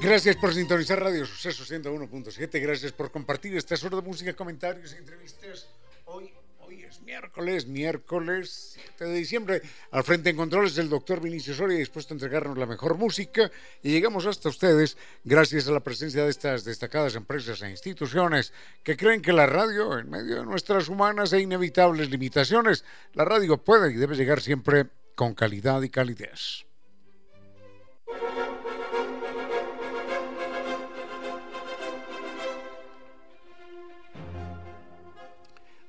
[0.00, 2.62] Gracias por sintonizar Radio Suceso 101.7.
[2.62, 5.68] Gracias por compartir esta hora de música, comentarios, entrevistas.
[6.06, 9.62] Hoy, hoy es miércoles, miércoles 7 de diciembre.
[9.90, 13.50] Al frente en controles del doctor Vinicio Soria, dispuesto a entregarnos la mejor música.
[13.82, 18.96] Y llegamos hasta ustedes gracias a la presencia de estas destacadas empresas e instituciones que
[18.96, 23.92] creen que la radio, en medio de nuestras humanas e inevitables limitaciones, la radio puede
[23.92, 26.64] y debe llegar siempre con calidad y calidez.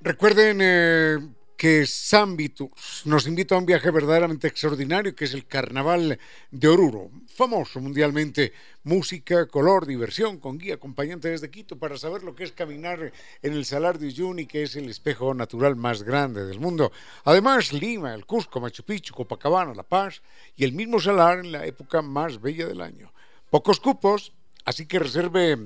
[0.03, 1.19] Recuerden eh,
[1.55, 6.17] que Sambitus nos invita a un viaje verdaderamente extraordinario que es el Carnaval
[6.49, 8.51] de Oruro, famoso mundialmente,
[8.83, 13.13] música, color, diversión, con guía acompañante desde Quito para saber lo que es caminar
[13.43, 16.91] en el Salar de Uyuni, que es el espejo natural más grande del mundo.
[17.23, 20.23] Además, Lima, el Cusco, Machu Picchu, Copacabana, La Paz
[20.55, 23.13] y el mismo Salar en la época más bella del año.
[23.51, 24.33] Pocos cupos,
[24.65, 25.59] así que reserve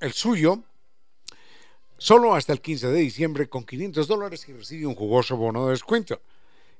[0.00, 0.62] el suyo
[1.98, 5.72] solo hasta el 15 de diciembre con 500 dólares y recibe un jugoso bono de
[5.72, 6.20] descuento.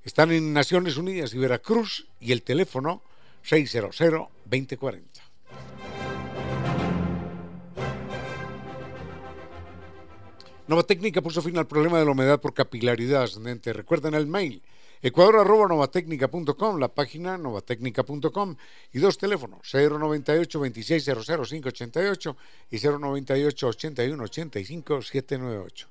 [0.04, 3.02] Están en Naciones Unidas y Veracruz y el teléfono
[3.44, 5.02] 600-2040.
[10.66, 13.72] Nova Técnica puso fin al problema de la humedad por capilaridad ascendente.
[13.72, 14.62] Recuerden el mail
[15.04, 18.56] ecuador.novatecnica.com, la página novatecnica.com
[18.90, 22.36] y dos teléfonos, 098 2600 588
[22.70, 25.88] y 098 81 85 798.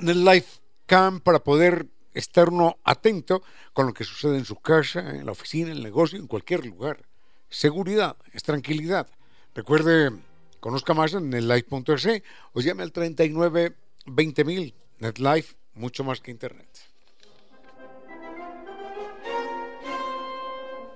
[0.00, 0.46] En el live
[0.86, 5.32] cam para poder estar uno atento con lo que sucede en su casa, en la
[5.32, 7.04] oficina, en el negocio, en cualquier lugar.
[7.50, 9.06] Seguridad, es tranquilidad.
[9.54, 10.10] Recuerde,
[10.58, 12.22] conozca más en el live.es
[12.52, 13.76] o llame al 39
[14.08, 16.68] 20.000 NetLife, mucho más que Internet.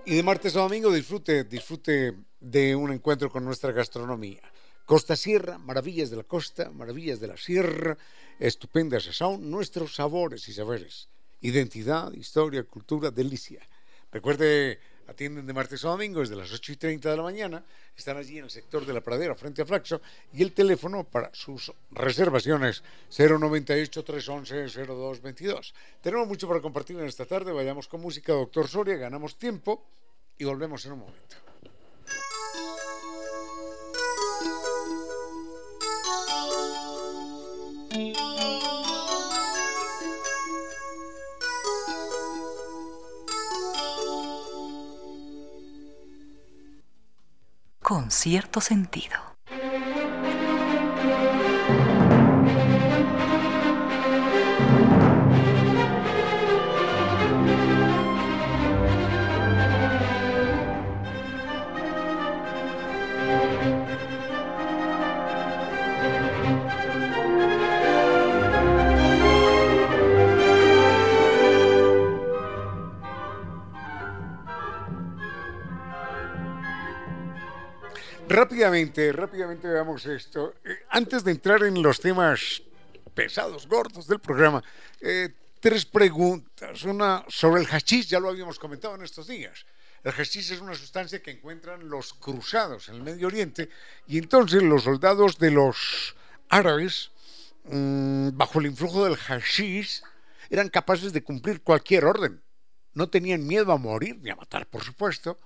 [0.05, 4.43] Y de martes a domingo disfrute, disfrute de un encuentro con nuestra gastronomía.
[4.85, 7.97] Costa Sierra, maravillas de la costa, maravillas de la sierra,
[8.41, 11.09] estupendas son nuestros sabores y saberes.
[11.41, 13.61] Identidad, historia, cultura, delicia.
[14.11, 17.65] Recuerde atienden de martes a domingo desde las 8 y 30 de la mañana,
[17.97, 20.01] están allí en el sector de la pradera frente a Flaxo
[20.33, 22.83] y el teléfono para sus reservaciones
[23.17, 25.75] 098 311 0222.
[26.01, 29.85] Tenemos mucho para compartir en esta tarde, vayamos con música, doctor Soria, ganamos tiempo
[30.39, 31.37] y volvemos en un momento.
[47.93, 49.32] Con cierto sentido.
[78.63, 80.55] Rápidamente, rápidamente veamos esto.
[80.65, 82.63] Eh, antes de entrar en los temas
[83.13, 84.63] pesados, gordos del programa,
[85.01, 86.85] eh, tres preguntas.
[86.85, 89.67] Una sobre el hachís, ya lo habíamos comentado en estos días.
[90.05, 93.69] El hachís es una sustancia que encuentran los cruzados en el Medio Oriente
[94.07, 96.15] y entonces los soldados de los
[96.49, 97.11] árabes,
[97.65, 100.05] mm, bajo el influjo del hachís,
[100.51, 102.41] eran capaces de cumplir cualquier orden.
[102.95, 105.37] No tenían miedo a morir ni a matar, por supuesto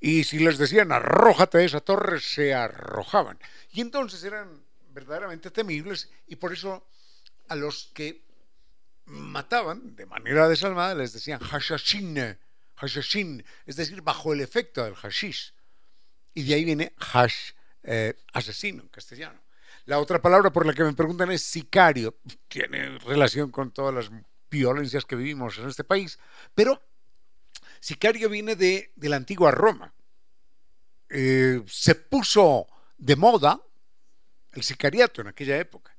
[0.00, 3.38] y si les decían arrójate de esa torre, se arrojaban.
[3.72, 6.86] Y entonces eran verdaderamente temibles y por eso
[7.48, 8.22] a los que
[9.04, 12.38] mataban de manera desalmada les decían hashashin,
[12.76, 15.52] hashashin, es decir, bajo el efecto del hashish.
[16.32, 17.52] Y de ahí viene hash,
[17.82, 19.40] eh, asesino en castellano.
[19.84, 22.16] La otra palabra por la que me preguntan es sicario.
[22.48, 24.10] Tiene relación con todas las
[24.50, 26.18] violencias que vivimos en este país,
[26.54, 26.80] pero
[27.80, 29.92] Sicario viene de, la antigua Roma.
[31.08, 32.66] Eh, se puso
[32.98, 33.60] de moda
[34.52, 35.96] el sicariato en aquella época,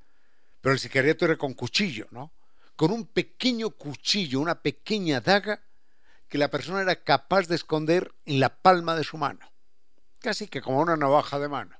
[0.62, 2.32] pero el sicariato era con cuchillo, ¿no?
[2.76, 5.62] Con un pequeño cuchillo, una pequeña daga
[6.30, 9.52] que la persona era capaz de esconder en la palma de su mano.
[10.20, 11.76] casi que como una navaja de mano.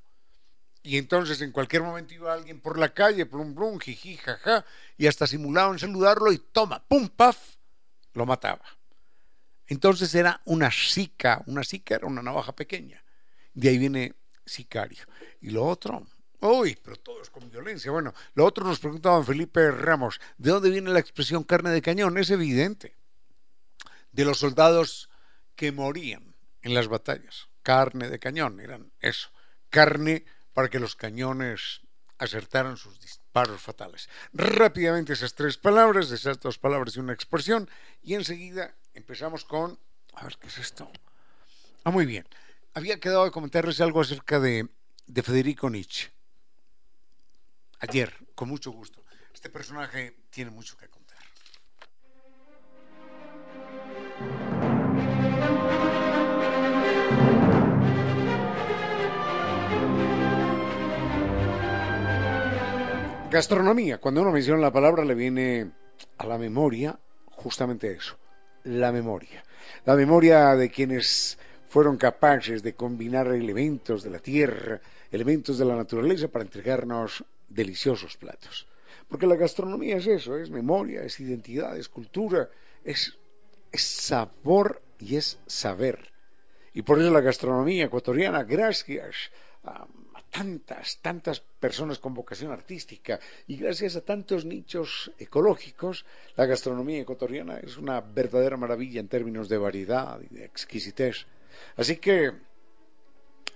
[0.82, 4.66] Y entonces en cualquier momento iba alguien por la calle, plum, plum, jiji, jaja,
[4.98, 7.38] y hasta simulaban saludarlo y toma, pum, paf,
[8.14, 8.66] lo mataba.
[9.72, 13.02] Entonces era una sica, una sica era una navaja pequeña.
[13.54, 14.16] De ahí viene
[14.46, 15.06] sicario.
[15.40, 16.06] Y lo otro,
[16.42, 17.90] uy, pero todo es con violencia.
[17.90, 22.18] Bueno, lo otro nos preguntaban Felipe Ramos, ¿de dónde viene la expresión carne de cañón?
[22.18, 22.98] Es evidente.
[24.12, 25.10] De los soldados
[25.56, 27.48] que morían en las batallas.
[27.64, 29.30] Carne de cañón, eran eso.
[29.70, 31.80] Carne para que los cañones
[32.18, 34.10] acertaran sus disparos fatales.
[34.34, 37.70] Rápidamente esas tres palabras, esas dos palabras y una expresión,
[38.04, 39.80] y enseguida empezamos con...
[40.14, 40.92] A ver, ¿qué es esto?
[41.84, 42.28] Ah, muy bien.
[42.74, 44.70] Había quedado de comentarles algo acerca de,
[45.08, 46.12] de Federico Nietzsche.
[47.80, 49.04] Ayer, con mucho gusto.
[49.34, 51.18] Este personaje tiene mucho que contar.
[63.32, 63.98] Gastronomía.
[64.00, 65.72] Cuando uno menciona la palabra le viene
[66.18, 67.00] a la memoria
[67.32, 68.20] justamente eso,
[68.64, 69.44] la memoria.
[69.86, 71.38] La memoria de quienes
[71.70, 74.82] fueron capaces de combinar elementos de la tierra,
[75.12, 78.68] elementos de la naturaleza para entregarnos deliciosos platos.
[79.08, 82.50] Porque la gastronomía es eso, es memoria, es identidad, es cultura,
[82.84, 83.18] es,
[83.74, 86.12] sabor y es saber.
[86.74, 89.32] Y por eso la gastronomía ecuatoriana, gracias
[89.64, 89.86] a
[90.32, 96.06] tantas, tantas personas con vocación artística y gracias a tantos nichos ecológicos,
[96.36, 101.28] la gastronomía ecuatoriana es una verdadera maravilla en términos de variedad y de exquisitez.
[101.76, 102.32] Así que,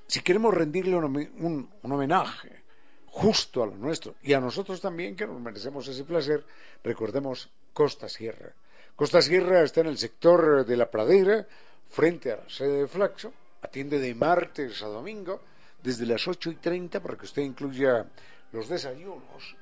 [0.05, 2.63] si queremos rendirle un, homenaje
[3.07, 6.45] justo a lo nuestro y a nosotros también, que nos merecemos ese placer,
[6.83, 8.53] recordemos Costa Sierra.
[8.95, 11.47] Costa Sierra está en el sector de la pradera,
[11.89, 15.41] frente a la sede de Flaxo, atiende de martes a domingo,
[15.85, 18.07] desde las 8 y 30 para que usted incluya
[18.51, 19.55] los desayunos,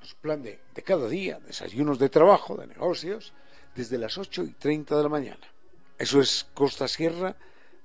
[0.00, 3.32] su plan de, cada día, desayunos de trabajo, de negocios,
[3.74, 5.46] desde las 8 y 30 de la mañana.
[5.98, 7.34] Eso es Costa Sierra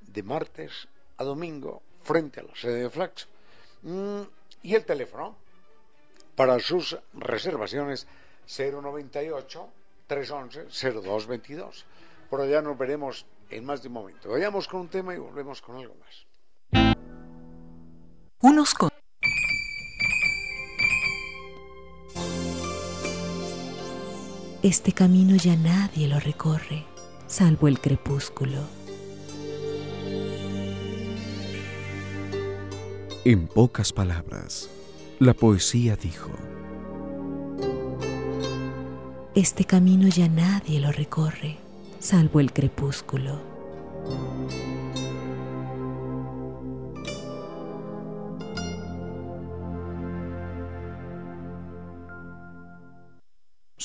[0.01, 0.87] de martes
[1.17, 3.27] a domingo frente a la sede de Flax.
[3.81, 4.21] Mm,
[4.61, 5.35] y el teléfono
[6.35, 8.07] para sus reservaciones
[8.45, 9.69] 098
[10.05, 11.85] 311 0222.
[12.29, 14.29] Por allá nos veremos en más de un momento.
[14.29, 17.16] Vayamos con un tema y volvemos con algo más.
[18.39, 18.91] Unos con...
[24.61, 26.85] Este camino ya nadie lo recorre,
[27.25, 28.59] salvo el crepúsculo.
[33.25, 34.69] En pocas palabras,
[35.17, 36.29] la poesía dijo,
[39.33, 41.57] Este camino ya nadie lo recorre,
[41.97, 43.41] salvo el crepúsculo.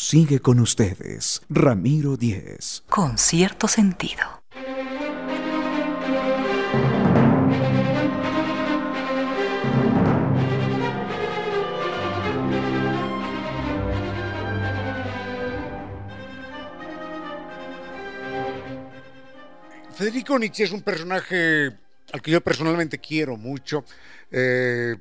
[0.05, 2.83] Sigue con ustedes, Ramiro Díez.
[2.89, 4.43] Con cierto sentido.
[19.95, 21.79] Federico Nietzsche es un personaje
[22.13, 23.85] al que yo personalmente quiero mucho.
[24.33, 24.97] Eh,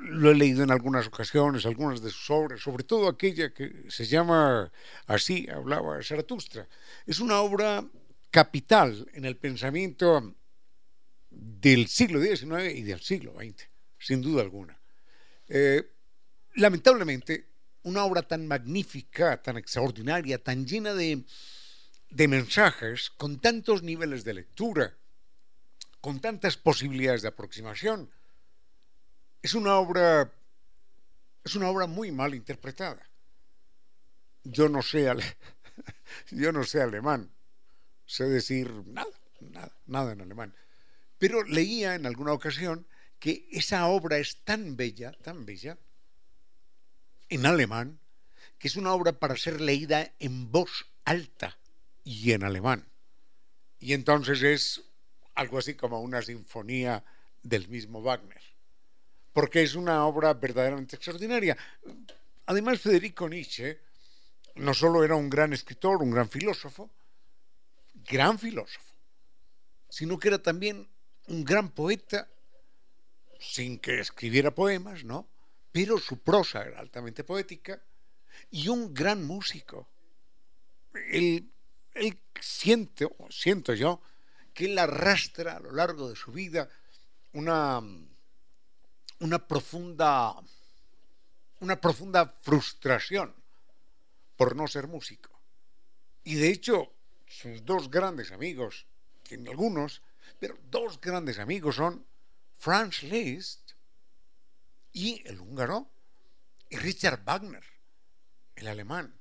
[0.00, 4.06] lo he leído en algunas ocasiones, algunas de sus obras, sobre todo aquella que se
[4.06, 4.72] llama
[5.06, 6.66] así, hablaba Zaratustra.
[7.06, 7.84] Es una obra
[8.30, 10.34] capital en el pensamiento
[11.30, 14.80] del siglo XIX y del siglo XX, sin duda alguna.
[15.48, 15.82] Eh,
[16.54, 17.48] lamentablemente,
[17.82, 21.24] una obra tan magnífica, tan extraordinaria, tan llena de,
[22.08, 24.96] de mensajes, con tantos niveles de lectura,
[26.00, 28.10] con tantas posibilidades de aproximación,
[29.42, 30.30] es una obra
[31.44, 33.08] es una obra muy mal interpretada.
[34.44, 35.10] Yo no sé
[36.30, 37.30] yo no sé alemán,
[38.06, 40.54] sé decir nada, nada, nada en alemán.
[41.18, 42.86] Pero leía en alguna ocasión
[43.18, 45.78] que esa obra es tan bella, tan bella,
[47.28, 48.00] en alemán,
[48.58, 51.58] que es una obra para ser leída en voz alta
[52.04, 52.86] y en alemán.
[53.78, 54.82] Y entonces es
[55.34, 57.04] algo así como una sinfonía
[57.42, 58.39] del mismo Wagner
[59.32, 61.56] porque es una obra verdaderamente extraordinaria.
[62.46, 63.78] Además, Federico Nietzsche
[64.56, 66.90] no solo era un gran escritor, un gran filósofo,
[68.08, 68.94] gran filósofo,
[69.88, 70.88] sino que era también
[71.28, 72.28] un gran poeta,
[73.38, 75.26] sin que escribiera poemas, ¿no?
[75.72, 77.80] Pero su prosa era altamente poética
[78.50, 79.88] y un gran músico.
[81.12, 81.48] Él,
[81.94, 84.02] él siente, siento yo,
[84.52, 86.68] que él arrastra a lo largo de su vida
[87.32, 87.80] una,
[89.20, 90.36] una profunda
[91.60, 93.34] una profunda frustración
[94.36, 95.30] por no ser músico.
[96.24, 96.94] Y de hecho,
[97.26, 98.86] sus dos grandes amigos,
[99.22, 100.02] tiene algunos,
[100.38, 102.06] pero dos grandes amigos son
[102.56, 103.72] Franz Liszt
[104.92, 105.90] y el húngaro
[106.68, 107.64] y Richard Wagner,
[108.56, 109.14] el alemán.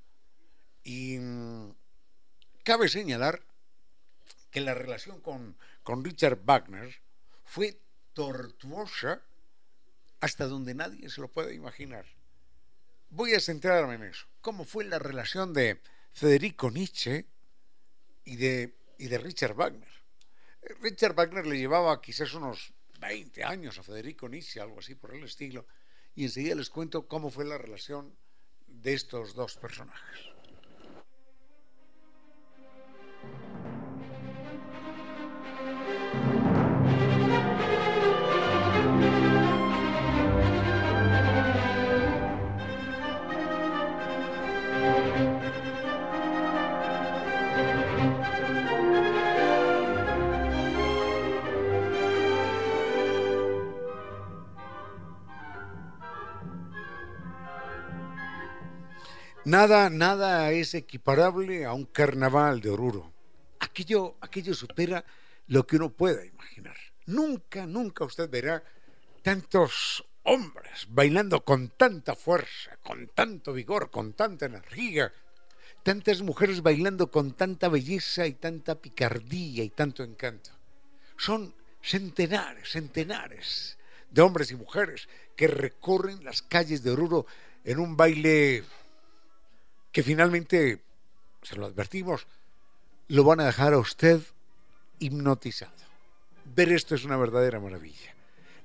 [0.84, 1.76] Y mm,
[2.64, 3.44] cabe señalar
[4.50, 7.02] que la relación con, con Richard Wagner
[7.44, 7.82] fue
[8.14, 9.22] tortuosa
[10.22, 12.06] hasta donde nadie se lo puede imaginar.
[13.10, 14.28] Voy a centrarme en eso.
[14.42, 15.82] ¿Cómo fue la relación de
[16.14, 17.26] Federico Nietzsche
[18.26, 19.90] y de, y de Richard Wagner?
[20.82, 25.24] Richard Wagner le llevaba quizás unos 20 años a Federico Nietzsche, algo así por el
[25.24, 25.66] estilo,
[26.16, 28.16] y enseguida les cuento cómo fue la relación
[28.68, 30.39] de estos dos personajes.
[59.50, 63.12] Nada, nada es equiparable a un carnaval de Oruro.
[63.60, 65.04] Aquello, aquello supera
[65.48, 66.78] lo que uno pueda imaginar.
[67.08, 68.64] Nunca, nunca usted verá
[69.24, 75.12] tantos hombres bailando con tanta fuerza, con tanto vigor, con tanta energía,
[75.82, 80.52] tantas mujeres bailando con tanta belleza y tanta picardía y tanto encanto.
[81.18, 83.80] Son centenares, centenares
[84.12, 87.26] de hombres y mujeres que recorren las calles de Oruro
[87.64, 88.64] en un baile
[89.92, 90.82] que finalmente,
[91.42, 92.28] se lo advertimos,
[93.08, 94.22] lo van a dejar a usted
[95.00, 95.72] hipnotizado.
[96.46, 98.16] Ver esto es una verdadera maravilla.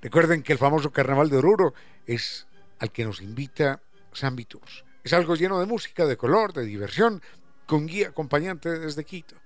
[0.02, 1.74] Recuerden que el famoso Carnaval de Oruro
[2.06, 2.46] es
[2.78, 3.80] al que nos invita
[4.12, 4.84] San Tours.
[5.02, 7.22] Es algo lleno de música, de color, de diversión,
[7.66, 9.36] con guía acompañante desde Quito.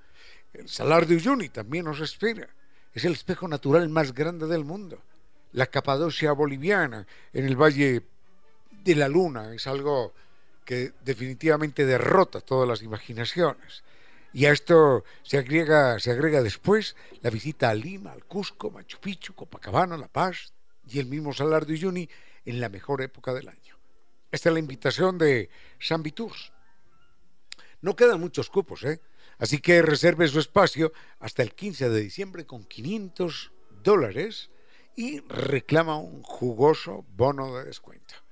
[0.52, 2.49] El Salar de Uyuni también nos espera.
[2.92, 5.00] Es el espejo natural más grande del mundo.
[5.52, 8.02] La Capadocia boliviana en el Valle
[8.85, 10.14] de la Luna es algo
[10.68, 13.84] que definitivamente derrota todas las imaginaciones.
[14.34, 18.98] Y a esto se agrega, se agrega después la visita a Lima, al Cusco, Machu
[19.00, 20.52] Picchu, Copacabana, La Paz
[20.87, 22.06] y el mismo Salar de Uyuni
[22.44, 23.78] en la mejor época del año.
[24.30, 25.48] Esta es la invitación de
[25.80, 26.52] San Tours.
[27.80, 29.00] No quedan muchos cupos, ¿eh?
[29.38, 34.50] Así que reserve su espacio hasta el 15 de diciembre con 500 dólares
[34.94, 38.27] y reclama un jugoso bono de descuento.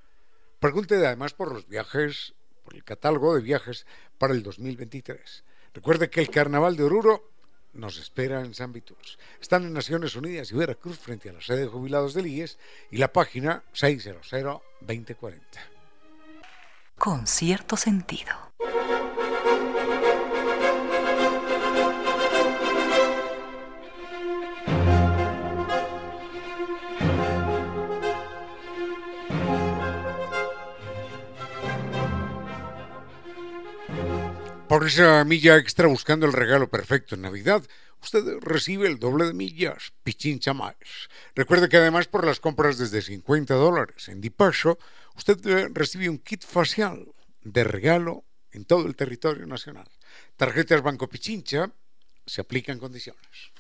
[0.59, 2.35] Pregunte además por los viajes,
[2.65, 3.87] por el catálogo de viajes
[4.19, 5.45] para el 2023.
[5.75, 7.31] Recuerde que el Carnaval de Oruro
[7.75, 9.19] nos espera en San Viturs.
[9.41, 12.59] Están en Naciones Unidas y Veracruz frente a la sede de jubilados del IES
[12.91, 15.41] y la página 600-2040.
[16.97, 18.33] Con cierto sentido.
[34.76, 37.62] Por esa milla extra buscando el regalo perfecto en Navidad,
[38.02, 40.75] usted recibe el doble de millas, Pichincha más.
[41.35, 44.78] Recuerde que además por las compras desde 50 dólares en Dipacho,
[45.14, 47.06] usted eh, recibe un kit facial
[47.40, 49.88] de regalo en todo el territorio nacional.
[50.37, 51.71] Tarjetas Banco Pichincha
[52.26, 53.52] se aplican condiciones.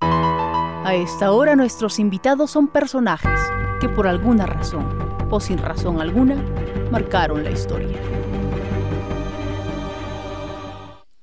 [0.00, 3.38] A esta hora nuestros invitados son personajes
[3.80, 6.34] que por alguna razón o sin razón alguna
[6.90, 8.15] marcaron la historia.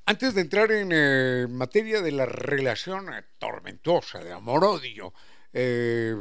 [0.06, 3.06] Antes de entrar en eh, materia de la relación
[3.38, 5.14] tormentosa de amor-odio
[5.54, 6.14] eh,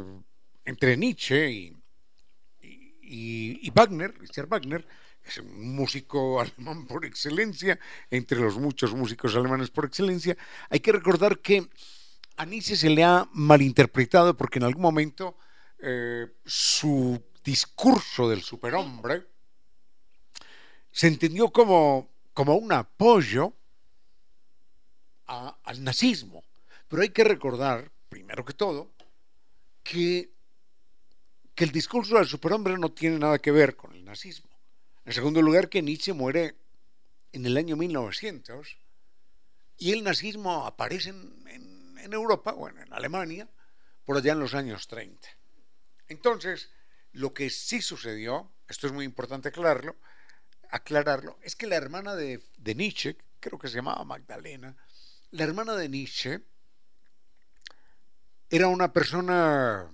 [0.64, 1.76] entre Nietzsche y,
[2.60, 4.86] y, Wagner, Richard Wagner,
[5.24, 7.76] es un músico alemán por excelencia,
[8.08, 10.36] entre los muchos músicos alemanes por excelencia,
[10.70, 11.68] hay que recordar que
[12.36, 15.36] a Nietzsche se le ha malinterpretado porque en algún momento
[15.80, 19.26] eh, su discurso del superhombre
[20.92, 23.56] se entendió como, como un apoyo
[25.32, 26.44] al nazismo.
[26.88, 28.92] Pero hay que recordar, primero que todo,
[29.82, 30.30] que,
[31.54, 34.50] que el discurso del superhombre no tiene nada que ver con el nazismo.
[35.04, 36.54] En segundo lugar, que Nietzsche muere
[37.32, 38.76] en el año 1900
[39.78, 43.48] y el nazismo aparece en, Europa, bueno, en Alemania,
[44.04, 45.26] por allá en los años 30.
[46.08, 46.68] Entonces,
[47.12, 49.96] lo que sí sucedió, esto es muy importante aclararlo,
[50.68, 54.76] aclararlo, es que la hermana de Nietzsche, creo que se llamaba Magdalena,
[55.32, 56.40] la hermana de Nietzsche
[58.50, 59.90] era una persona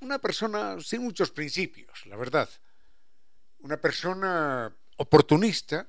[0.00, 2.48] una persona sin muchos principios, la verdad.
[3.60, 5.88] Una persona oportunista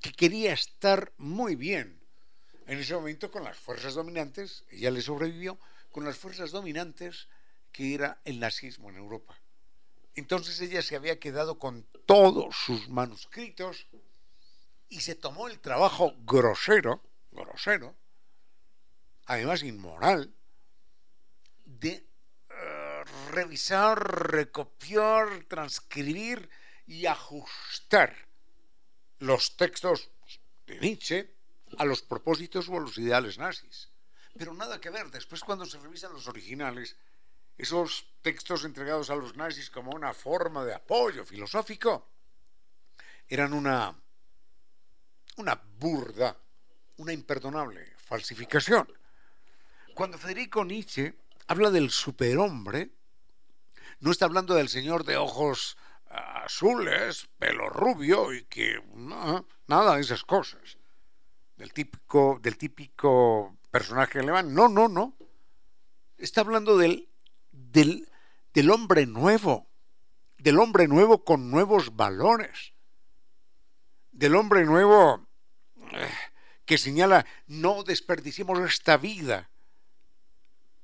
[0.00, 2.02] que quería estar muy bien
[2.66, 5.58] en ese momento con las fuerzas dominantes, ella le sobrevivió,
[5.90, 7.28] con las fuerzas dominantes
[7.70, 9.40] que era el nazismo en Europa.
[10.14, 13.86] Entonces ella se había quedado con todos sus manuscritos
[14.92, 17.96] y se tomó el trabajo grosero, grosero,
[19.24, 20.34] además inmoral,
[21.64, 22.06] de
[22.50, 26.50] uh, revisar, recopiar, transcribir
[26.86, 28.14] y ajustar
[29.20, 30.10] los textos
[30.66, 31.34] de Nietzsche
[31.78, 33.88] a los propósitos o a los ideales nazis.
[34.36, 36.98] Pero nada que ver, después cuando se revisan los originales,
[37.56, 42.10] esos textos entregados a los nazis como una forma de apoyo filosófico
[43.26, 43.98] eran una,
[45.36, 46.36] una burda,
[46.96, 48.86] una imperdonable falsificación.
[49.94, 51.14] Cuando Federico Nietzsche
[51.46, 52.90] habla del superhombre,
[54.00, 55.76] no está hablando del señor de ojos
[56.08, 58.82] azules, pelo rubio y que
[59.66, 60.78] nada de esas cosas.
[61.56, 64.52] Del típico, del típico personaje alemán.
[64.52, 65.16] No, no, no.
[66.18, 67.08] Está hablando del
[67.52, 68.08] del,
[68.54, 69.68] del hombre nuevo,
[70.38, 72.72] del hombre nuevo con nuevos valores,
[74.12, 75.26] del hombre nuevo
[75.92, 76.08] eh,
[76.64, 79.50] que señala no desperdiciemos esta vida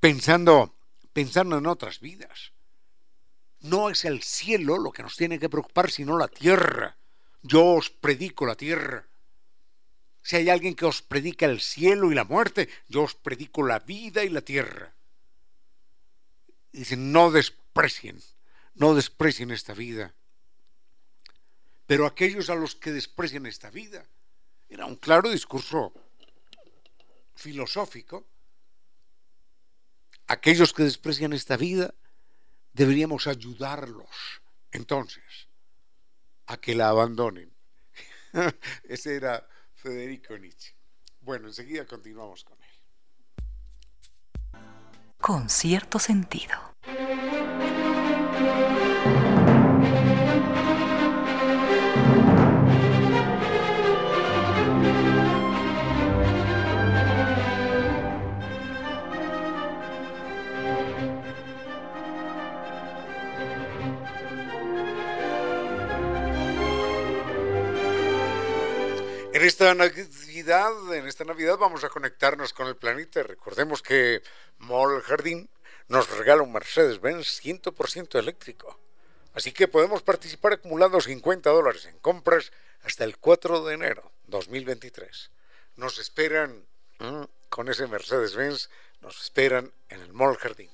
[0.00, 0.74] pensando
[1.18, 2.52] pensando en otras vidas.
[3.60, 6.96] No es el cielo lo que nos tiene que preocupar, sino la tierra.
[7.42, 9.04] Yo os predico la tierra.
[10.22, 13.80] Si hay alguien que os predica el cielo y la muerte, yo os predico la
[13.80, 14.94] vida y la tierra.
[16.70, 18.20] Dicen, no desprecien,
[18.74, 20.14] no desprecien esta vida.
[21.88, 24.04] Pero aquellos a los que desprecian esta vida,
[24.68, 25.94] era un claro discurso
[27.34, 28.26] filosófico,
[30.26, 31.94] aquellos que desprecian esta vida,
[32.74, 35.48] deberíamos ayudarlos entonces
[36.44, 37.50] a que la abandonen.
[38.82, 40.74] Ese era Federico Nietzsche.
[41.22, 42.58] Bueno, enseguida continuamos con
[45.16, 46.54] con cierto sentido.
[69.48, 73.22] Esta Navidad, en esta Navidad vamos a conectarnos con el planeta.
[73.22, 74.22] Recordemos que
[74.58, 75.48] Mall Jardín
[75.88, 78.78] nos regala un Mercedes-Benz 100% eléctrico.
[79.32, 85.30] Así que podemos participar acumulando 50 dólares en compras hasta el 4 de enero 2023.
[85.76, 86.66] Nos esperan
[87.48, 88.68] con ese Mercedes-Benz,
[89.00, 90.68] nos esperan en el Mall Jardín.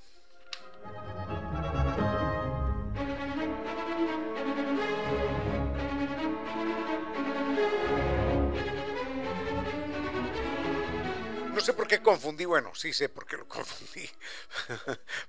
[11.64, 14.08] Sé por qué confundí, bueno, sí sé por qué lo confundí,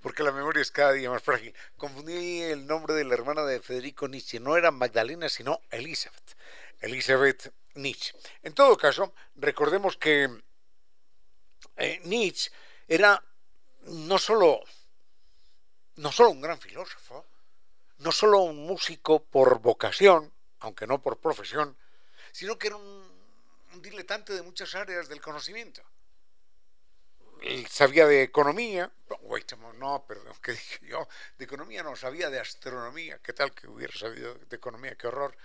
[0.02, 1.56] porque la memoria es cada día más frágil.
[1.78, 6.36] Confundí el nombre de la hermana de Federico Nietzsche, no era Magdalena, sino Elizabeth,
[6.82, 8.14] Elizabeth Nietzsche.
[8.44, 10.30] En todo caso, recordemos que
[11.78, 12.52] eh, Nietzsche
[12.88, 13.24] era
[13.84, 14.60] no solo,
[15.96, 17.26] no solo un gran filósofo,
[18.00, 21.78] no solo un músico por vocación, aunque no por profesión,
[22.34, 23.08] sino que era un,
[23.74, 25.82] un diletante de muchas áreas del conocimiento
[27.70, 28.92] sabía de economía,
[29.78, 31.08] no, perdón, ¿qué dije yo?
[31.38, 34.96] De economía no, sabía de astronomía, ¿qué tal que hubiera sabido de economía?
[34.96, 35.36] Qué horror.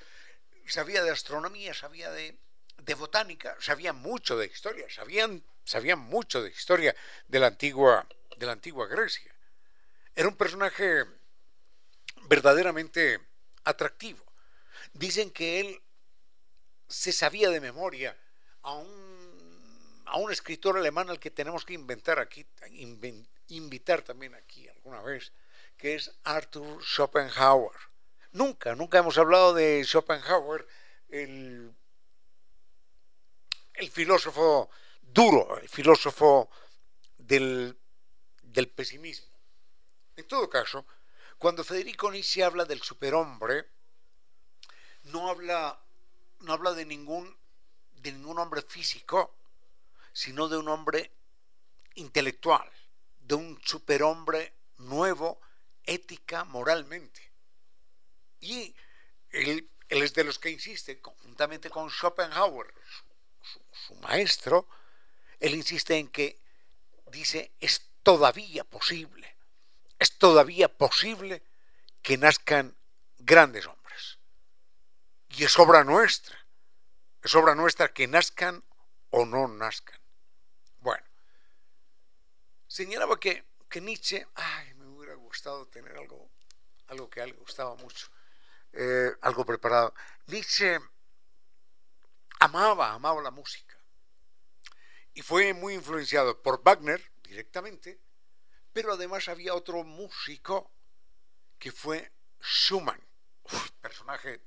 [0.67, 2.39] Sabía de astronomía, sabía de,
[2.79, 6.95] de botánica, sabía mucho de historia, sabían, sabían mucho de historia
[7.27, 9.35] de la antigua, de la antigua Grecia.
[10.15, 11.05] Era un personaje
[12.29, 13.21] verdaderamente
[13.65, 14.25] atractivo.
[14.93, 15.83] Dicen que él
[16.89, 18.17] se sabía de memoria
[18.63, 19.10] a un
[20.11, 22.45] a un escritor alemán al que tenemos que inventar aquí,
[23.49, 25.33] invitar también aquí alguna vez,
[25.77, 27.77] que es Arthur Schopenhauer.
[28.33, 30.67] Nunca, nunca hemos hablado de Schopenhauer,
[31.09, 31.73] el,
[33.75, 34.69] el filósofo
[35.01, 36.51] duro, el filósofo
[37.17, 37.79] del,
[38.43, 39.31] del pesimismo.
[40.17, 40.87] En todo caso,
[41.39, 43.69] cuando Federico Nietzsche habla del superhombre,
[45.05, 45.81] no habla,
[46.41, 47.37] no habla de ningún,
[47.93, 49.37] de ningún hombre físico,
[50.13, 51.11] sino de un hombre
[51.95, 52.71] intelectual,
[53.21, 55.41] de un superhombre nuevo,
[55.85, 57.33] ética, moralmente.
[58.41, 58.75] Y
[59.31, 62.73] él, es de los que insiste, conjuntamente con Schopenhauer,
[63.73, 64.69] su, maestro,
[65.39, 66.39] él insiste en que
[67.07, 69.21] dice, es todavía posible
[70.01, 71.43] es todavía posible
[72.03, 72.75] que nazcan
[73.19, 74.19] grandes hombres.
[75.29, 76.37] Y es obra nuestra,
[77.23, 78.65] es obra nuestra que nazcan
[79.11, 80.01] o no nazcan.
[80.81, 81.05] Bueno,
[82.67, 86.31] señalaba que, que Nietzsche, ay, me hubiera gustado tener algo,
[86.89, 88.09] algo que a él gustaba mucho,
[88.73, 89.95] eh, algo preparado.
[90.27, 90.79] Nietzsche
[92.41, 93.77] amaba, amaba la música
[95.15, 98.01] y fue muy influenciado por Wagner directamente,
[98.73, 100.71] pero además había otro músico
[101.59, 103.01] que fue Schumann,
[103.81, 104.41] personaje,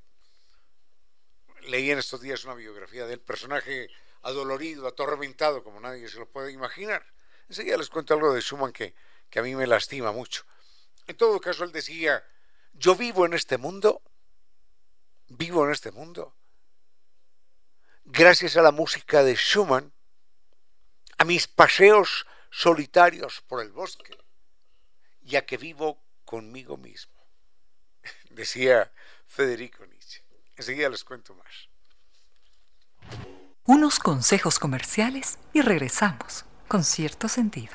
[1.61, 3.89] leí en estos días una biografía del personaje
[4.23, 7.05] adolorido, atormentado, como nadie se lo puede imaginar.
[7.49, 8.95] Enseguida les cuento algo de Schumann que,
[9.29, 10.45] que a mí me lastima mucho.
[11.07, 12.25] En todo caso, él decía,
[12.73, 14.01] yo vivo en este mundo,
[15.27, 16.35] vivo en este mundo,
[18.05, 19.93] gracias a la música de Schumann,
[21.17, 24.17] a mis paseos solitarios por el bosque,
[25.21, 27.13] ya que vivo conmigo mismo,
[28.29, 28.91] decía
[29.27, 30.23] Federico Nietzsche.
[30.55, 31.72] Enseguida les cuento más.
[33.65, 37.71] Unos consejos comerciales y regresamos con cierto sentido.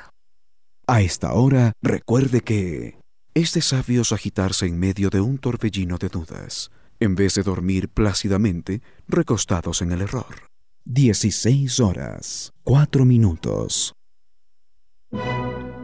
[0.85, 2.99] A esta hora, recuerde que
[3.33, 7.89] es de sabios agitarse en medio de un torbellino de dudas, en vez de dormir
[7.89, 10.47] plácidamente recostados en el error.
[10.85, 13.93] 16 horas, 4 minutos.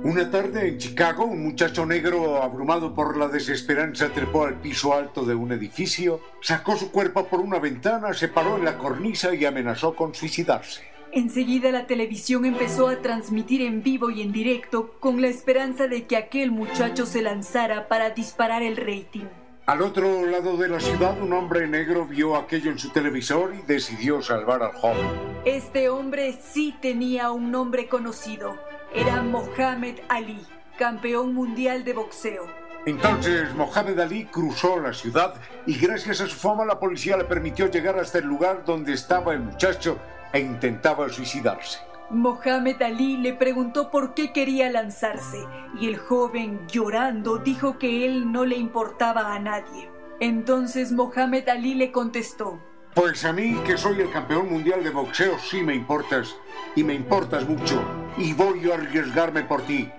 [0.06, 5.26] Una tarde en Chicago, un muchacho negro abrumado por la desesperanza trepó al piso alto
[5.26, 9.46] de un edificio, sacó su cuerpo por una ventana, se paró en la cornisa y
[9.46, 10.84] amenazó con suicidarse.
[11.12, 16.06] Enseguida la televisión empezó a transmitir en vivo y en directo con la esperanza de
[16.06, 19.26] que aquel muchacho se lanzara para disparar el rating.
[19.66, 23.64] Al otro lado de la ciudad, un hombre negro vio aquello en su televisor y
[23.64, 25.08] decidió salvar al joven.
[25.46, 28.56] Este hombre sí tenía un nombre conocido.
[28.96, 30.40] Era Mohamed Ali,
[30.80, 32.48] campeón mundial de boxeo.
[32.86, 35.34] Entonces Mohamed Ali cruzó la ciudad
[35.66, 39.34] y gracias a su fama la policía le permitió llegar hasta el lugar donde estaba
[39.34, 40.00] el muchacho
[40.32, 41.80] e intentaba suicidarse.
[42.10, 45.44] Mohamed Ali le preguntó por qué quería lanzarse
[45.78, 49.90] y el joven, llorando, dijo que él no le importaba a nadie.
[50.22, 52.62] Entonces Mohamed Ali le contestó,
[52.96, 56.34] Pues a mí, que soy el campeón mundial de boxeo, sí me importas,
[56.78, 57.84] y me importas mucho,
[58.18, 59.92] y voy a arriesgarme por ti.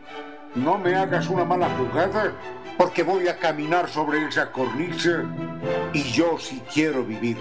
[0.54, 2.32] No me hagas una mala jugada,
[2.78, 5.24] porque voy a caminar sobre esa cornisa,
[5.92, 7.36] y yo sí quiero vivir.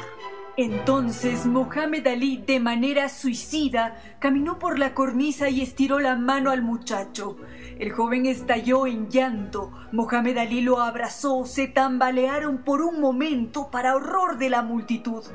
[0.58, 6.62] Entonces Mohamed Ali, de manera suicida, caminó por la cornisa y estiró la mano al
[6.62, 7.36] muchacho.
[7.78, 9.74] El joven estalló en llanto.
[9.92, 15.26] Mohamed Ali lo abrazó, se tambalearon por un momento para horror de la multitud,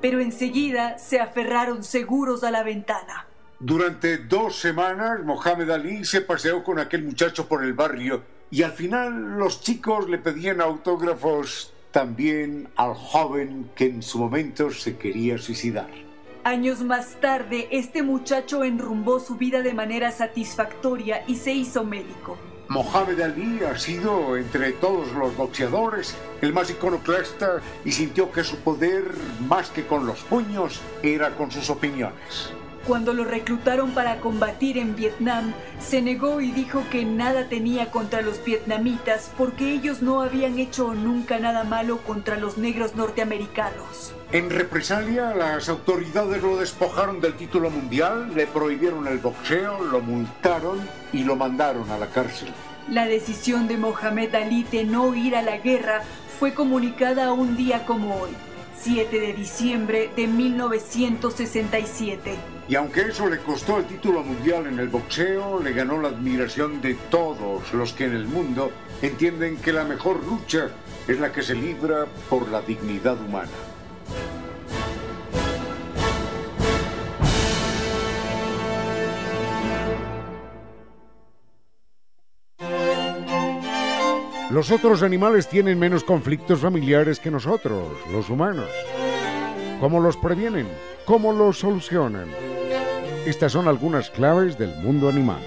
[0.00, 3.26] pero enseguida se aferraron seguros a la ventana.
[3.58, 8.72] Durante dos semanas, Mohamed Ali se paseó con aquel muchacho por el barrio y al
[8.72, 15.38] final los chicos le pedían autógrafos también al joven que en su momento se quería
[15.38, 15.90] suicidar.
[16.44, 22.38] Años más tarde, este muchacho enrumbó su vida de manera satisfactoria y se hizo médico.
[22.68, 28.58] Mohamed Ali ha sido, entre todos los boxeadores, el más iconoclasta y sintió que su
[28.58, 29.12] poder,
[29.48, 32.54] más que con los puños, era con sus opiniones.
[32.86, 38.22] Cuando lo reclutaron para combatir en Vietnam, se negó y dijo que nada tenía contra
[38.22, 44.14] los vietnamitas porque ellos no habían hecho nunca nada malo contra los negros norteamericanos.
[44.32, 50.80] En represalia, las autoridades lo despojaron del título mundial, le prohibieron el boxeo, lo multaron
[51.12, 52.48] y lo mandaron a la cárcel.
[52.88, 56.02] La decisión de Mohamed Ali de no ir a la guerra
[56.38, 58.30] fue comunicada un día como hoy,
[58.82, 62.34] 7 de diciembre de 1967.
[62.68, 66.80] Y aunque eso le costó el título mundial en el boxeo, le ganó la admiración
[66.80, 70.70] de todos los que en el mundo entienden que la mejor lucha
[71.06, 73.50] es la que se libra por la dignidad humana.
[84.50, 88.68] Los otros animales tienen menos conflictos familiares que nosotros, los humanos.
[89.78, 90.66] ¿Cómo los previenen?
[91.04, 92.26] ¿Cómo los solucionan?
[93.26, 95.38] Estas son algunas claves del mundo animal.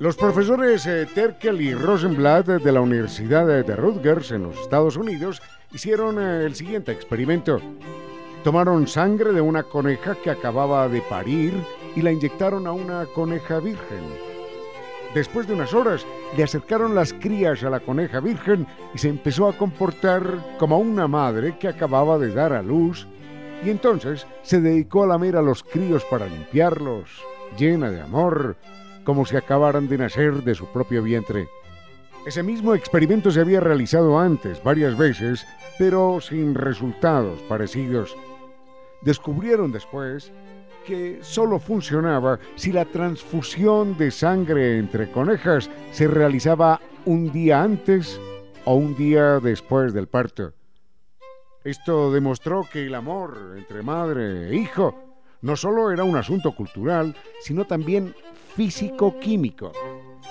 [0.00, 5.40] Los profesores eh, Terkel y Rosenblatt de la Universidad de Rutgers en los Estados Unidos
[5.72, 7.60] hicieron eh, el siguiente experimento.
[8.44, 11.54] Tomaron sangre de una coneja que acababa de parir
[11.96, 14.04] y la inyectaron a una coneja virgen.
[15.14, 19.48] Después de unas horas, le acercaron las crías a la coneja virgen y se empezó
[19.48, 23.06] a comportar como una madre que acababa de dar a luz
[23.64, 27.08] y entonces se dedicó a lamer a los críos para limpiarlos,
[27.56, 28.56] llena de amor,
[29.04, 31.48] como si acabaran de nacer de su propio vientre.
[32.26, 35.46] Ese mismo experimento se había realizado antes varias veces,
[35.78, 38.14] pero sin resultados parecidos.
[39.04, 40.32] Descubrieron después
[40.86, 48.20] que solo funcionaba si la transfusión de sangre entre conejas se realizaba un día antes
[48.64, 50.52] o un día después del parto.
[51.64, 54.94] Esto demostró que el amor entre madre e hijo
[55.40, 58.14] no solo era un asunto cultural, sino también
[58.54, 59.72] físico-químico,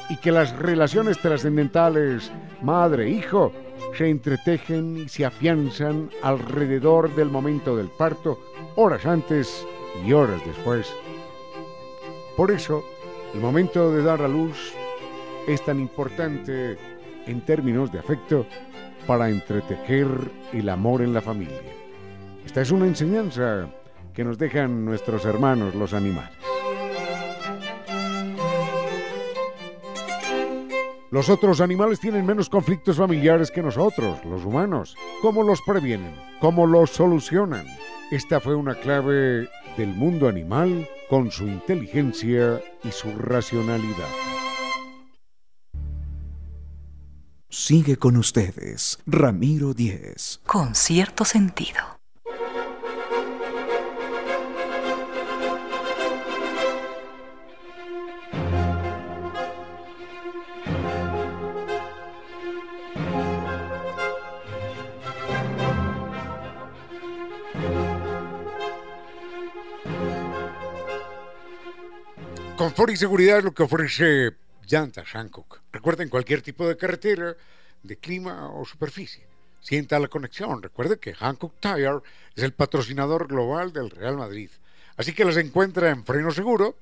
[0.09, 3.51] y que las relaciones trascendentales madre-hijo
[3.97, 8.39] se entretejen y se afianzan alrededor del momento del parto,
[8.75, 9.65] horas antes
[10.05, 10.91] y horas después.
[12.35, 12.83] Por eso,
[13.33, 14.73] el momento de dar a luz
[15.47, 16.77] es tan importante
[17.25, 18.45] en términos de afecto
[19.05, 20.07] para entretejer
[20.51, 21.61] el amor en la familia.
[22.45, 23.67] Esta es una enseñanza
[24.13, 26.31] que nos dejan nuestros hermanos los animales.
[31.13, 34.95] Los otros animales tienen menos conflictos familiares que nosotros, los humanos.
[35.21, 36.15] ¿Cómo los previenen?
[36.41, 37.67] ¿Cómo los solucionan?
[38.09, 39.47] Esta fue una clave
[39.77, 44.09] del mundo animal con su inteligencia y su racionalidad.
[47.47, 50.39] Sigue con ustedes, Ramiro Díez.
[50.47, 51.92] Con cierto sentido.
[72.63, 75.59] Confort y seguridad es lo que ofrece Llantas Hancock.
[75.73, 77.35] Recuerden cualquier tipo de carretera,
[77.83, 79.27] de clima o superficie.
[79.59, 80.63] Sienta la conexión.
[80.63, 81.99] Recuerde que Hancock Tire
[82.33, 84.49] es el patrocinador global del Real Madrid.
[84.95, 86.77] Así que las encuentra en Freno Seguro,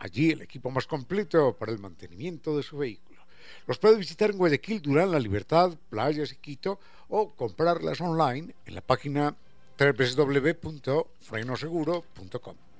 [0.00, 3.22] allí el equipo más completo para el mantenimiento de su vehículo.
[3.66, 8.74] Los puede visitar en Guayaquil, Durán, La Libertad, Playas y Quito o comprarlas online en
[8.74, 9.34] la página
[9.78, 12.71] www.frenoseguro.com.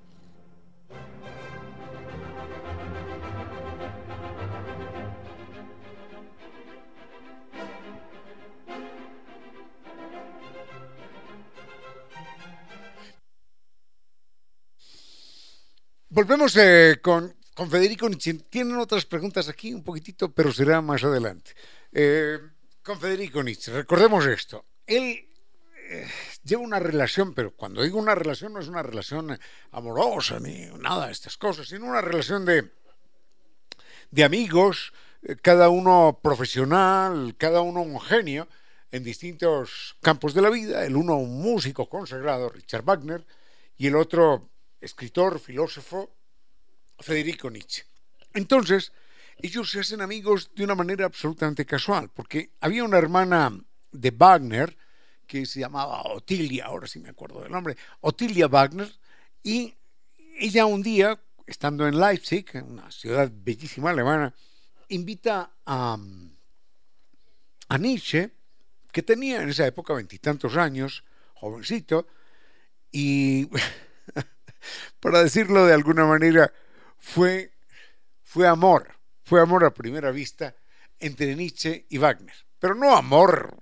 [16.14, 18.34] Volvemos eh, con, con, Federico Nietzsche.
[18.34, 21.52] Tienen otras preguntas aquí un poquitito, pero será más adelante.
[21.90, 22.38] Eh,
[22.82, 24.66] con Federico Nietzsche, recordemos esto.
[24.86, 25.26] Él
[25.88, 26.06] eh,
[26.44, 29.38] lleva una relación, pero cuando digo una relación no es una relación
[29.70, 32.70] amorosa ni nada de estas cosas, sino una relación de,
[34.10, 34.92] de amigos,
[35.40, 38.48] cada uno profesional, cada uno un genio
[38.90, 40.84] en distintos campos de la vida.
[40.84, 43.24] El uno un músico consagrado, Richard Wagner,
[43.78, 44.51] y el otro
[44.82, 46.14] escritor, filósofo,
[46.98, 47.84] Federico Nietzsche.
[48.34, 48.92] Entonces,
[49.38, 53.58] ellos se hacen amigos de una manera absolutamente casual, porque había una hermana
[53.90, 54.76] de Wagner
[55.26, 58.92] que se llamaba Otilia, ahora sí me acuerdo del nombre, Otilia Wagner,
[59.42, 59.74] y
[60.38, 64.34] ella un día, estando en Leipzig, una ciudad bellísima alemana,
[64.88, 65.96] invita a,
[67.68, 68.30] a Nietzsche,
[68.92, 72.06] que tenía en esa época veintitantos años, jovencito,
[72.90, 73.48] y
[75.00, 76.52] para decirlo de alguna manera,
[76.98, 77.52] fue,
[78.22, 78.94] fue amor,
[79.24, 80.54] fue amor a primera vista
[80.98, 82.34] entre Nietzsche y Wagner.
[82.58, 83.56] Pero no amor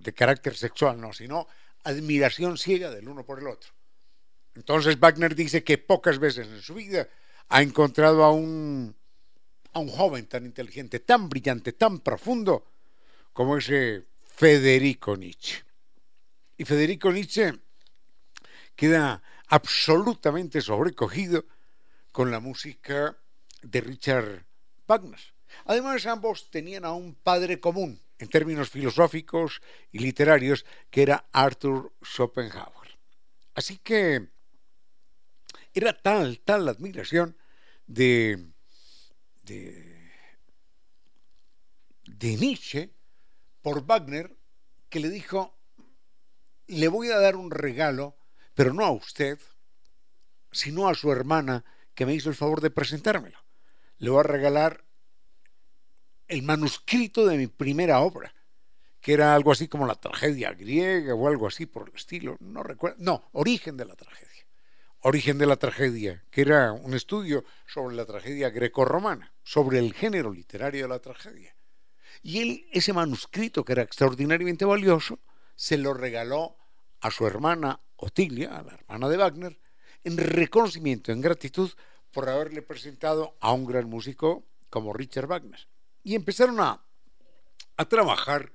[0.00, 1.46] de carácter sexual, no, sino
[1.84, 3.70] admiración ciega del uno por el otro.
[4.54, 7.06] Entonces Wagner dice que pocas veces en su vida
[7.48, 8.96] ha encontrado a un,
[9.72, 12.64] a un joven tan inteligente, tan brillante, tan profundo
[13.32, 15.62] como ese Federico Nietzsche.
[16.56, 17.52] Y Federico Nietzsche
[18.74, 21.44] queda absolutamente sobrecogido
[22.12, 23.16] con la música
[23.62, 24.46] de Richard
[24.86, 25.20] Wagner.
[25.64, 29.60] Además, ambos tenían a un padre común en términos filosóficos
[29.92, 32.98] y literarios, que era Arthur Schopenhauer.
[33.54, 34.28] Así que
[35.74, 37.36] era tal, tal la admiración
[37.86, 38.46] de,
[39.42, 40.10] de,
[42.04, 42.90] de Nietzsche
[43.62, 44.34] por Wagner
[44.88, 45.58] que le dijo,
[46.66, 48.16] le voy a dar un regalo
[48.56, 49.38] pero no a usted,
[50.50, 51.62] sino a su hermana
[51.94, 53.38] que me hizo el favor de presentármelo.
[53.98, 54.82] Le voy a regalar
[56.26, 58.34] el manuscrito de mi primera obra,
[59.02, 62.62] que era algo así como la tragedia griega o algo así por el estilo, no
[62.62, 64.46] recuerdo, no, origen de la tragedia.
[65.00, 70.32] Origen de la tragedia, que era un estudio sobre la tragedia grecorromana, sobre el género
[70.32, 71.54] literario de la tragedia.
[72.22, 75.20] Y él, ese manuscrito, que era extraordinariamente valioso,
[75.54, 76.56] se lo regaló
[77.06, 79.60] a su hermana Otilia, a la hermana de Wagner,
[80.02, 81.70] en reconocimiento, en gratitud
[82.10, 85.68] por haberle presentado a un gran músico como Richard Wagner.
[86.02, 86.82] Y empezaron a,
[87.76, 88.50] a trabajar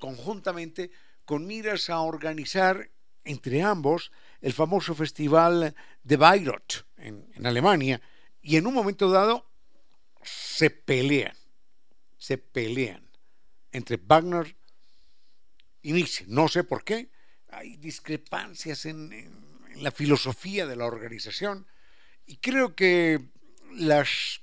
[0.00, 0.90] conjuntamente
[1.24, 2.90] con miras a organizar
[3.22, 4.10] entre ambos
[4.40, 8.02] el famoso festival de Bayreuth en, en Alemania
[8.40, 9.46] y en un momento dado
[10.24, 11.36] se pelean,
[12.18, 13.08] se pelean
[13.70, 14.56] entre Wagner
[15.82, 16.24] y Nietzsche.
[16.26, 17.11] No sé por qué,
[17.52, 21.66] hay discrepancias en, la filosofía de la organización
[22.26, 23.30] y creo que
[23.74, 24.42] las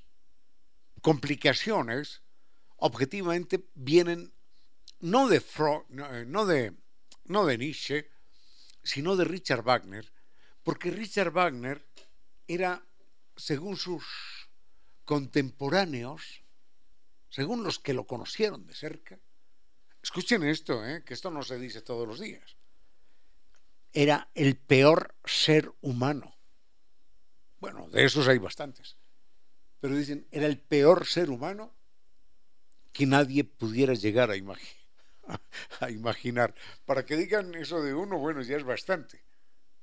[1.02, 2.24] complicaciones
[2.78, 4.34] objetivamente vienen
[5.02, 6.74] no de, Freud, no, de,
[7.26, 8.10] no de Nietzsche,
[8.84, 10.12] sino de Richard Wagner,
[10.64, 11.86] porque Richard Wagner
[12.48, 12.84] era,
[13.36, 14.04] según sus
[15.06, 16.44] contemporáneos,
[17.30, 19.20] según los que lo conocieron de cerca,
[20.02, 21.04] escuchen esto, ¿eh?
[21.06, 22.59] que esto no se dice todos los días,
[23.94, 26.36] era el peor ser humano.
[27.60, 28.98] Bueno, de esos hay bastantes,
[29.80, 31.74] pero dicen, era el peor ser humano
[32.94, 34.32] que nadie pudiera llegar
[35.80, 36.56] a imaginar.
[36.86, 39.24] Para que digan eso de uno, bueno, ya es bastante.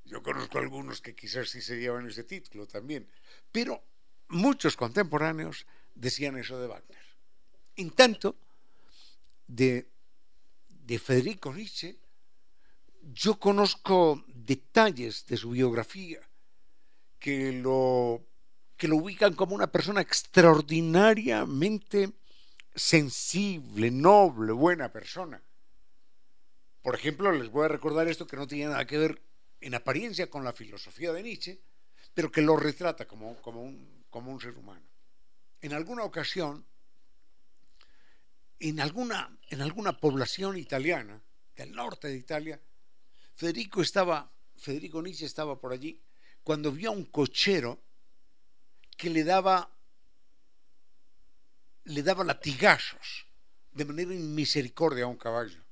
[0.04, 3.08] Yo conozco algunos que quizás sí se llevan ese título también,
[3.50, 3.82] pero
[4.28, 7.02] muchos contemporáneos decían eso de Wagner.
[7.74, 8.36] En tanto,
[9.46, 9.88] de,
[10.68, 11.98] de Federico Nietzsche,
[13.12, 16.20] yo conozco detalles de su biografía
[17.18, 18.24] que lo,
[18.76, 22.12] que lo ubican como una persona extraordinariamente
[22.74, 25.42] sensible, noble, buena persona.
[26.82, 29.22] Por ejemplo, les voy a recordar esto que no tiene nada que ver
[29.60, 31.60] en apariencia con la filosofía de Nietzsche,
[32.14, 34.86] pero que lo retrata como, como, un, como un ser humano.
[35.60, 36.64] En alguna ocasión,
[38.60, 41.20] en alguna, en alguna población italiana,
[41.56, 42.60] del norte de Italia,
[43.36, 46.00] Federico estaba, Federico Nietzsche estaba por allí,
[46.42, 47.82] cuando vio a un cochero
[48.96, 49.70] que le daba
[51.84, 53.26] le daba latigazos
[53.72, 55.62] de manera inmisericordia a un caballo.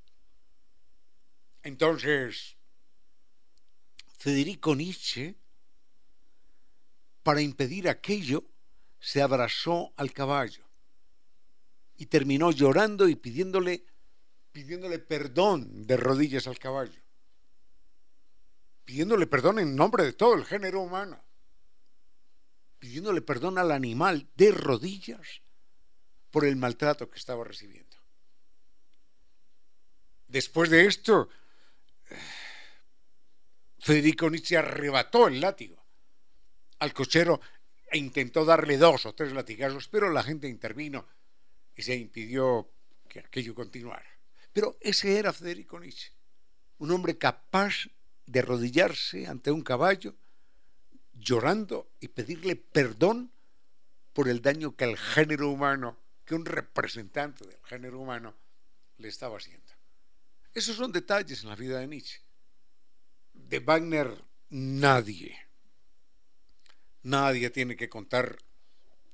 [1.63, 2.55] Entonces,
[4.17, 5.35] Federico Nietzsche,
[7.23, 8.45] para impedir aquello,
[8.99, 10.63] se abrazó al caballo
[11.97, 13.85] y terminó llorando y pidiéndole,
[14.51, 17.01] pidiéndole perdón de rodillas al caballo,
[18.85, 21.21] pidiéndole perdón en nombre de todo el género humano,
[22.79, 25.41] pidiéndole perdón al animal de rodillas
[26.29, 27.97] por el maltrato que estaba recibiendo.
[30.27, 31.29] Después de esto,
[33.79, 35.83] Federico Nietzsche arrebató el látigo
[36.79, 37.39] al cochero
[37.89, 41.07] e intentó darle dos o tres latigazos, pero la gente intervino
[41.75, 42.69] y se impidió
[43.07, 44.05] que aquello continuara.
[44.51, 46.11] Pero ese era Federico Nietzsche,
[46.79, 47.87] un hombre capaz
[48.25, 50.15] de arrodillarse ante un caballo,
[51.13, 53.31] llorando y pedirle perdón
[54.13, 58.35] por el daño que el género humano que un representante del género humano
[58.97, 59.71] le estaba haciendo.
[60.53, 62.21] Esos son detalles en la vida de Nietzsche.
[63.33, 65.37] De Wagner nadie,
[67.03, 68.37] nadie tiene que contar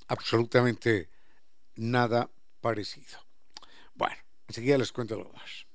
[0.08, 1.10] absolutamente
[1.76, 2.30] nada
[2.62, 3.20] parecido.
[3.96, 5.66] Bueno, enseguida les cuento lo más.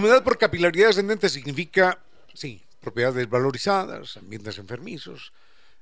[0.00, 5.30] Humedad por capilaridad ascendente significa, sí, propiedades valorizadas, ambientes enfermizos,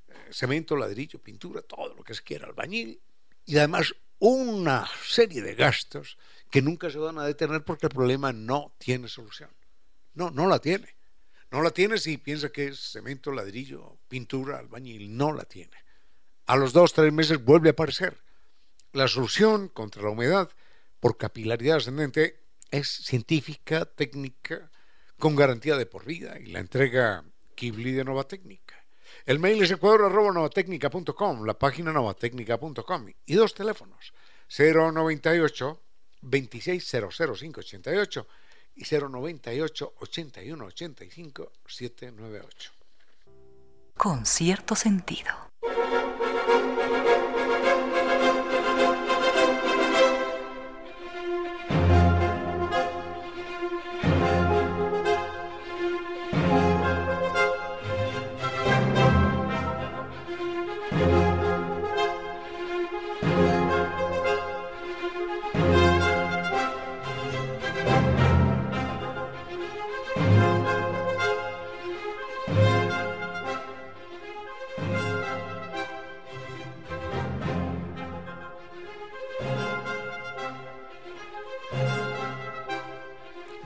[0.09, 2.99] eh, cemento, ladrillo, pintura, todo lo que se quiera, albañil,
[3.45, 6.17] y además una serie de gastos
[6.51, 9.51] que nunca se van a detener porque el problema no tiene solución.
[10.15, 10.97] No, no la tiene.
[11.49, 15.15] No la tiene si piensa que es cemento, ladrillo, pintura, albañil.
[15.15, 15.77] No la tiene.
[16.45, 18.17] A los dos, tres meses vuelve a aparecer.
[18.91, 20.49] La solución contra la humedad
[20.99, 24.69] por capilaridad ascendente es científica, técnica,
[25.17, 27.23] con garantía de por vida y la entrega
[27.55, 28.75] Kibli de Nova Técnica.
[29.25, 34.13] El mail es ecuador.novatecnica.com, la página novatecnica.com y dos teléfonos,
[34.57, 35.81] 098
[36.21, 38.27] 2600588
[38.75, 42.71] y 098 81 85 798.
[43.95, 45.49] Con cierto sentido.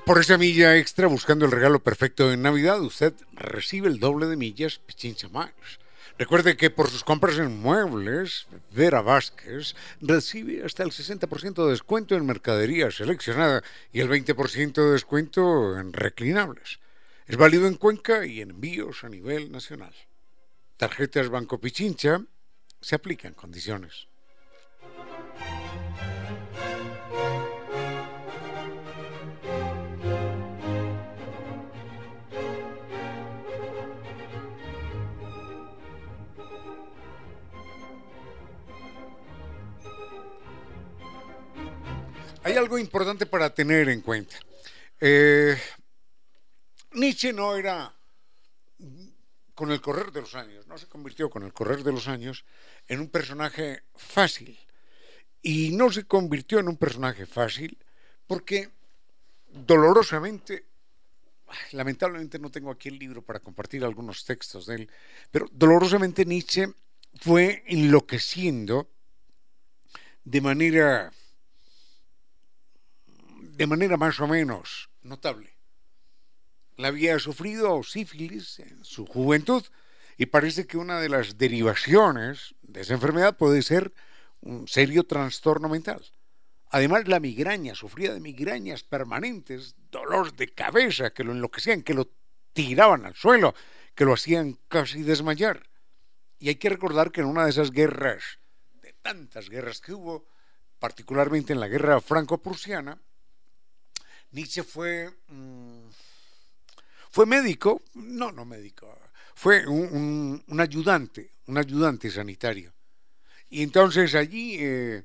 [0.05, 4.35] Por esa milla extra, buscando el regalo perfecto en Navidad, usted recibe el doble de
[4.35, 5.79] millas Pichincha Miles.
[6.19, 12.15] Recuerde que por sus compras en muebles, Vera Vázquez recibe hasta el 60% de descuento
[12.15, 16.81] en mercadería seleccionada y el 20% de descuento en reclinables.
[17.25, 19.93] Es válido en Cuenca y en envíos a nivel nacional.
[20.75, 22.21] Tarjetas Banco Pichincha
[22.81, 24.07] se aplican condiciones.
[42.45, 44.35] Hay algo importante para tener en cuenta.
[44.99, 45.57] Eh,
[46.91, 47.93] Nietzsche no era,
[49.55, 52.43] con el correr de los años, no se convirtió con el correr de los años
[52.89, 54.59] en un personaje fácil.
[55.41, 57.77] Y no se convirtió en un personaje fácil
[58.27, 58.69] porque
[59.47, 60.65] dolorosamente,
[61.71, 64.89] lamentablemente no tengo aquí el libro para compartir algunos textos de él,
[65.31, 66.67] pero dolorosamente Nietzsche
[67.21, 68.89] fue enloqueciendo
[70.25, 71.13] de manera
[73.55, 75.55] de manera más o menos notable.
[76.75, 79.63] La había sufrido sífilis en su juventud
[80.17, 83.93] y parece que una de las derivaciones de esa enfermedad puede ser
[84.41, 86.03] un serio trastorno mental.
[86.69, 92.09] Además, la migraña, sufría de migrañas permanentes, dolor de cabeza que lo enloquecían, que lo
[92.53, 93.53] tiraban al suelo,
[93.93, 95.69] que lo hacían casi desmayar.
[96.39, 98.39] Y hay que recordar que en una de esas guerras,
[98.81, 100.25] de tantas guerras que hubo,
[100.79, 102.99] particularmente en la guerra franco-prusiana,
[104.33, 105.87] Nietzsche fue, mm,
[107.11, 108.97] fue médico, no, no médico,
[109.35, 112.73] fue un, ayudante, un ayudante sanitario.
[113.49, 115.03] Y entonces allí eh,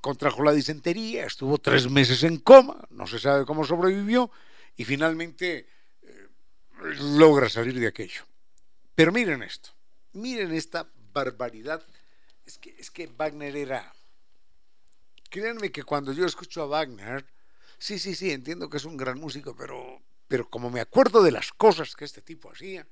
[0.00, 4.30] contrajo la disentería, estuvo tres meses en coma, no se sabe cómo sobrevivió
[4.76, 5.68] y finalmente
[6.02, 6.28] eh,
[7.16, 8.24] logra salir de aquello.
[8.96, 9.70] Pero miren esto,
[10.14, 11.80] miren esta barbaridad.
[12.44, 13.94] Es que, es que Wagner era...
[15.30, 17.24] Créanme que cuando yo escucho a Wagner,
[17.78, 21.30] Sí, sí, sí, entiendo que es un gran músico, pero, pero como me acuerdo de
[21.30, 22.86] las cosas que este tipo hacía,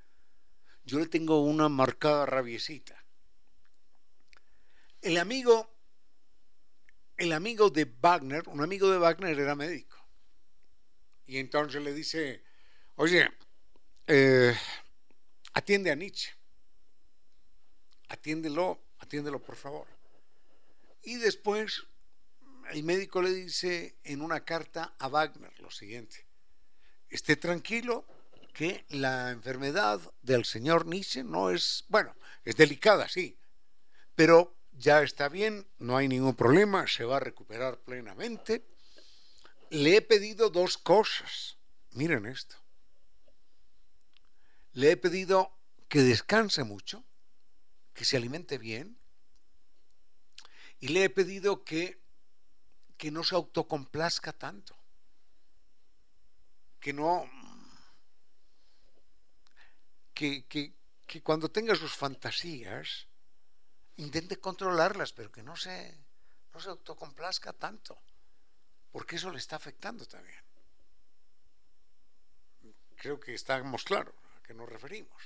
[0.85, 3.05] yo le tengo una marcada rabiecita.
[5.01, 5.73] El amigo,
[7.17, 9.97] el amigo de Wagner, un amigo de Wagner era médico.
[11.27, 12.45] Y entonces le dice,
[12.97, 13.31] oye,
[14.07, 14.55] eh,
[15.55, 16.31] atiende a Nietzsche.
[18.09, 19.87] Atiéndelo, atiéndelo por favor.
[21.03, 21.87] Y después
[22.73, 26.27] el médico le dice en una carta a Wagner lo siguiente,
[27.11, 28.07] esté tranquilo
[28.55, 33.39] que la enfermedad del señor Nietzsche no es, bueno, es delicada, sí,
[34.15, 38.67] pero ya está bien, no hay ningún problema, se va a recuperar plenamente.
[39.71, 41.59] Le he pedido dos cosas,
[41.93, 42.57] miren esto.
[44.73, 45.53] Le he pedido
[45.89, 47.05] que descanse mucho,
[47.93, 48.99] que se alimente bien,
[50.81, 52.02] y le he pedido que
[53.03, 54.77] que no se autocomplazca tanto,
[56.79, 57.29] que no,
[60.15, 60.73] que, que,
[61.05, 63.09] que cuando tenga sus fantasías,
[63.97, 65.99] intente controlarlas, pero que no se,
[66.55, 67.99] no se autocomplazca tanto,
[68.93, 70.39] porque eso le está afectando también.
[72.95, 75.21] Creo que estamos claros a qué nos referimos.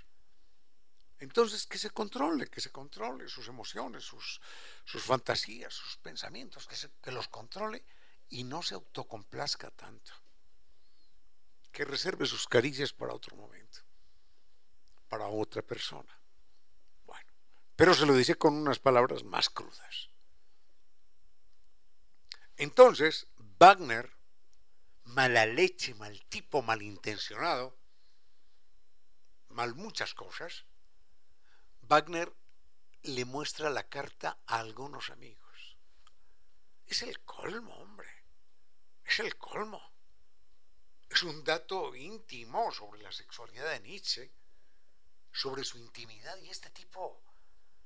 [1.18, 4.40] Entonces, que se controle, que se controle sus emociones, sus,
[4.84, 7.84] sus fantasías, sus pensamientos, que, que los controle
[8.28, 10.12] y no se autocomplazca tanto.
[11.72, 13.80] Que reserve sus caricias para otro momento,
[15.08, 16.20] para otra persona.
[17.06, 17.30] Bueno,
[17.76, 20.10] pero se lo dice con unas palabras más crudas.
[22.58, 23.26] Entonces,
[23.58, 24.10] Wagner,
[25.04, 27.76] mala leche, mal tipo, malintencionado,
[29.48, 30.66] mal muchas cosas,
[31.88, 32.32] Wagner
[33.02, 35.76] le muestra la carta a algunos amigos.
[36.84, 38.08] Es el colmo, hombre.
[39.04, 39.80] Es el colmo.
[41.08, 44.32] Es un dato íntimo sobre la sexualidad de Nietzsche,
[45.32, 47.22] sobre su intimidad y este tipo,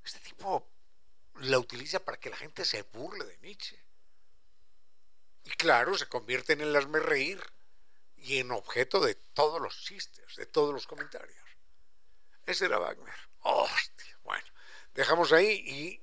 [0.03, 0.67] este tipo
[1.35, 3.79] la utiliza para que la gente se burle de Nietzsche.
[5.43, 6.73] Y claro, se convierte en el
[7.03, 7.39] reír
[8.17, 11.50] y en objeto de todos los chistes, de todos los comentarios.
[12.45, 13.13] Ese era Wagner.
[13.41, 14.45] Hostia, bueno,
[14.93, 16.01] dejamos ahí y,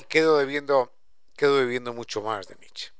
[0.00, 0.92] y quedo debiendo,
[1.36, 2.92] quedo debiendo mucho más de Nietzsche.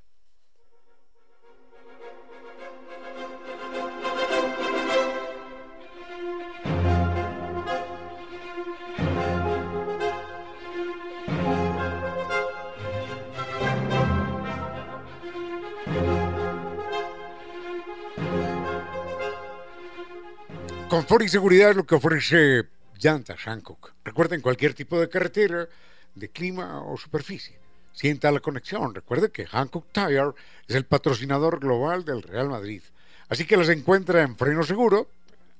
[20.95, 22.68] Confort y seguridad es lo que ofrece
[23.01, 23.95] Llantas Hancock.
[24.05, 25.68] Recuerden cualquier tipo de carretera,
[26.14, 27.59] de clima o superficie.
[27.92, 28.95] Sienta la conexión.
[28.95, 30.34] Recuerde que Hancock Tire
[30.68, 32.80] es el patrocinador global del Real Madrid.
[33.28, 35.09] Así que las encuentra en Freno Seguro,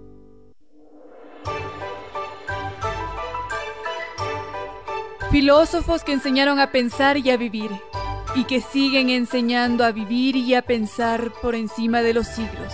[5.30, 7.70] Filósofos que enseñaron a pensar y a vivir,
[8.36, 12.72] y que siguen enseñando a vivir y a pensar por encima de los siglos.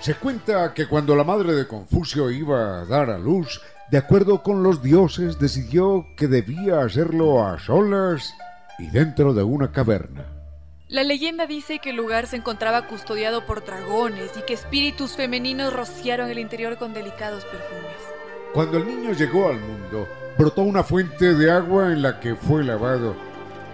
[0.00, 4.42] Se cuenta que cuando la madre de Confucio iba a dar a luz, de acuerdo
[4.42, 8.34] con los dioses, decidió que debía hacerlo a solas
[8.78, 10.37] y dentro de una caverna.
[10.88, 15.70] La leyenda dice que el lugar se encontraba custodiado por dragones y que espíritus femeninos
[15.70, 17.92] rociaron el interior con delicados perfumes.
[18.54, 20.08] Cuando el niño llegó al mundo,
[20.38, 23.14] brotó una fuente de agua en la que fue lavado,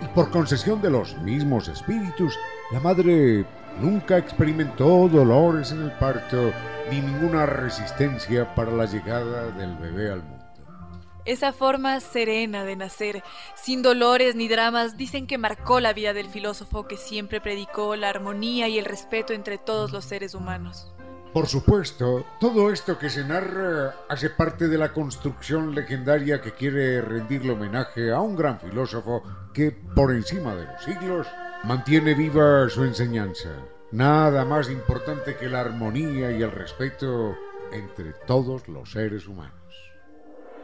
[0.02, 2.36] y por concesión de los mismos espíritus,
[2.72, 3.44] la madre
[3.78, 6.52] nunca experimentó dolores en el parto
[6.90, 10.33] ni ninguna resistencia para la llegada del bebé al mundo.
[11.24, 13.22] Esa forma serena de nacer,
[13.54, 18.10] sin dolores ni dramas, dicen que marcó la vida del filósofo que siempre predicó la
[18.10, 20.92] armonía y el respeto entre todos los seres humanos.
[21.32, 27.00] Por supuesto, todo esto que se narra hace parte de la construcción legendaria que quiere
[27.00, 29.22] rendirle homenaje a un gran filósofo
[29.54, 31.26] que, por encima de los siglos,
[31.64, 33.48] mantiene viva su enseñanza.
[33.92, 37.34] Nada más importante que la armonía y el respeto
[37.72, 39.63] entre todos los seres humanos.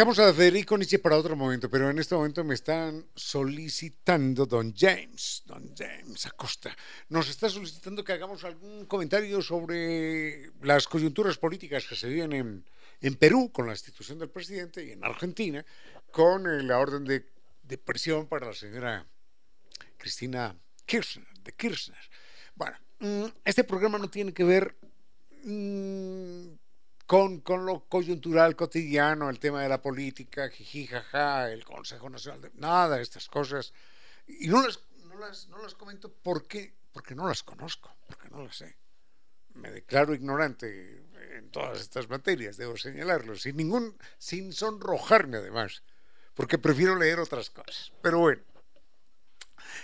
[0.00, 4.72] Dejamos a Federico Nietzsche para otro momento, pero en este momento me están solicitando don
[4.74, 6.74] James, don James Acosta,
[7.10, 12.64] nos está solicitando que hagamos algún comentario sobre las coyunturas políticas que se viven en,
[13.02, 15.62] en Perú con la institución del presidente y en Argentina
[16.10, 17.26] con eh, la orden de,
[17.62, 19.06] de, prisión para la señora
[19.98, 22.08] Cristina Kirchner, de Kirchner.
[22.54, 24.74] Bueno, mm, este programa no tiene que ver
[25.44, 26.52] mmm,
[27.10, 32.40] con, con, lo coyuntural cotidiano, el tema de la política, jiji, jaja, el Consejo Nacional
[32.40, 32.52] de...
[32.54, 33.72] Nada estas cosas.
[34.28, 38.44] Y no las, no las, no las comento porque, porque no las conozco, porque no
[38.44, 38.76] las sé.
[39.54, 41.02] Me declaro ignorante
[41.36, 45.82] en todas estas materias, debo señalarlo, sin ningún, sin sonrojarme además,
[46.34, 47.92] porque prefiero leer otras cosas.
[48.02, 48.42] Pero bueno,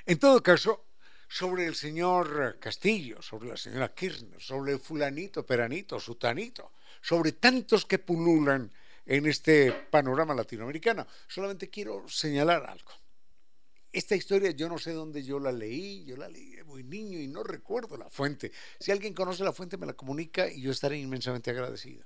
[0.04, 0.86] en todo caso,
[1.26, 6.70] sobre el señor Castillo, sobre la señora Kirchner, sobre fulanito, peranito, sutanito,
[7.06, 8.68] sobre tantos que pululan
[9.04, 11.06] en este panorama latinoamericano.
[11.28, 12.90] Solamente quiero señalar algo.
[13.92, 17.28] Esta historia yo no sé dónde yo la leí, yo la leí muy niño y
[17.28, 18.50] no recuerdo la fuente.
[18.80, 22.04] Si alguien conoce la fuente me la comunica y yo estaré inmensamente agradecido.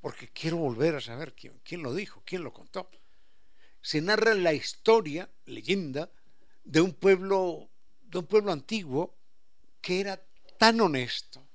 [0.00, 2.90] Porque quiero volver a saber quién, quién lo dijo, quién lo contó.
[3.82, 6.10] Se narra la historia, leyenda,
[6.64, 7.68] de un pueblo,
[8.00, 9.14] de un pueblo antiguo
[9.82, 10.24] que era
[10.58, 11.46] tan honesto,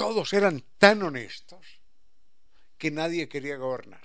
[0.00, 1.66] todos eran tan honestos
[2.78, 4.00] que nadie quería gobernar.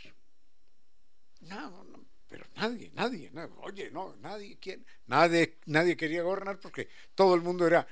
[1.39, 3.31] No, no pero nadie, nadie,
[3.61, 4.85] oye, no, nadie, ¿quién?
[5.07, 7.87] Nadie, nadie quería gobernar porque todo el mundo era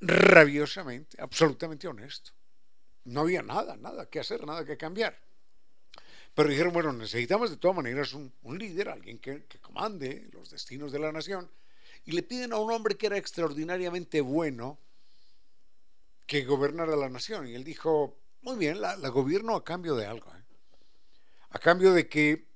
[0.00, 2.32] rabiosamente, absolutamente honesto.
[3.04, 5.16] No había nada, nada que hacer, nada que cambiar.
[6.34, 10.50] Pero dijeron, bueno, necesitamos de todas maneras un, un líder, alguien que, que comande los
[10.50, 11.48] destinos de la nación.
[12.04, 14.80] Y le piden a un hombre que era extraordinariamente bueno,
[16.28, 17.48] que gobernara la nación.
[17.48, 20.32] Y él dijo, muy bien, la, gobierno a cambio de algo.
[20.36, 20.44] ¿eh?
[21.50, 22.46] A cambio de que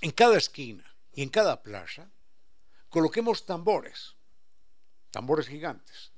[0.00, 2.08] en cada esquina y en cada plaza
[2.88, 4.14] coloquemos tambores,
[5.10, 6.12] tambores gigantes.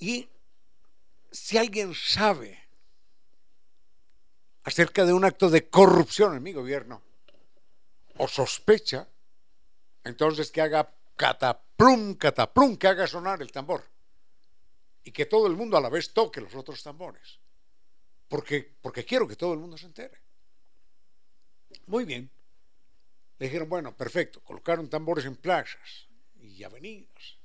[0.00, 0.28] Y
[1.30, 2.58] si alguien sabe
[4.64, 7.00] acerca de un acto de corrupción en mi gobierno,
[8.16, 9.08] o sospecha,
[10.02, 13.84] entonces que haga cataplum, cataplum, que haga sonar el tambor
[15.04, 17.38] y que todo el mundo a la vez toque los otros tambores.
[18.28, 20.20] Porque, porque quiero que todo el mundo se entere.
[21.86, 22.30] Muy bien.
[23.38, 24.40] Le dijeron, bueno, perfecto.
[24.42, 27.38] Colocaron tambores en plazas y avenidas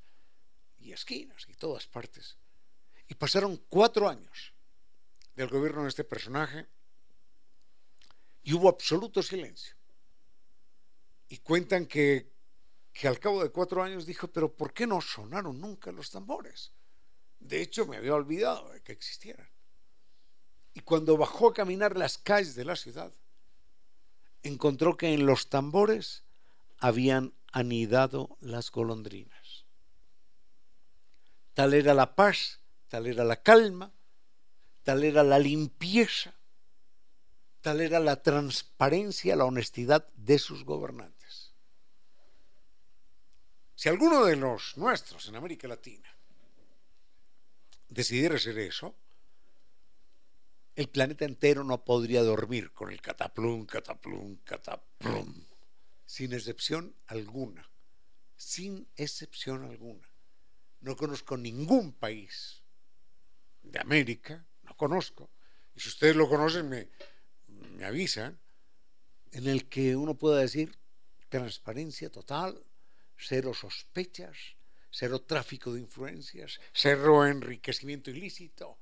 [0.80, 2.38] y esquinas y todas partes.
[3.08, 4.54] Y pasaron cuatro años
[5.36, 6.68] del gobierno de este personaje
[8.44, 9.76] y hubo absoluto silencio.
[11.28, 12.32] Y cuentan que,
[12.94, 16.72] que al cabo de cuatro años dijo, pero ¿por qué no sonaron nunca los tambores?
[17.40, 19.48] De hecho, me había olvidado de que existieran.
[20.74, 23.14] Y cuando bajó a caminar las calles de la ciudad,
[24.44, 26.24] encontró que en los tambores
[26.78, 29.66] habían anidado las golondrinas.
[31.54, 32.60] Tal era la paz,
[32.90, 33.94] tal era la calma,
[34.84, 36.34] tal era la limpieza,
[37.62, 41.54] tal era la transparencia, la honestidad de sus gobernantes.
[43.76, 46.15] Si alguno de los nuestros en América Latina
[47.90, 48.96] decidiera ser eso,
[50.76, 55.46] el planeta entero no podría dormir con el cataplum, cataplum, cataplum,
[56.06, 57.70] sin excepción alguna,
[58.36, 60.08] sin excepción alguna.
[60.82, 62.62] No conozco ningún país
[63.64, 65.30] de América, no conozco,
[65.74, 66.90] y si ustedes lo conocen me,
[67.48, 68.40] me avisan,
[69.32, 70.78] en el que uno pueda decir
[71.30, 72.64] transparencia total,
[73.18, 74.38] cero sospechas,
[74.98, 78.78] cero tráfico de influencias, cero enriquecimiento ilícito,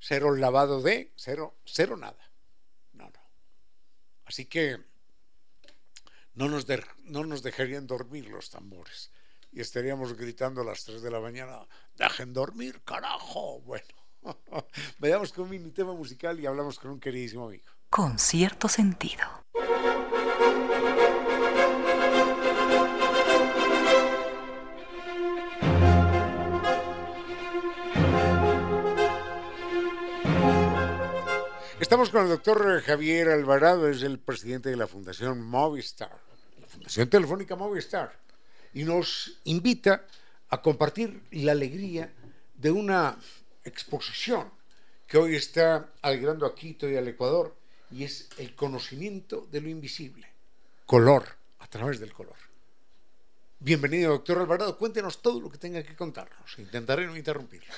[0.00, 2.18] cero lavado de, cero, cero nada.
[2.92, 3.20] No, no.
[4.24, 4.78] Así que
[6.34, 6.66] no nos,
[7.04, 9.12] no nos dejarían dormir los tambores
[9.52, 13.60] y estaríamos gritando a las 3 de la mañana, dejen dormir, carajo.
[13.60, 13.94] Bueno,
[14.98, 17.64] vayamos con un mini tema musical y hablamos con un queridísimo amigo.
[17.88, 19.24] Con cierto sentido.
[31.80, 36.10] Estamos con el doctor Javier Alvarado, es el presidente de la Fundación Movistar,
[36.60, 38.18] la Fundación Telefónica Movistar,
[38.74, 40.04] y nos invita
[40.48, 42.12] a compartir la alegría
[42.56, 43.16] de una
[43.62, 44.50] exposición
[45.06, 47.54] que hoy está alegrando a Quito y al Ecuador,
[47.92, 50.26] y es el conocimiento de lo invisible,
[50.84, 51.24] color,
[51.60, 52.36] a través del color.
[53.60, 54.78] Bienvenido, doctor Alvarado.
[54.78, 56.58] Cuéntenos todo lo que tenga que contarnos.
[56.58, 57.72] Intentaré no interrumpirlo.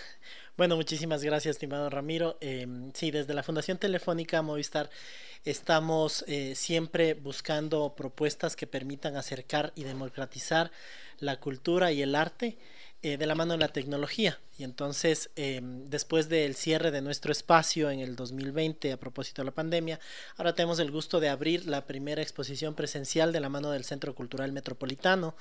[0.61, 2.37] Bueno, muchísimas gracias, estimado Ramiro.
[2.43, 4.91] Eh, sí, desde la Fundación Telefónica Movistar
[5.43, 10.71] estamos eh, siempre buscando propuestas que permitan acercar y democratizar
[11.19, 12.59] la cultura y el arte
[13.01, 14.39] eh, de la mano de la tecnología.
[14.61, 19.47] Y entonces, em, después del cierre de nuestro espacio en el 2020 a propósito de
[19.47, 19.99] la pandemia,
[20.37, 24.15] ahora tenemos el gusto de abrir la primera exposición presencial de la mano del Centro
[24.15, 25.35] Cultural Metropolitano,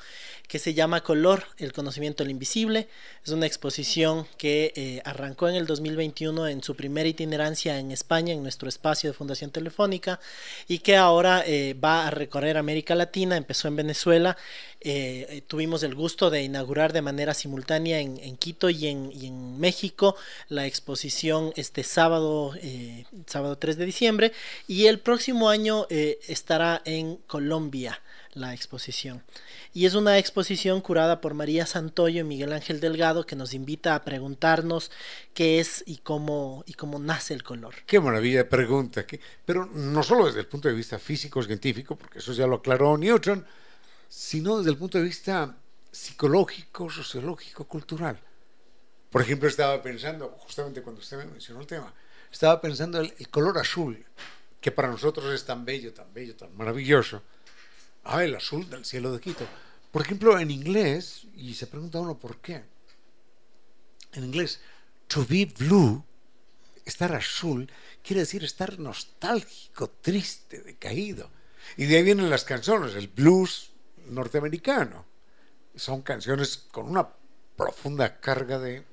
[0.47, 2.87] que se llama Color, el conocimiento del invisible.
[3.25, 8.31] Es una exposición que eh, arrancó en el 2021 en su primera itinerancia en España,
[8.31, 10.21] en nuestro espacio de Fundación Telefónica,
[10.69, 14.37] y que ahora eh, va a recorrer América Latina, empezó en Venezuela.
[14.79, 19.59] Eh, tuvimos el gusto de inaugurar de manera simultánea en Quito y en y en
[19.59, 20.15] México
[20.47, 24.31] la exposición este sábado, eh, sábado 3 de diciembre,
[24.67, 28.01] y el próximo año eh, estará en Colombia
[28.33, 29.23] la exposición.
[29.73, 33.95] Y es una exposición curada por María Santoyo y Miguel Ángel Delgado que nos invita
[33.95, 34.91] a preguntarnos
[35.33, 37.75] qué es y cómo, y cómo nace el color.
[37.85, 39.05] Qué maravilla de pregunta,
[39.45, 43.45] pero no solo desde el punto de vista físico-científico, porque eso ya lo aclaró Newton,
[44.07, 45.55] sino desde el punto de vista
[45.91, 48.19] psicológico, sociológico, cultural.
[49.09, 51.93] Por ejemplo, estaba pensando, justamente cuando usted me mencionó el tema,
[52.31, 54.05] estaba pensando el, el color azul,
[54.61, 57.23] que para nosotros es tan bello, tan bello, tan maravilloso.
[58.03, 59.45] Ah, el azul del cielo de Quito.
[59.91, 62.63] Por ejemplo, en inglés, y se pregunta uno por qué.
[64.13, 64.59] En inglés,
[65.07, 66.03] to be blue,
[66.85, 67.71] estar azul,
[68.03, 71.29] quiere decir estar nostálgico, triste, decaído.
[71.77, 73.71] Y de ahí vienen las canciones, el blues
[74.07, 75.05] norteamericano.
[75.75, 77.07] Son canciones con una
[77.55, 78.85] profunda carga de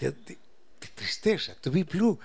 [0.00, 0.38] de,
[0.94, 2.18] tristeza, to be blue.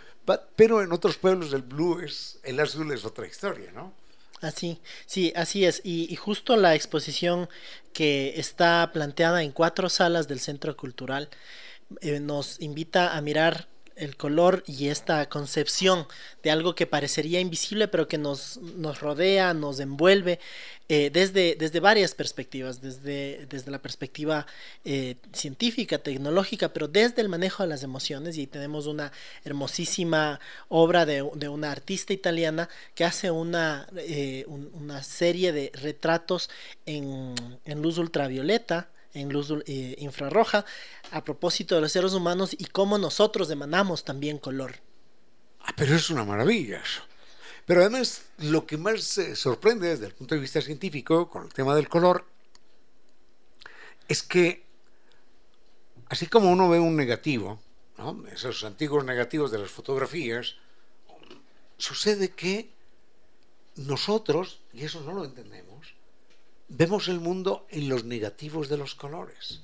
[0.56, 3.94] pero en otros pueblos el blue es, el azul es otra historia, ¿no?
[4.42, 5.82] Así, sí, así es.
[5.84, 7.50] Y, justo la exposición
[7.94, 11.30] que está planteada en cuatro salas del Centro Cultural
[12.02, 16.08] eh, nos invita a mirar el color y esta concepción
[16.44, 20.40] de algo que parecería invisible pero que nos, nos rodea, nos envuelve
[20.88, 24.46] eh, desde, desde varias perspectivas, desde, desde la perspectiva
[24.84, 28.38] eh, científica, tecnológica, pero desde el manejo de las emociones.
[28.38, 29.12] Y tenemos una
[29.44, 30.40] hermosísima
[30.70, 36.52] obra de, de una artista italiana que hace una, eh, una serie de retratos
[36.86, 37.34] en,
[37.66, 40.66] en luz ultravioleta en luz eh, infrarroja
[41.12, 44.76] a propósito de los seres humanos y cómo nosotros emanamos también color.
[45.62, 47.02] Ah, pero es una maravilla eso.
[47.66, 51.76] Pero además lo que más sorprende desde el punto de vista científico con el tema
[51.76, 52.26] del color
[54.08, 54.64] es que
[56.10, 57.60] así como uno ve un negativo,
[58.32, 60.56] esos antiguos negativos de las fotografías,
[61.78, 62.70] sucede que
[63.76, 65.75] nosotros, y eso no lo entendemos,
[66.68, 69.62] vemos el mundo en los negativos de los colores.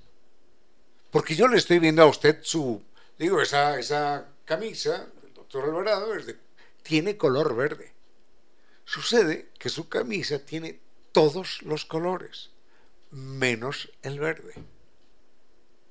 [1.11, 2.81] Porque yo le estoy viendo a usted su,
[3.17, 6.07] digo, esa, esa camisa del doctor Alvarado
[6.83, 7.93] tiene color verde.
[8.85, 10.79] Sucede que su camisa tiene
[11.11, 12.49] todos los colores,
[13.11, 14.53] menos el verde.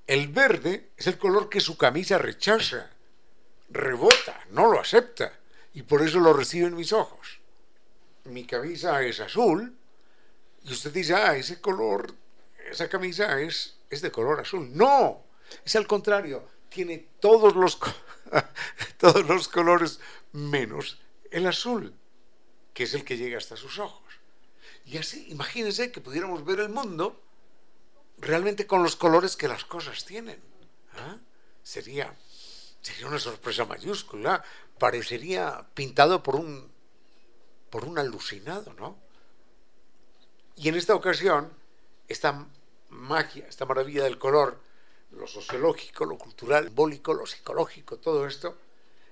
[0.06, 2.90] El verde es el color que su camisa rechaza,
[3.68, 5.32] rebota, no lo acepta,
[5.72, 7.38] y por eso lo recibe en mis ojos.
[8.24, 9.76] Mi camisa es azul,
[10.64, 12.14] y usted dice, ah, ese color,
[12.70, 14.70] esa camisa es, es de color azul.
[14.72, 15.24] No,
[15.64, 17.78] es al contrario, tiene todos los,
[18.98, 20.00] todos los colores
[20.32, 20.98] menos
[21.30, 21.94] el azul,
[22.74, 24.02] que es el que llega hasta sus ojos.
[24.84, 27.20] Y así, imagínense que pudiéramos ver el mundo
[28.18, 30.40] realmente con los colores que las cosas tienen.
[30.96, 31.18] ¿ah?
[31.62, 32.14] Sería,
[32.80, 34.42] sería una sorpresa mayúscula,
[34.78, 36.70] parecería pintado por un,
[37.70, 39.09] por un alucinado, ¿no?
[40.56, 41.50] Y en esta ocasión,
[42.08, 42.46] esta
[42.88, 44.58] magia, esta maravilla del color,
[45.12, 48.56] lo sociológico, lo cultural, simbólico, lo psicológico, todo esto,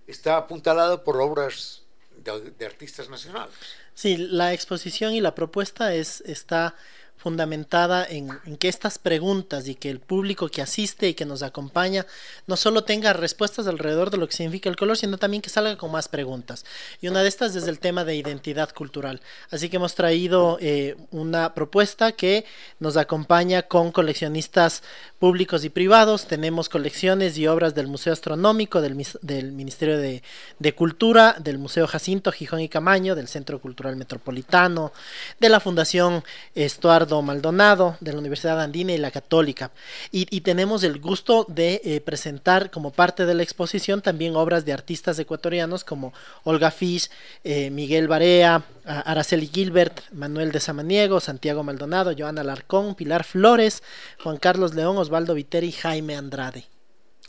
[0.07, 1.83] está apuntalado por obras
[2.17, 3.55] de, de artistas nacionales.
[3.95, 6.77] Sí, la exposición y la propuesta es, está
[7.19, 12.07] fundamentada en, que estas preguntas y que el público que asiste y que nos acompaña
[12.47, 15.77] no solo tenga respuestas alrededor de lo que significa el color, sino también que salga
[15.77, 16.65] con más preguntas.
[17.01, 19.21] Y una de estas es el tema de identidad cultural.
[19.51, 22.45] Así que hemos traído eh, una propuesta que
[22.79, 24.85] nos acompaña con coleccionistas
[25.19, 26.27] públicos y privados.
[26.27, 30.23] Tenemos colecciones y obras del Museo Astronómico, del, del Ministerio de,
[30.61, 34.93] de Cultura, del Museo Jacinto Gijón y Camaño, del Centro Cultural Metropolitano,
[35.41, 36.23] de la Fundación
[36.55, 39.71] Estuardo Maldonado de la Universidad Andina y la Católica.
[40.11, 44.73] Y, tenemos el gusto de eh, presentar como parte de la exposición también obras de
[44.73, 46.13] artistas ecuatorianos como
[46.45, 47.11] Olga Fish,
[47.45, 53.83] eh, Miguel Barea, Araceli Gilbert, Manuel de Samaniego, Santiago Maldonado, Joana Larcón, Pilar Flores,
[54.23, 56.65] Juan Carlos León, Osvaldo Viteri y Jaime Andrade.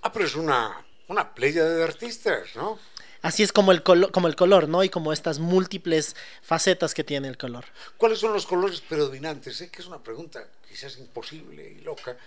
[0.01, 2.79] Ah, pero es una, una playa de artistas, ¿no?
[3.21, 4.83] Así es como el, como el color, ¿no?
[4.83, 7.65] Y como estas múltiples facetas que tiene el color.
[7.97, 9.57] ¿Cuáles son los colores predominantes?
[9.57, 12.17] Sé que es una pregunta quizás imposible y loca,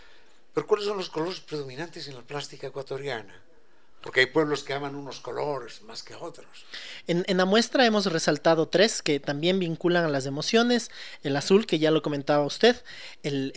[0.52, 3.34] pero ¿cuáles son los colores predominantes en la plástica ecuatoriana?
[4.02, 6.46] Porque hay pueblos que aman unos colores más que otros.
[7.06, 10.90] En, la muestra hemos resaltado tres que también vinculan a las emociones.
[11.22, 12.76] El azul, que ya lo comentaba usted,
[13.22, 13.52] el,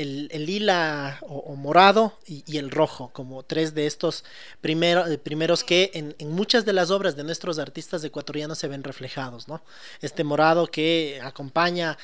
[0.45, 4.23] lila o, morado y, el rojo, como tres de estos
[4.63, 9.47] eh, primeros que en, muchas de las obras de nuestros artistas ecuatorianos se ven reflejados.
[9.47, 9.63] ¿no?
[10.01, 11.97] Este morado que acompaña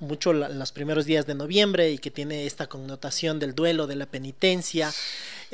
[0.00, 4.06] mucho los primeros días de noviembre y que tiene esta connotación del duelo, de la
[4.06, 4.92] penitencia.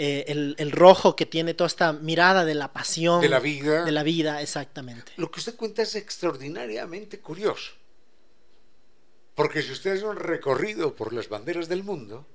[0.02, 3.20] Eh, el, rojo que tiene toda esta mirada de la pasión.
[3.20, 3.84] De la vida.
[3.84, 5.12] De la vida, exactamente.
[5.16, 7.72] Lo que usted cuenta es extraordinariamente curioso.
[9.34, 12.26] Porque si usted hace un recorrido por las banderas del mundo,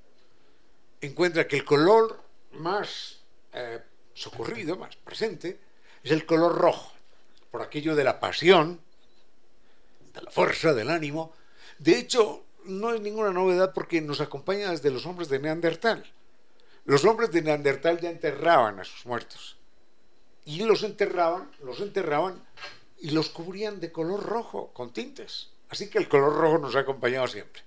[1.01, 2.21] encuentra que el color
[2.53, 3.19] más
[3.53, 3.81] eh,
[4.13, 5.59] socorrido, más presente,
[6.03, 6.93] es el color rojo,
[7.51, 8.81] por aquello de la pasión,
[10.13, 11.33] de la fuerza, del ánimo.
[11.79, 16.11] De hecho, no es ninguna novedad porque nos acompaña desde los hombres de Neandertal.
[16.85, 19.54] Los hombres de Neandertal ya enterraban a sus muertos.
[20.45, 22.43] Y los enterraban, los enterraban
[22.99, 25.49] y los cubrían de color rojo, con tintes.
[25.69, 27.63] Así que el color rojo nos ha acompañado siempre.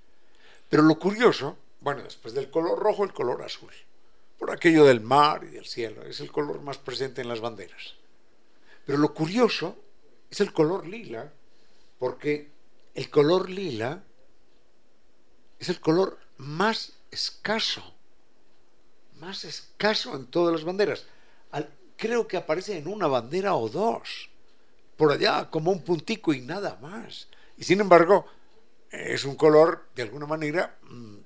[0.68, 3.72] Pero lo curioso, bueno, después del color rojo, el color azul.
[4.38, 6.02] Por aquello del mar y del cielo.
[6.02, 7.94] Es el color más presente en las banderas.
[8.86, 9.76] Pero lo curioso
[10.30, 11.32] es el color lila,
[11.98, 12.50] porque
[12.94, 14.04] el color lila
[15.58, 17.82] es el color más escaso
[19.20, 21.04] más escaso en todas las banderas.
[21.98, 24.30] Creo que aparece en una bandera o dos,
[24.96, 27.28] por allá como un puntico y nada más.
[27.58, 28.24] Y sin embargo,
[28.90, 31.16] es un color de alguna manera mm,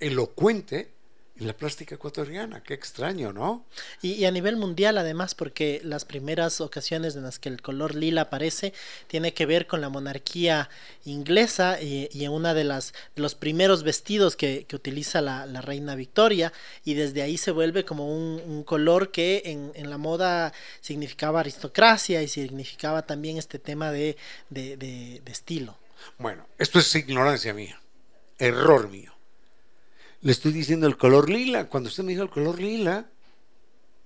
[0.00, 0.92] elocuente
[1.38, 3.64] en la plástica ecuatoriana, qué extraño, ¿no?
[4.02, 8.22] Y, a nivel mundial además, porque las primeras ocasiones en las que el color lila
[8.22, 8.72] aparece
[9.06, 10.68] tiene que ver con la monarquía
[11.04, 16.52] inglesa y, en una de las de los primeros vestidos que, utiliza la, reina Victoria
[16.84, 22.28] y desde ahí se vuelve como un, color que en, la moda significaba aristocracia y
[22.28, 24.16] significaba también este tema de,
[24.50, 25.78] de estilo.
[26.18, 27.80] Bueno, esto es ignorancia mía,
[28.38, 29.17] error mío
[30.20, 31.68] le estoy diciendo el color lila.
[31.68, 33.06] Cuando usted me dijo el color lila,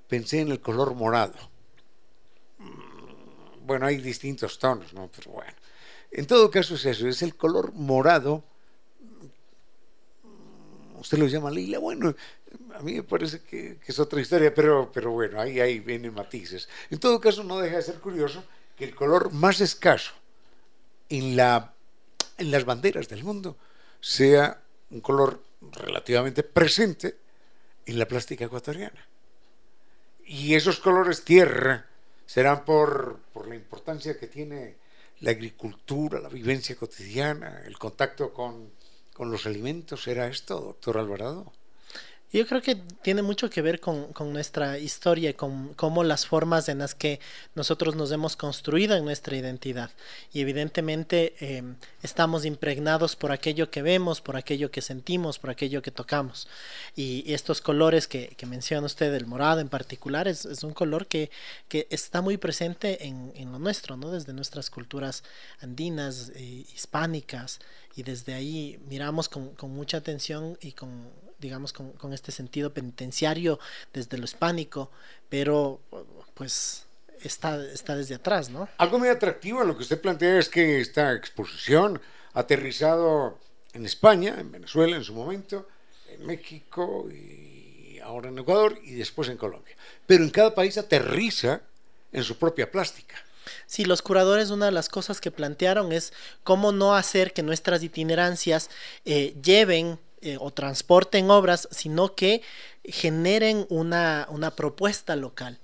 [0.09, 1.35] pensé en el color morado.
[2.59, 5.11] Mm, bueno, hay distintos tonos, ¿no?
[5.15, 5.53] Pero bueno.
[6.11, 8.45] En todo caso es eso, es el color morado.
[11.01, 11.79] Usted lo llama lila.
[11.79, 12.15] Bueno,
[12.75, 16.69] A mí me parece que, es otra historia, pero, pero bueno, ahí, ahí vienen matices.
[16.91, 18.45] En todo caso, no deja de ser curioso
[18.77, 20.13] que el color más escaso
[21.09, 21.73] en, la,
[22.37, 23.57] en las banderas del mundo
[24.01, 24.61] sea
[24.91, 25.41] un color
[25.71, 27.17] relativamente presente
[27.87, 29.07] en la plástica ecuatoriana.
[30.25, 31.87] Y esos colores tierra
[32.27, 34.77] serán por, por la importancia que tiene
[35.21, 38.73] la agricultura, la vivencia cotidiana, el contacto con,
[39.13, 40.07] con los alimentos.
[40.09, 41.53] ¿Era esto, doctor Alvarado?
[42.33, 46.79] Yo creo que tiene mucho que ver con, nuestra historia con cómo las formas en
[46.79, 47.21] las que
[47.55, 49.91] nosotros nos hemos construido en nuestra identidad.
[50.33, 55.83] Y evidentemente em, estamos impregnados por aquello que vemos, por aquello que sentimos, por aquello
[55.83, 56.49] que tocamos.
[56.97, 61.31] Y, estos colores que, menciona usted, el morado en particular, es, un color que,
[61.69, 64.11] que, está muy presente en, en, lo nuestro, ¿no?
[64.11, 65.23] desde nuestras culturas
[65.61, 67.61] andinas, eh, hispánicas,
[67.95, 71.11] y desde ahí miramos con, con mucha atención y con
[71.43, 73.59] digamos, con, con, este sentido penitenciario
[73.93, 74.91] desde lo hispánico,
[75.29, 75.81] pero
[76.35, 76.87] pues
[77.21, 78.69] está, está desde atrás, ¿no?
[78.79, 82.01] Algo muy atractivo en lo que usted plantea es que esta exposición
[82.33, 83.39] ha aterrizado
[83.75, 85.69] en España, en Venezuela en su momento,
[86.09, 89.77] en México y ahora en Ecuador y después en Colombia.
[90.07, 91.61] Pero en cada país aterriza
[92.13, 93.17] en su propia plástica.
[93.67, 96.13] Sí, los curadores, una de las cosas que plantearon es
[96.45, 98.71] cómo no hacer que nuestras itinerancias
[99.05, 102.43] eh, lleven eh, o transporten obras, sino que
[102.85, 105.59] generen una, una propuesta local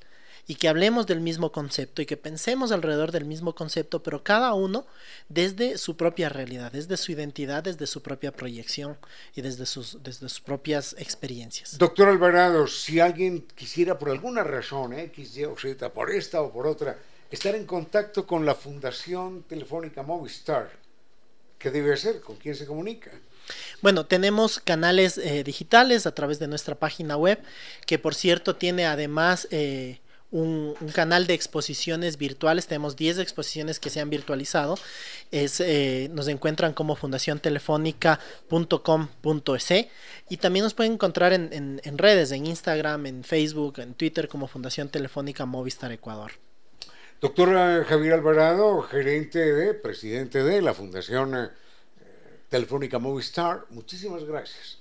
[0.49, 4.55] y que hablemos del mismo concepto y que pensemos alrededor del mismo concepto, pero cada
[4.55, 4.87] uno
[5.29, 8.97] desde su propia realidad, desde su identidad, desde su propia proyección
[9.37, 11.77] y desde sus, desde sus propias experiencias.
[11.77, 16.99] Doctor Alvarado, si alguien quisiera por alguna razón, o Z, por esta o por otra,
[17.31, 20.71] estar en contacto con la Fundación Telefónica Movistar,
[21.59, 22.23] ¿qué debe hacer?
[22.23, 23.11] ¿Con quién se comunica?
[23.81, 27.39] Bueno, tenemos canales eh, digitales a través de nuestra página web,
[27.87, 32.67] que por cierto tiene además eh, un, canal de exposiciones virtuales.
[32.67, 34.77] Tenemos 10 exposiciones que se han virtualizado.
[35.31, 39.69] Es, eh, nos encuentran como fundaciontelefónica.com.es
[40.29, 44.89] y también nos pueden encontrar en, redes, en Instagram, en Facebook, en Twitter como Fundación
[44.89, 46.33] Telefónica Movistar Ecuador.
[47.21, 51.51] Doctor Javier Alvarado, gerente de, presidente de la Fundación
[52.49, 54.79] Telefónica Movistar, muchísimas gracias.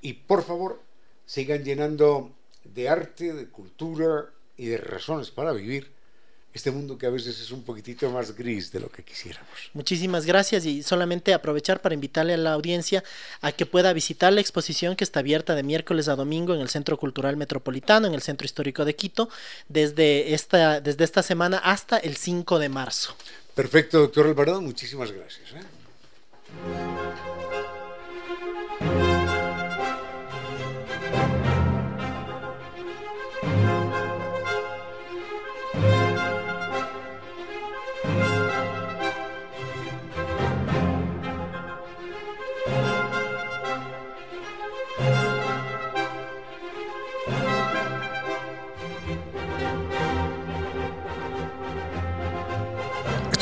[0.00, 0.80] Y por favor,
[1.26, 2.30] sigan llenando
[2.64, 4.26] de arte, de cultura
[4.56, 5.90] y de razones para vivir
[6.54, 9.48] este mundo que a veces es un poquitito más gris de lo que quisiéramos.
[9.72, 13.02] Muchísimas gracias y solamente aprovechar para invitarle a la audiencia
[13.40, 16.68] a que pueda visitar la exposición que está abierta de miércoles a domingo en el
[16.68, 19.30] Centro Cultural Metropolitano, en el Centro Histórico de Quito,
[19.68, 23.16] desde esta, desde esta semana hasta el 5 de marzo.
[23.54, 25.52] Perfecto, doctor Alvarado, muchísimas gracias.
[25.52, 25.81] ¿eh?
[26.60, 27.21] Thank you.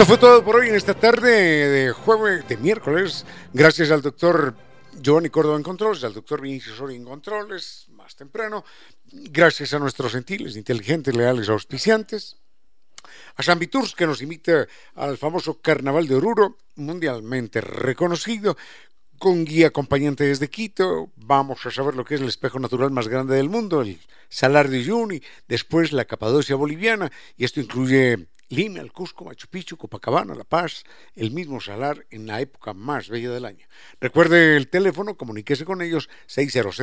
[0.00, 3.26] Esto fue todo por hoy en esta tarde de jueves, de miércoles.
[3.52, 4.54] Gracias al doctor
[4.98, 8.64] Giovanni Córdoba en Controles, al doctor Vinicio Soria en Controles, más temprano.
[9.12, 12.38] Gracias a nuestros gentiles, inteligentes, leales auspiciantes.
[13.36, 18.56] A San Viturs, que nos invita al famoso Carnaval de Oruro, mundialmente reconocido,
[19.18, 21.10] con guía acompañante desde Quito.
[21.16, 24.70] Vamos a saber lo que es el espejo natural más grande del mundo, el Salar
[24.70, 30.34] de Uyuni, después la Capadocia boliviana, y esto incluye Lima, el Cusco, Machu Picchu, Copacabana,
[30.34, 30.84] La Paz,
[31.14, 33.66] el mismo salar en la época más bella del año.
[34.00, 36.76] Recuerde el teléfono, comuníquese con ellos 600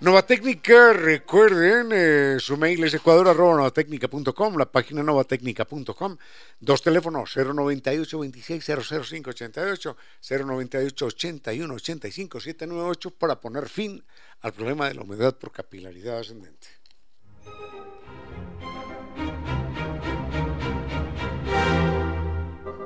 [0.00, 6.16] Nova Técnica, recuerden, eh, su mail es ecuador.novatecnica.com, la página novatecnica.com,
[6.60, 14.04] dos teléfonos 098 26 005 88, 098 81 85 798 para poner fin
[14.40, 16.68] al problema de la humedad por capilaridad ascendente.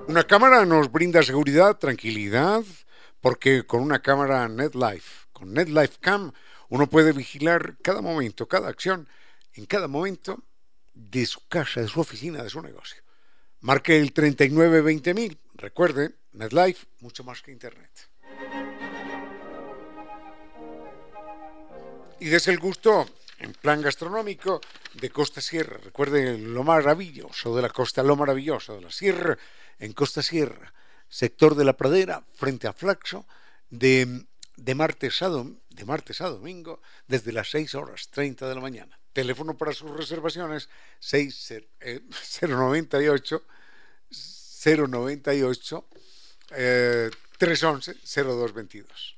[0.07, 2.65] Una cámara nos brinda seguridad, tranquilidad,
[3.21, 6.33] porque con una cámara NetLife, con NetLife Cam,
[6.71, 9.09] Uno puede vigilar cada momento, cada acción,
[9.55, 10.43] en cada momento
[10.95, 13.03] de su casa, de su oficina, de su negocio.
[13.61, 15.39] Marque el 3920.000.
[15.55, 17.91] Recuerde, MedLife, mucho más que Internet.
[22.21, 23.07] Y desde el gusto
[23.41, 24.61] en plan gastronómico
[24.95, 25.79] de Costa Sierra.
[25.83, 29.37] Recuerde lo maravilloso de la costa, lo maravilloso de la sierra
[29.79, 30.73] en Costa Sierra,
[31.09, 33.27] sector de la pradera, frente a Flaxo,
[33.71, 35.23] de, de, martes,
[35.71, 38.99] de martes a domingo, desde las 6 horas 30 de la mañana.
[39.12, 40.68] Teléfono para sus reservaciones
[40.99, 41.55] 6,
[42.43, 43.45] 098
[44.64, 45.87] 098
[47.39, 49.16] 311 0222.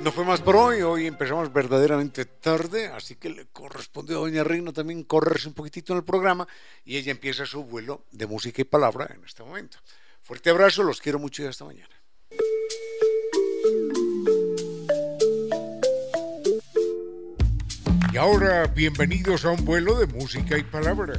[0.00, 4.42] No fue más por hoy, hoy empezamos verdaderamente tarde, así que le corresponde a Doña
[4.42, 6.48] Reina también correrse un poquitito en el programa
[6.84, 9.78] y ella empieza su vuelo de música y palabra en este momento.
[10.20, 12.01] Fuerte abrazo, los quiero mucho y hasta mañana.
[18.12, 21.14] Y ahora, bienvenidos a un vuelo de música y palabra.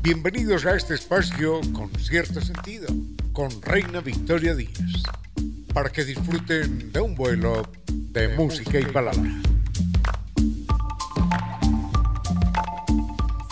[0.00, 2.88] Bienvenidos a este espacio con cierto sentido,
[3.32, 5.04] con Reina Victoria Díaz,
[5.72, 9.30] para que disfruten de un vuelo de música y palabra.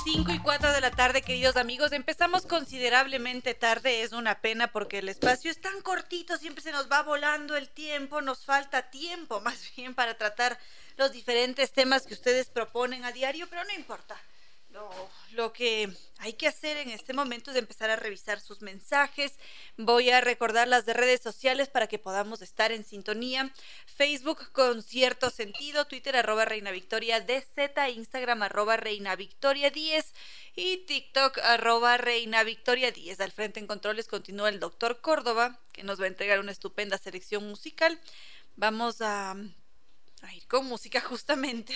[0.03, 1.93] 5 y 4 de la tarde, queridos amigos.
[1.93, 6.91] Empezamos considerablemente tarde, es una pena porque el espacio es tan cortito, siempre se nos
[6.91, 10.59] va volando el tiempo, nos falta tiempo más bien para tratar
[11.01, 14.20] los diferentes temas que ustedes proponen a diario, pero no importa.
[14.68, 14.88] Lo,
[15.32, 19.32] lo, que hay que hacer en este momento es empezar a revisar sus mensajes.
[19.78, 23.51] Voy a recordar las de redes sociales para que podamos estar en sintonía.
[23.86, 30.12] Facebook con cierto sentido, Twitter arroba Reina Victoria DZ, Instagram arroba Reina Victoria 10
[30.55, 33.20] y TikTok arroba Reina Victoria 10.
[33.20, 36.98] Al frente en controles continúa el doctor Córdoba, que nos va a entregar una estupenda
[36.98, 37.98] selección musical.
[38.57, 39.34] Vamos a,
[40.23, 41.75] a ir con música justamente.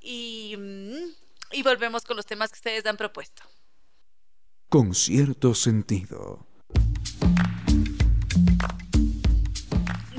[0.00, 0.54] y...
[0.56, 3.42] Mm, y volvemos con los temas que ustedes han propuesto.
[4.68, 6.46] Con cierto sentido.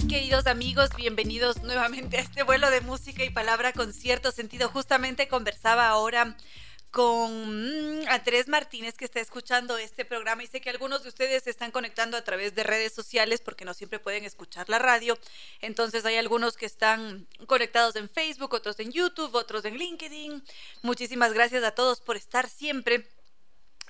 [0.10, 4.68] Queridos amigos, bienvenidos nuevamente a este vuelo de música y palabra con cierto sentido.
[4.68, 6.36] Justamente conversaba ahora
[6.92, 11.44] con mm, Andrés Martínez que está escuchando este programa y sé que algunos de ustedes
[11.44, 15.18] se están conectando a través de redes sociales porque no siempre pueden escuchar la radio.
[15.62, 20.44] Entonces hay algunos que están conectados en Facebook, otros en YouTube, otros en LinkedIn.
[20.82, 23.08] Muchísimas gracias a todos por estar siempre.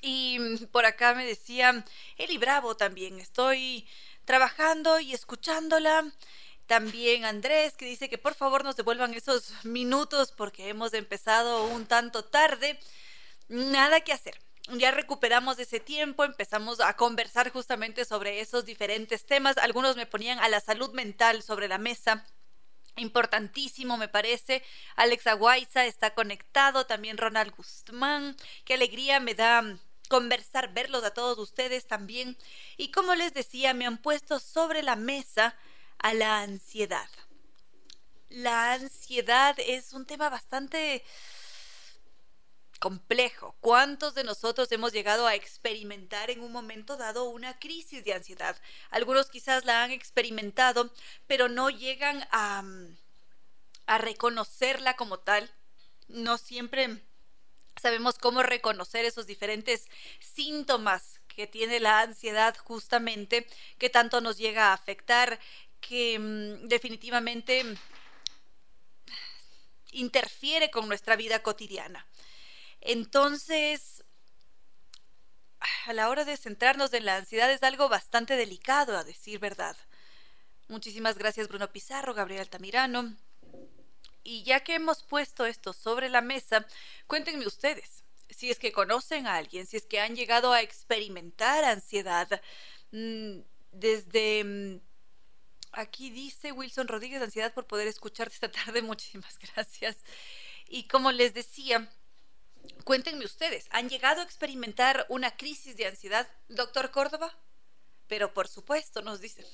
[0.02, 1.84] Y mm, por acá me decía
[2.18, 3.88] Eli Bravo también, estoy
[4.26, 6.06] trabajando y escuchándola.
[6.68, 11.86] También Andrés, que dice que por favor nos devuelvan esos minutos porque hemos empezado un
[11.86, 12.80] tanto tarde.
[13.48, 14.40] Nada que hacer.
[14.70, 19.58] Ya recuperamos ese tiempo, empezamos a conversar justamente sobre esos diferentes temas.
[19.58, 22.26] Algunos me ponían a la salud mental sobre la mesa.
[22.96, 24.64] Importantísimo, me parece.
[24.96, 28.38] Alex Aguaiza está conectado, también Ronald Guzmán.
[28.64, 32.38] Qué alegría me da conversar, verlos a todos ustedes también.
[32.78, 35.56] Y como les decía, me han puesto sobre la mesa
[36.02, 37.10] a la ansiedad.
[38.30, 41.04] La ansiedad es un tema bastante
[42.80, 43.56] complejo.
[43.62, 48.58] ¿Cuántos de nosotros hemos llegado a experimentar en un momento dado una crisis de ansiedad?
[48.90, 50.92] Algunos quizás la han experimentado,
[51.28, 52.64] pero no llegan a,
[53.86, 55.52] a reconocerla como tal.
[56.08, 57.04] No siempre
[57.80, 59.88] sabemos cómo reconocer esos diferentes
[60.20, 63.48] síntomas que tiene la ansiedad justamente,
[63.78, 65.40] que tanto nos llega a afectar,
[65.82, 67.66] que mm, definitivamente
[69.92, 72.06] interfiere con nuestra vida cotidiana.
[72.80, 74.04] Entonces,
[75.86, 79.76] a la hora de centrarnos en la ansiedad es algo bastante delicado, a decir verdad.
[80.68, 83.16] Muchísimas gracias Bruno Pizarro, Gabriel Altamirano.
[84.24, 86.66] Y ya que hemos puesto esto sobre la mesa,
[87.08, 91.66] cuéntenme ustedes, si es que conocen a alguien, si es que han llegado a experimentar
[91.66, 92.42] ansiedad
[92.92, 93.40] mm,
[93.72, 94.91] desde mm,
[95.74, 98.82] Aquí dice Wilson Rodríguez, ansiedad por poder escucharte esta tarde.
[98.82, 99.98] Muchísimas gracias.
[100.68, 101.90] Y como les decía,
[102.84, 107.38] cuéntenme ustedes, ¿han llegado a experimentar una crisis de ansiedad, doctor Córdoba?
[108.08, 109.46] Pero por supuesto, nos dice,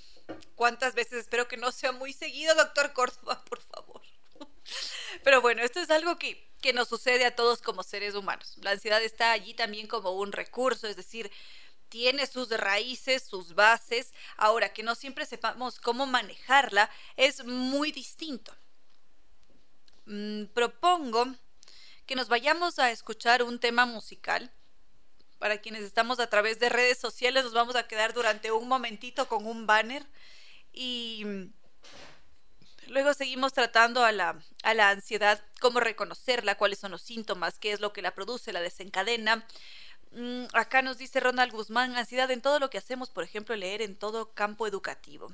[0.56, 1.20] ¿cuántas veces?
[1.20, 4.02] Espero que no sea muy seguido, doctor Córdoba, por favor.
[5.24, 8.56] Pero bueno, esto es algo que, que nos sucede a todos como seres humanos.
[8.62, 11.32] La ansiedad está allí también como un recurso, es decir,
[11.90, 14.14] tiene sus raíces, sus bases.
[14.38, 18.56] Ahora, que no siempre sepamos cómo manejarla es muy distinto.
[20.06, 21.28] Mm, propongo
[22.06, 24.52] que nos vayamos a escuchar un tema musical.
[25.40, 29.28] Para quienes estamos a través de redes sociales, nos vamos a quedar durante un momentito
[29.28, 30.06] con un banner
[30.74, 31.52] y
[32.90, 37.74] Luego seguimos tratando a la, a la ansiedad, cómo reconocerla, cuáles son los síntomas, qué
[37.74, 39.46] es lo que la produce, la desencadena.
[40.18, 43.84] Mm, acá nos dice Ronald Guzmán, ansiedad en todo lo que hacemos, por ejemplo, leer
[43.84, 45.32] en todo campo educativo.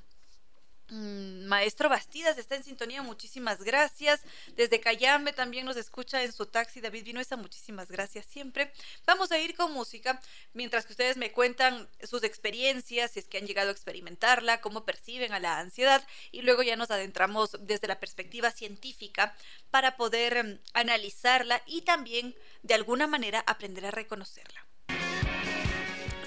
[0.89, 4.21] Mm, Maestro Bastidas está en sintonía, muchísimas gracias.
[4.57, 8.73] Desde Cayambe también nos escucha en su taxi David Vinuesa, muchísimas gracias siempre.
[9.05, 10.19] Vamos a ir con música
[10.51, 14.84] mientras que ustedes me cuentan sus experiencias, si es que han llegado a experimentarla, cómo
[14.84, 19.34] perciben a la ansiedad y luego ya nos adentramos desde la perspectiva científica
[19.71, 24.72] para poder em, analizarla y también de alguna manera aprender a reconocerla.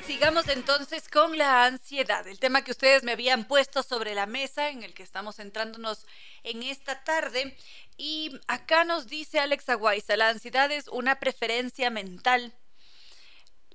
[0.07, 4.70] Sigamos entonces con la ansiedad, el tema que ustedes me habían puesto sobre la mesa
[4.70, 6.07] en el que estamos centrándonos
[6.44, 7.57] en esta tarde.
[7.96, 12.54] Y acá nos dice Alex Aguaiza, la ansiedad es una preferencia mental.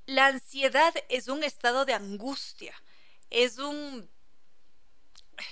[0.05, 2.73] La ansiedad es un estado de angustia,
[3.29, 4.09] es un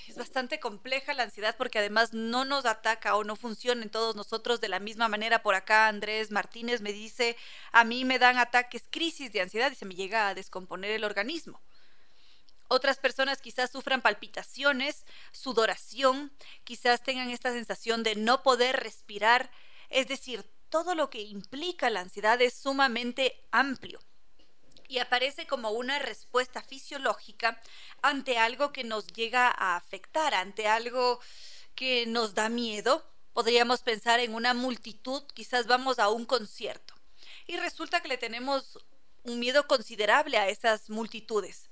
[0.07, 4.15] es bastante compleja la ansiedad porque además no nos ataca o no funciona en todos
[4.15, 5.41] nosotros de la misma manera.
[5.41, 7.37] Por acá Andrés Martínez me dice,
[7.71, 11.03] a mí me dan ataques, crisis de ansiedad y se me llega a descomponer el
[11.03, 11.61] organismo.
[12.67, 16.31] Otras personas quizás sufran palpitaciones, sudoración,
[16.63, 19.49] quizás tengan esta sensación de no poder respirar,
[19.89, 23.99] es decir, todo lo que implica la ansiedad es sumamente amplio
[24.89, 27.61] y aparece como una respuesta fisiológica
[28.01, 31.21] ante algo que nos llega a afectar, ante algo
[31.75, 33.05] que nos da miedo.
[33.31, 36.99] Podríamos pensar en una multitud, quizás vamos a un concierto
[37.49, 38.77] y resulta que le tenemos
[39.23, 41.71] un miedo considerable a esas multitudes.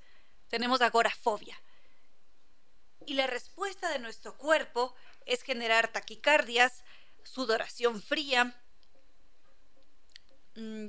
[0.50, 1.56] Tenemos agorafobia.
[3.06, 4.96] Y la respuesta de nuestro cuerpo
[5.28, 6.84] es generar taquicardias,
[7.24, 8.60] sudoración fría,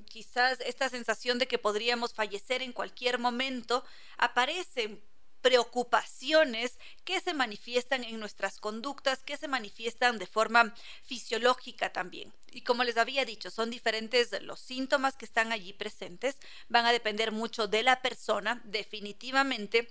[0.07, 3.85] quizás esta sensación de que podríamos fallecer en cualquier momento,
[4.16, 5.03] aparecen
[5.41, 12.33] preocupaciones que se manifiestan en nuestras conductas, que se manifiestan de forma fisiológica también.
[12.51, 16.37] Y como les había dicho, son diferentes los síntomas que están allí presentes,
[16.69, 19.89] van a depender mucho de la persona, definitivamente.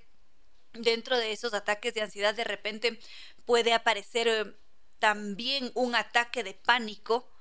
[0.73, 2.99] Dentro de esos ataques de ansiedad de repente
[3.45, 4.53] puede aparecer eh,
[4.99, 7.31] también un ataque de pánico,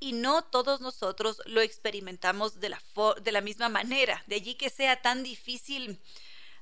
[0.00, 2.82] y no todos nosotros lo experimentamos de la,
[3.22, 4.24] de la misma manera.
[4.26, 6.00] De allí que sea tan difícil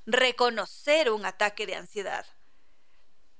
[0.05, 2.26] reconocer un ataque de ansiedad.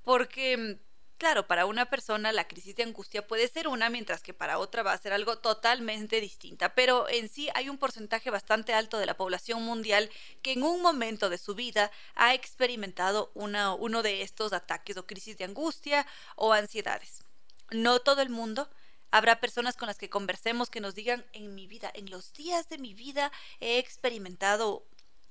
[0.05, 0.79] Porque,
[1.19, 4.85] claro, para una persona la crisis de angustia puede ser una, mientras que para otra
[4.85, 6.75] va a ser algo totalmente distinta.
[6.75, 10.11] Pero en sí hay un porcentaje bastante alto de la población mundial
[10.43, 15.07] que en un momento de su vida ha experimentado una, uno de estos ataques o
[15.07, 17.25] crisis de angustia o ansiedades.
[17.71, 18.71] No todo el mundo,
[19.11, 22.69] Habrá personas con las que conversemos que nos digan, en mi vida, en los días
[22.69, 24.87] de mi vida he experimentado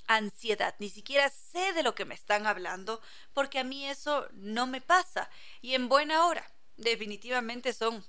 [0.08, 3.02] ansiedad, ni siquiera sé de lo que me están hablando,
[3.34, 5.30] porque a mí eso no me pasa.
[5.62, 8.04] Y en buena hora, definitivamente son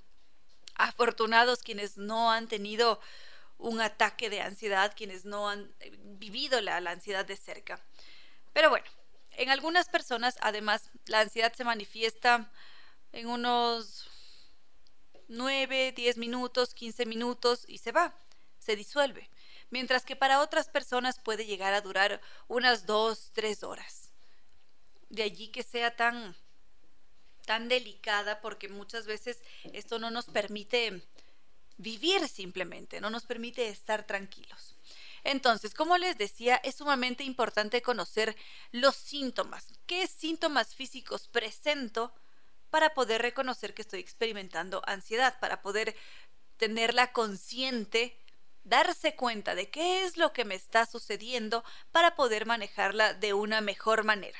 [0.75, 2.99] afortunados quienes no han tenido
[3.57, 7.79] un ataque de ansiedad, quienes no han eh, vivido la, la ansiedad de cerca.
[8.53, 8.85] Pero bueno,
[9.31, 12.49] en algunas personas, además, la ansiedad se manifiesta
[13.11, 14.08] en unos
[15.29, 18.13] 9, 10 minutos, 15 minutos y se va,
[18.59, 19.29] se disuelve.
[19.69, 24.11] Mientras que para otras personas puede llegar a durar unas 2, 3 horas.
[25.09, 26.35] De allí que sea tan
[27.45, 29.39] tan delicada porque muchas veces
[29.73, 31.01] esto no nos permite
[31.77, 34.75] vivir simplemente, no nos permite estar tranquilos.
[35.23, 38.35] Entonces, como les decía, es sumamente importante conocer
[38.71, 39.67] los síntomas.
[39.87, 42.13] ¿Qué síntomas físicos presento
[42.69, 45.95] para poder reconocer que estoy experimentando ansiedad, para poder
[46.57, 48.17] tenerla consciente,
[48.63, 53.61] darse cuenta de qué es lo que me está sucediendo para poder manejarla de una
[53.61, 54.37] mejor manera.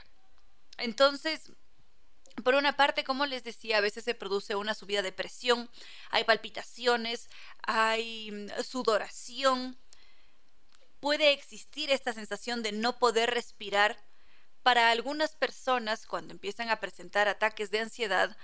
[0.78, 1.52] Entonces,
[2.44, 5.70] por una parte, como les decía, a veces se produce una subida de presión,
[6.10, 7.30] hay palpitaciones,
[7.64, 9.78] hay mm, sudoración,
[11.00, 13.98] puede existir esta sensación de no poder respirar,
[14.64, 18.38] para algunas personas, cuando empiezan a presentar ataques de ansiedad,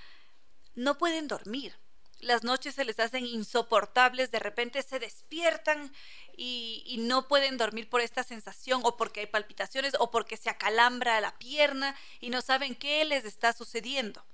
[0.74, 1.76] no pueden dormir.
[2.20, 5.94] Las noches se les hacen insoportables, de repente se despiertan
[6.36, 11.22] y, no pueden dormir por esta sensación o porque hay palpitaciones o porque se acalambra
[11.22, 14.26] la pierna y no saben qué les está sucediendo.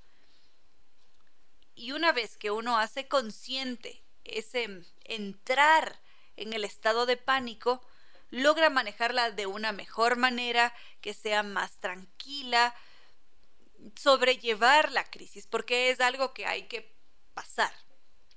[1.75, 5.99] Y una vez que uno hace consciente ese entrar
[6.37, 7.81] en el estado de pánico,
[8.31, 12.73] logra manejarla de una mejor manera, que sea más tranquila,
[13.95, 16.95] sobrellevar la crisis, porque es algo que hay que
[17.33, 17.71] pasar.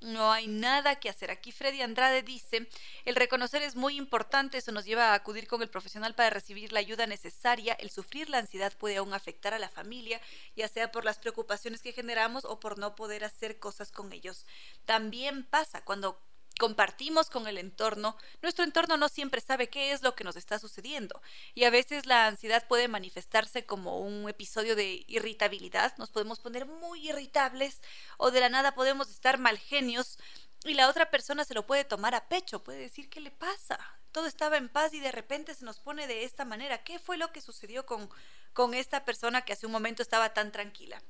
[0.00, 1.30] no hay nada que hacer.
[1.30, 2.68] Aquí Freddy Andrade dice,
[3.06, 6.72] el reconocer es muy importante, eso nos lleva a acudir con el profesional para recibir
[6.74, 7.72] la ayuda necesaria.
[7.74, 10.20] El sufrir la ansiedad puede aún afectar a la familia,
[10.56, 14.44] ya sea por las preocupaciones que generamos o por no poder hacer cosas con ellos.
[14.84, 16.20] También pasa cuando
[16.58, 20.58] compartimos con el entorno, nuestro entorno no siempre sabe qué es lo que nos está
[20.58, 21.20] sucediendo
[21.54, 26.66] y a veces la ansiedad puede manifestarse como un episodio de irritabilidad, nos podemos poner
[26.66, 27.80] muy irritables
[28.18, 30.18] o de la nada podemos estar mal genios
[30.64, 33.78] y la otra persona se lo puede tomar a pecho, puede decir qué le pasa.
[34.12, 36.82] Todo estaba en paz y de repente se nos pone de esta manera.
[36.82, 38.08] ¿Qué fue lo que sucedió con,
[38.54, 41.02] con esta persona que hace un momento estaba tan tranquila?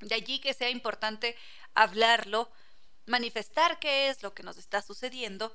[0.00, 1.34] De allí que sea importante
[1.74, 2.50] hablarlo,
[3.06, 5.54] manifestar qué es lo que nos está sucediendo,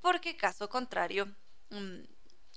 [0.00, 1.34] porque caso contrario,
[1.70, 2.02] mm,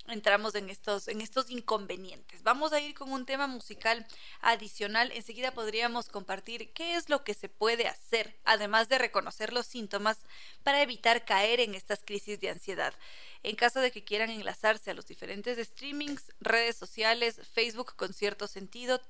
[0.08, 2.42] entramos en estos, en estos inconvenientes.
[2.42, 4.06] Vamos a ir con un tema musical
[4.40, 5.12] adicional.
[5.12, 10.18] Enseguida podríamos compartir qué es lo que se puede hacer, además de reconocer los síntomas,
[10.62, 12.94] para evitar caer en estas crisis de ansiedad.
[13.42, 18.46] En caso de que quieran enlazarse a los diferentes streamings, redes sociales, Facebook con cierto
[18.48, 19.00] sentido,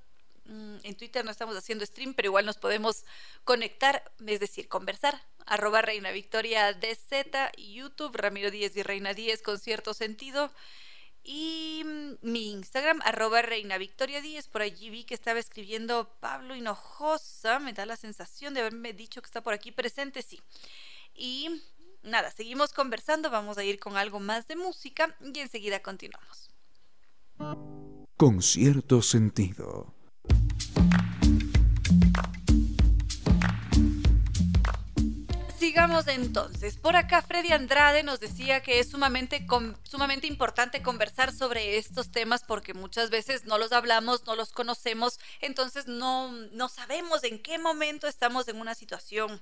[0.45, 3.05] en Twitter no estamos haciendo stream, pero igual nos podemos
[3.45, 5.21] conectar, es decir, conversar.
[5.47, 10.53] Arroba Reina Victoria DZ, YouTube, Ramiro Díez y Reina Díez con cierto sentido.
[11.25, 16.57] Y mm, mi Instagram, arroba Reina Victoria Díez, por allí vi que estaba escribiendo Pablo
[16.57, 20.41] Hinojosa, me da la sensación de haberme dicho que está por aquí presente, sí.
[21.15, 21.63] Y
[22.03, 26.51] nada, seguimos conversando, vamos a ir con algo más de música y enseguida continuamos.
[28.17, 29.95] Con cierto sentido.
[35.59, 36.77] Sigamos entonces.
[36.77, 39.47] Por acá Freddy Andrade nos decía que es sumamente,
[39.85, 45.21] sumamente importante conversar sobre estos temas porque muchas veces no los hablamos, no los conocemos,
[45.41, 49.41] entonces no, no sabemos en qué momento estamos en una situación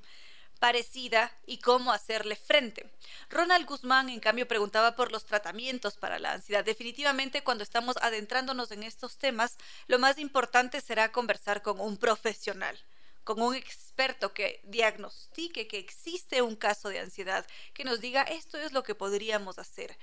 [0.61, 2.89] parecida y cómo hacerle frente.
[3.31, 6.65] Ronald Guzmán, en cambio, preguntaba por los tratamientos para la ansiedad.
[6.65, 9.57] Definitivamente, cuando estamos adentrándonos en estos temas,
[9.89, 12.79] lo más importante será conversar con un profesional
[13.25, 18.59] con un experto que diagnostique que existe un caso de ansiedad, que nos diga esto
[18.59, 19.97] es lo que podríamos hacer,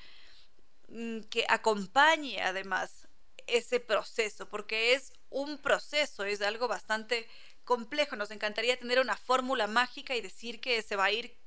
[0.88, 3.07] mm, que acompañe además
[3.47, 7.27] ese proceso, porque es un proceso, es algo bastante
[7.68, 8.15] complejo.
[8.15, 11.38] Nos encantaría tener una fórmula mágica y decir que se va a ir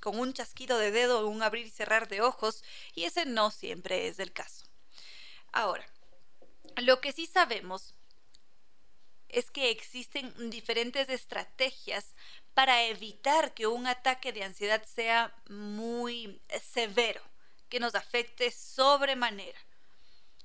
[0.00, 2.64] con un chasquido de dedo un abrir y cerrar de ojos,
[2.94, 4.64] y ese no siempre es el caso.
[5.52, 5.86] Ahora,
[6.76, 7.94] lo que sí sabemos
[9.28, 12.14] es que existen diferentes estrategias
[12.54, 16.40] para evitar que un ataque de ansiedad sea muy
[16.72, 17.20] severo,
[17.68, 19.67] que nos afecte sobremanera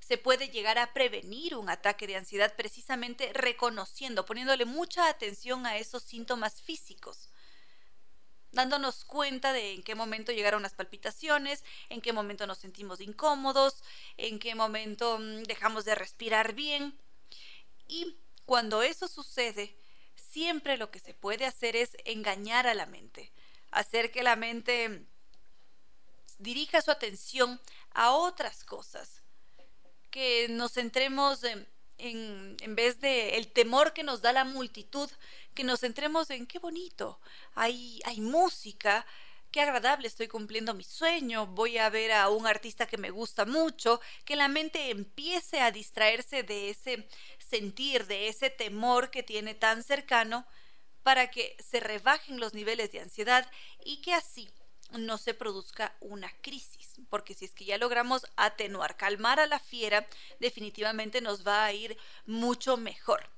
[0.05, 5.77] se puede llegar a prevenir un ataque de ansiedad precisamente reconociendo, poniéndole mucha atención a
[5.77, 7.30] esos síntomas físicos
[8.53, 13.84] dándonos cuenta de en qué momento llegaron las palpitaciones, en qué momento nos sentimos incómodos,
[14.15, 16.97] en qué momento mm, dejamos de respirar bien.
[17.88, 18.15] Y
[18.45, 19.75] cuando eso sucede,
[20.15, 23.31] siempre lo que se puede hacer es engañar a la mente,
[23.71, 25.03] hacer que la mente
[26.38, 27.59] dirija su atención
[27.91, 29.23] a otras cosas,
[30.14, 31.68] que nos centremos en,
[31.98, 35.10] en, vez de el temor que nos da la multitud,
[35.56, 37.19] que nos centremos en qué bonito,
[37.56, 39.07] hay, hay música,
[39.49, 43.45] qué agradable, estoy cumpliendo mi sueño, voy a ver a un artista que me gusta
[43.45, 47.07] mucho, que la mente empiece a distraerse de ese
[47.40, 50.45] sentir, de ese temor que tiene tan cercano,
[51.02, 53.49] para que se rebajen los niveles de ansiedad
[53.84, 54.48] y que así
[54.98, 59.60] no se produzca una crisis, porque si es que ya logramos atenuar, calmar a la
[59.60, 60.06] fiera,
[60.40, 63.30] definitivamente nos va a ir mucho mejor.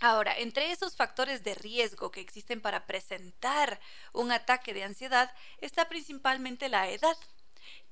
[0.00, 3.80] Ahora, entre esos factores de riesgo que existen para presentar
[4.12, 7.16] un ataque de ansiedad está principalmente la edad.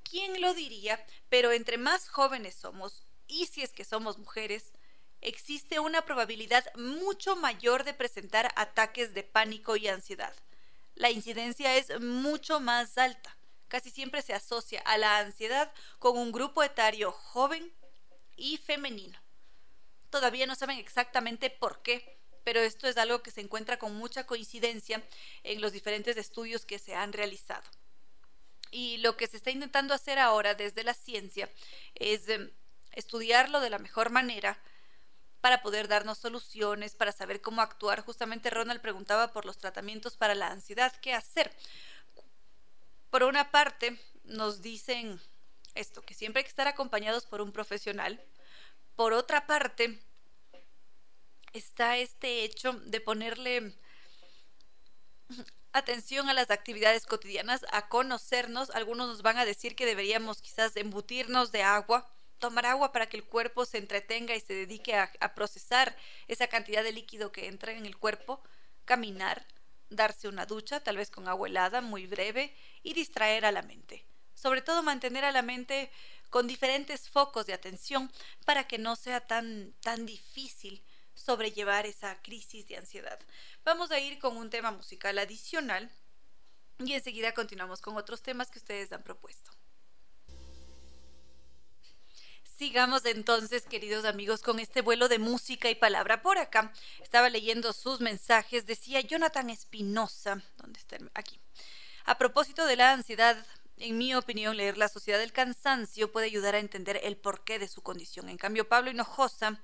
[0.02, 1.04] ¿Quién lo diría?
[1.28, 4.72] Pero entre más jóvenes somos, y si es que somos mujeres,
[5.20, 10.34] existe una probabilidad mucho mayor de presentar ataques de pánico y ansiedad
[10.94, 13.36] la incidencia es mucho más alta.
[13.68, 17.72] Casi siempre se asocia a la ansiedad con un grupo etario joven
[18.36, 19.18] y femenino.
[20.10, 24.26] Todavía no saben exactamente por qué, pero esto es algo que se encuentra con mucha
[24.26, 25.02] coincidencia
[25.42, 27.64] en los diferentes estudios que se han realizado.
[28.70, 31.48] Y lo que se está intentando hacer ahora desde la ciencia
[31.94, 32.50] es em,
[32.92, 34.58] estudiarlo de la mejor manera
[35.42, 38.00] para poder darnos soluciones, para saber cómo actuar.
[38.00, 41.54] Justamente Ronald preguntaba por los tratamientos para la ansiedad, ¿qué hacer?
[43.10, 45.20] Por una parte, nos dicen
[45.74, 48.24] esto, que siempre hay que estar acompañados por un profesional.
[48.94, 50.00] Por otra parte,
[51.52, 53.74] está este hecho de ponerle
[55.72, 58.70] atención a las actividades cotidianas, a conocernos.
[58.70, 62.08] Algunos nos van a decir que deberíamos quizás embutirnos de agua,
[62.42, 65.96] tomar agua para que el cuerpo se entretenga y se dedique a, procesar
[66.26, 68.42] esa cantidad de líquido que entra en el cuerpo,
[68.84, 69.46] caminar,
[69.90, 72.52] darse una ducha, tal vez con agua helada, muy breve,
[72.82, 74.04] y distraer a la mente.
[74.34, 75.92] Sobre todo mantener a la mente
[76.30, 78.10] con diferentes focos de atención
[78.44, 80.82] para que no sea tan, tan difícil
[81.14, 83.20] sobrellevar esa crisis de ansiedad.
[83.64, 85.92] Vamos a ir con un tema musical adicional
[86.80, 89.52] y enseguida continuamos con otros temas que ustedes han propuesto.
[92.62, 96.22] Sigamos entonces, queridos amigos, con este vuelo de música y palabra.
[96.22, 96.72] Por acá
[97.02, 100.96] estaba leyendo sus mensajes, decía Jonathan Espinosa, ¿dónde está?
[101.12, 101.40] Aquí.
[102.04, 103.36] A propósito de la ansiedad,
[103.78, 107.66] en mi opinión, leer La Sociedad del Cansancio puede ayudar a entender el porqué de
[107.66, 108.28] su condición.
[108.28, 109.60] En cambio, Pablo Hinojosa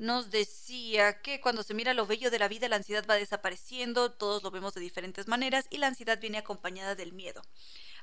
[0.00, 4.10] nos decía que cuando se mira lo bello de la vida, la ansiedad va desapareciendo,
[4.10, 7.42] todos lo vemos de diferentes maneras y la ansiedad viene acompañada del miedo.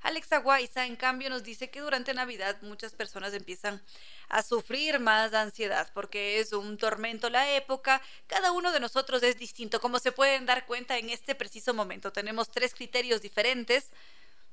[0.04, 3.82] Alexa Guaiza, en cambio, nos dice que durante Navidad muchas personas empiezan
[4.30, 8.00] a sufrir más ansiedad porque es un tormento la época.
[8.28, 9.82] Cada uno de nosotros es distinto.
[9.82, 13.90] Como se pueden dar cuenta en este preciso momento, tenemos tres criterios diferentes.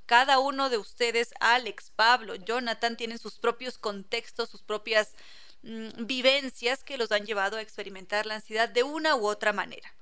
[0.06, 5.12] Cada uno de ustedes, Alex, Pablo, Jonathan, tienen sus propios contextos, sus propias
[5.64, 9.94] Mm, vivencias que los han llevado a experimentar la ansiedad de una u otra manera.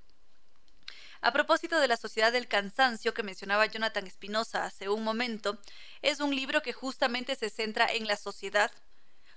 [1.20, 5.60] A propósito de la sociedad del cansancio que mencionaba Jonathan Espinosa hace un momento,
[6.02, 8.72] es un libro que justamente se centra en la sociedad,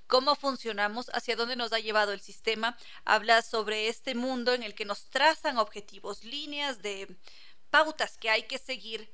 [0.07, 4.73] cómo funcionamos, hacia dónde nos ha llevado el sistema, habla sobre este mundo en el
[4.73, 7.15] que nos trazan objetivos, líneas de
[7.69, 9.13] pautas que hay que seguir,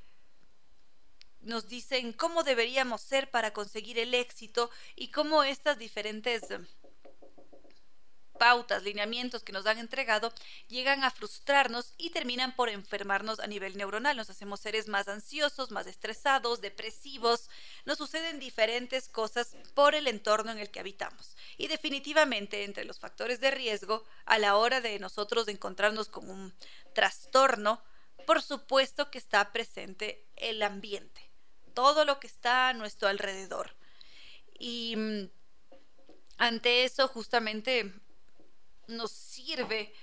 [1.42, 6.44] nos dicen cómo deberíamos ser para conseguir el éxito y cómo estas diferentes
[8.42, 10.34] pautas, lineamientos que nos han entregado,
[10.68, 14.18] llegan a frustrarnos y terminan por enfermarnos a nivel neuronal.
[14.18, 17.52] Nos hacemos seres más ansiosos, más estresados, depresivos.
[17.86, 21.38] Nos suceden diferentes cosas por el entorno en el que habitamos.
[21.56, 26.52] Y definitivamente entre los factores de riesgo a la hora de nosotros encontrarnos con un
[26.96, 27.84] trastorno,
[28.26, 31.30] por supuesto que está presente el ambiente,
[31.76, 33.76] todo lo que está a nuestro alrededor.
[34.58, 35.30] Y mm,
[36.40, 38.01] ante eso justamente
[38.88, 39.94] nos sirve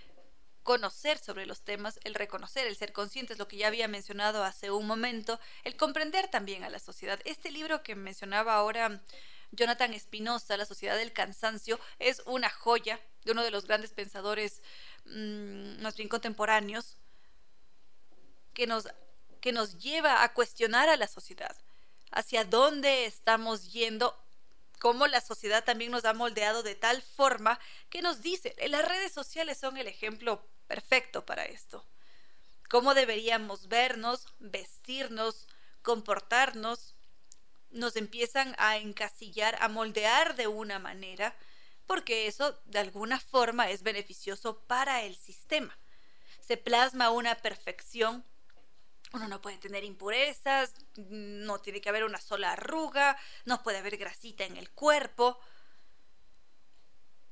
[0.63, 4.71] conocer sobre los temas, el reconocer, el ser conscientes, lo que ya había mencionado hace
[4.71, 7.19] un momento, el comprender también a la sociedad.
[7.25, 9.03] Este libro que mencionaba ahora
[9.51, 14.61] Jonathan Espinosa, La sociedad del cansancio, es una joya de uno de los grandes pensadores
[15.07, 16.99] mm, más bien contemporáneos
[18.53, 18.89] que nos,
[19.41, 21.57] que nos lleva a cuestionar a la sociedad,
[22.11, 24.15] hacia dónde estamos yendo
[24.79, 27.59] cómo la sociedad también nos ha moldeado de tal forma
[27.91, 31.85] que nos dice, las redes sociales son el ejemplo perfecto para esto.
[32.69, 35.47] Cómo deberíamos vernos, vestirnos,
[35.83, 36.95] comportarnos,
[37.71, 41.35] nos empiezan a encasillar, a moldear de una manera,
[41.87, 45.79] porque eso de alguna forma es beneficioso para el sistema.
[46.41, 48.25] Se plasma una perfección
[49.13, 53.97] uno no puede tener impurezas, no tiene que haber una sola arruga, no puede haber
[53.97, 55.39] grasita en el cuerpo.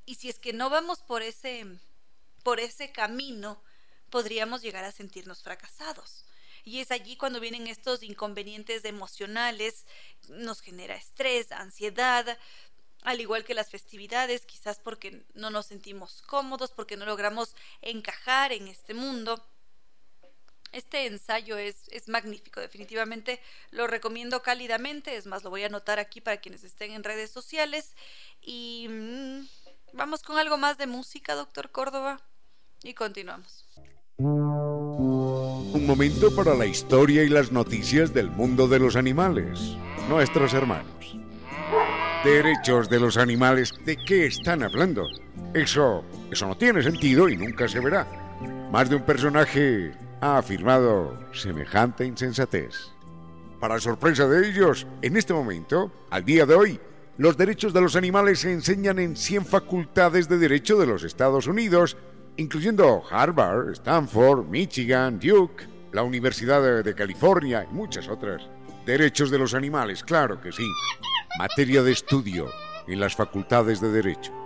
[0.04, 1.66] Y si es que no vamos por ese,
[2.42, 3.62] por ese camino,
[4.10, 6.24] podríamos llegar a sentirnos fracasados.
[6.64, 9.86] Y es allí cuando vienen estos inconvenientes emocionales,
[10.28, 12.38] nos genera estrés, ansiedad,
[13.02, 18.52] al igual que las festividades, quizás porque no nos sentimos cómodos, porque no logramos encajar
[18.52, 19.46] en este mundo.
[20.72, 23.40] Este ensayo es, es, magnífico, definitivamente
[23.70, 27.30] lo recomiendo cálidamente, es más, lo voy a anotar aquí para quienes estén en redes
[27.30, 27.94] sociales.
[28.42, 29.46] Y mm,
[29.94, 32.20] vamos con algo más de música, doctor Córdoba,
[32.82, 33.66] y continuamos.
[34.18, 39.76] Un momento para la historia y las noticias del mundo de los animales,
[40.08, 41.16] nuestros hermanos.
[42.24, 45.06] Derechos de los animales, ¿de qué están hablando?
[45.54, 48.06] Eso, eso no tiene sentido y nunca se verá.
[48.72, 52.92] Más de un personaje ha afirmado semejante insensatez.
[53.60, 56.80] Para sorpresa de ellos, en este momento, al día de hoy,
[57.18, 61.46] los derechos de los animales se enseñan en 100 facultades de derecho de los Estados
[61.46, 61.96] Unidos,
[62.36, 68.42] incluyendo Harvard, Stanford, Michigan, Duke, la Universidad de California y muchas otras.
[68.84, 70.66] Derechos de los animales, claro que sí.
[71.38, 72.50] Materia de estudio
[72.86, 74.45] en las facultades de derecho.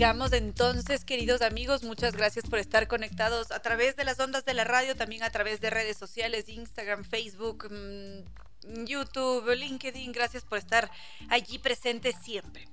[0.00, 4.54] Sigamos entonces, queridos amigos, muchas gracias por estar conectados a través de las ondas de
[4.54, 10.56] la radio, también a través de redes sociales, Instagram, Facebook, mm, YouTube, LinkedIn, gracias por
[10.56, 10.90] estar
[11.28, 12.66] allí presentes siempre.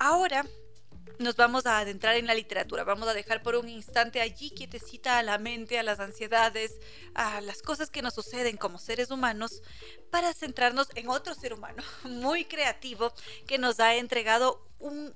[0.00, 0.44] Ahora
[1.20, 2.82] nos vamos a adentrar en la literatura.
[2.82, 6.72] Vamos a dejar por un instante allí quietecita a la mente, a las ansiedades,
[7.14, 9.62] a las cosas que nos suceden como seres humanos,
[10.10, 13.12] para centrarnos en otro ser humano muy creativo
[13.46, 15.14] que nos ha entregado un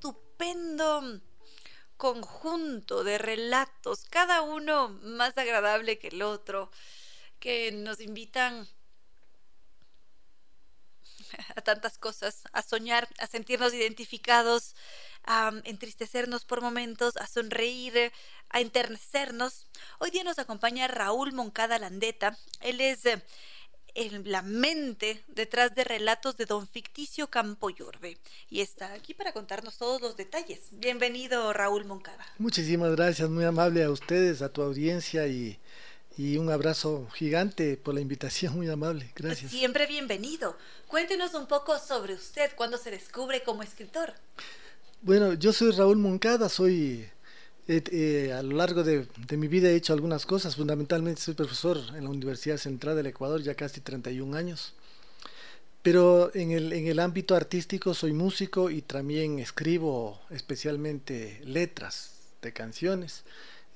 [0.00, 1.20] estupendo
[1.98, 6.70] conjunto de relatos, cada uno más agradable que el otro,
[7.38, 8.66] que nos invitan
[11.54, 14.74] a tantas cosas, a soñar, a sentirnos identificados,
[15.24, 18.10] a entristecernos por momentos, a sonreír,
[18.48, 19.66] a enternecernos.
[19.98, 22.38] Hoy día nos acompaña Raúl Moncada Landeta.
[22.60, 23.02] Él es
[24.00, 28.16] eh, la mente detrás de relatos de don Ficticio Campoyorbe
[28.48, 30.60] y está aquí para contarnos todos los detalles.
[30.70, 32.24] Bienvenido Raúl Moncada.
[32.38, 35.58] Muchísimas gracias, muy amable a ustedes, a tu audiencia y
[36.16, 39.12] y un abrazo gigante por la invitación, muy amable.
[39.14, 39.50] Gracias.
[39.50, 40.56] Siempre bienvenido.
[40.88, 44.14] Cuéntenos un poco sobre usted, cuándo se descubre como escritor.
[45.02, 47.08] Bueno, yo soy Raúl Moncada, soy
[47.72, 49.06] eh, a lo largo de,
[49.36, 53.42] mi vida he hecho algunas cosas, fundamentalmente soy profesor en la Universidad Central del Ecuador
[53.42, 54.74] ya casi 31 años,
[55.80, 63.22] pero en el, ámbito artístico soy músico y también escribo especialmente letras de canciones.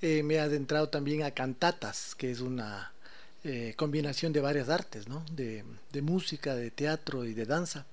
[0.03, 2.93] Eh, me he adentrado también a cantatas, que es una
[3.45, 5.25] eh, combinación de varias artes, ¿no?
[5.33, 5.63] de,
[5.93, 7.87] de, música, de teatro y de danza.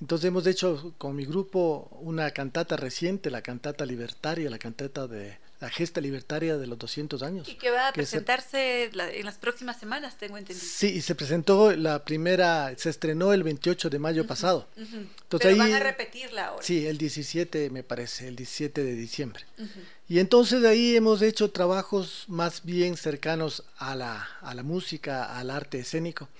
[0.00, 5.38] Entonces hemos hecho con mi grupo una cantata reciente, la cantata libertaria, la cantata de
[5.60, 7.46] la gesta libertaria de los 200 años.
[7.46, 10.66] Y que va a presentarse en las próximas semanas, tengo entendido.
[10.66, 14.66] Sí, y se presentó la primera, se estrenó el 28 de mayo pasado.
[14.76, 16.62] Entonces, van a repetirla ahora.
[16.64, 19.44] Sí, el 17 me parece, el 17 de diciembre.
[20.08, 25.38] Y entonces de ahí hemos hecho trabajos más bien cercanos a la, a la música,
[25.38, 26.30] al arte escénico.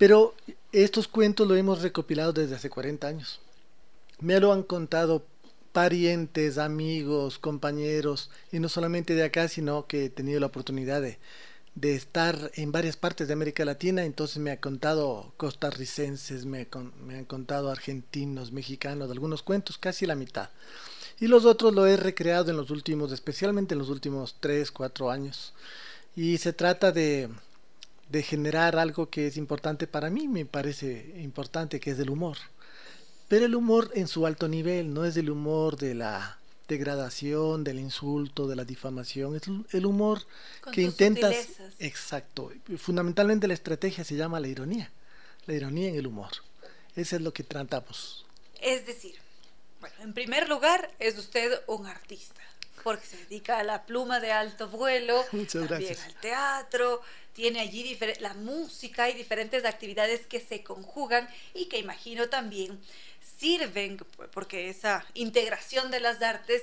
[0.00, 0.34] Pero
[0.72, 3.38] estos cuentos los hemos recopilado desde hace 40 años.
[4.18, 5.26] Me lo han contado
[5.72, 11.18] parientes, amigos, compañeros, y no solamente de acá, sino que he tenido la oportunidad de,
[11.82, 16.66] estar en varias partes de América Latina, entonces me ha contado costarricenses, me,
[17.04, 20.48] me han contado argentinos, mexicanos, algunos cuentos, casi la mitad.
[21.20, 25.10] Y los otros lo he recreado en los últimos, especialmente en los últimos 3, 4
[25.10, 25.52] años.
[26.16, 27.28] Y se trata de,
[28.10, 32.36] de generar algo que es importante para mí, me parece importante, que es el humor
[33.30, 37.78] pero el humor en su alto nivel, no es el humor de la degradación, del
[37.78, 39.42] insulto, de la difamación, es
[39.72, 40.26] el humor
[40.72, 41.36] que intentas...
[41.78, 44.90] Exacto, fundamentalmente la estrategia se llama la ironía,
[45.46, 46.32] la ironía en el humor.
[46.96, 48.26] Eso es lo que tratamos.
[48.60, 49.14] Es decir,
[49.78, 52.42] bueno, en primer lugar es usted un artista,
[52.82, 57.00] porque se dedica a la pluma de alto vuelo, también al teatro,
[57.32, 62.80] tiene allí la música y diferentes actividades que se conjugan y que imagino también
[63.38, 63.98] sirven,
[64.32, 66.62] porque esa integración de las artes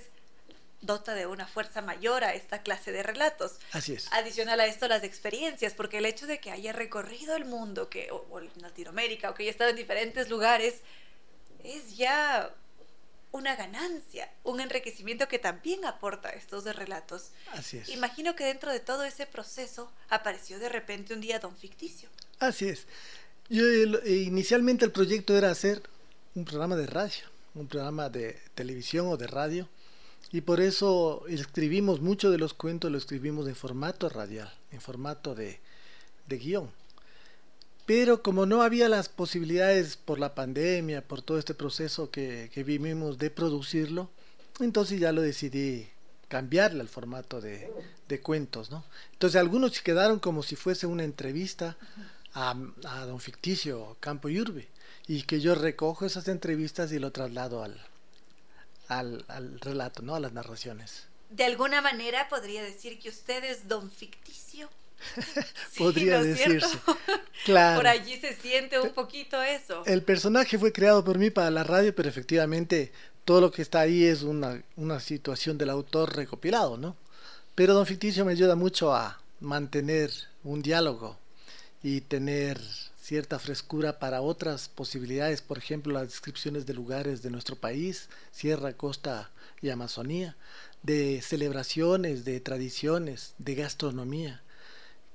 [0.81, 3.53] dota de una fuerza mayor a esta clase de relatos.
[3.71, 4.11] Así es.
[4.13, 8.09] Adicional a esto, las experiencias, porque el hecho de que haya recorrido el mundo, que,
[8.11, 10.81] o, Latinoamérica, o que haya estado en diferentes lugares,
[11.63, 12.53] es ya
[13.31, 17.31] una ganancia, un enriquecimiento que también aporta estos de relatos.
[17.53, 17.89] Así es.
[17.89, 22.09] Imagino que dentro de todo ese proceso apareció de repente un día Don Ficticio.
[22.39, 22.85] Así es.
[23.49, 25.81] Yo, eh, inicialmente el proyecto era hacer
[26.35, 27.23] un programa de radio,
[27.55, 29.69] un programa de televisión o de radio.
[30.31, 35.35] Y por eso escribimos mucho de los cuentos, lo escribimos en formato radial, en formato
[35.35, 35.59] de,
[36.27, 36.71] de guion.
[37.87, 42.63] Pero como no había las posibilidades por la pandemia, por todo este proceso que, que
[42.63, 44.11] vivimos de producirlo,
[44.59, 45.89] entonces ya lo decidí
[46.27, 47.71] cambiarle al formato de,
[48.07, 48.83] de cuentos, ¿no?
[49.13, 51.77] Entonces algunos quedaron como si fuese una entrevista
[52.33, 52.55] a,
[52.85, 54.67] a don Ficticio Campo y Urbe
[55.07, 57.79] y que yo recojo esas entrevistas y lo traslado al,
[58.89, 60.15] al, relato, ¿no?
[60.15, 61.05] A las narraciones.
[61.29, 64.69] De alguna manera podría decir que usted es don ficticio.
[65.77, 66.77] podría decirse.
[67.45, 67.79] claro.
[67.79, 69.83] Por allí se siente un poquito eso.
[69.85, 72.91] El personaje fue creado por mí para la radio, pero efectivamente
[73.25, 76.95] todo lo que está ahí es una, una situación del autor recopilado, ¿no?
[77.55, 80.11] Pero don ficticio me ayuda mucho a mantener
[80.43, 81.17] un diálogo
[81.83, 82.59] y tener
[83.01, 88.73] cierta frescura para otras posibilidades, por ejemplo, las descripciones de lugares de nuestro país, Sierra,
[88.73, 90.35] Costa y Amazonía.
[90.83, 94.43] de celebraciones, de tradiciones, de gastronomía,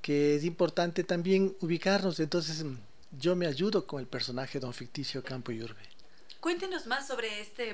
[0.03, 2.21] que es importante también ubicarnos.
[2.21, 2.65] Entonces
[3.19, 5.81] yo me ayudo con el personaje Don Ficticio Campo y Urbe.
[6.41, 7.73] Cuéntenos más sobre, este,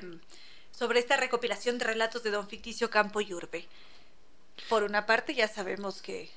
[0.71, 3.65] sobre esta recopilación de relatos de Don Ficticio Campo y Urbe.
[4.69, 6.29] Por una parte ya sabemos que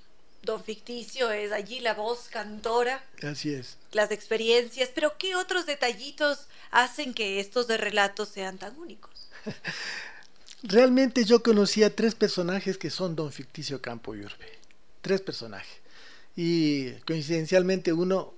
[0.42, 3.04] Don Ficticio es allí la voz cantora.
[3.22, 3.76] Así es.
[3.92, 9.28] Las experiencias, pero ¿qué otros detallitos hacen que estos de relatos sean tan únicos?
[10.62, 14.58] Realmente yo conocí a tres personajes que son Don Ficticio Campo y Urbe.
[15.00, 15.81] Tres personajes.
[16.36, 18.34] Y coincidencialmente uno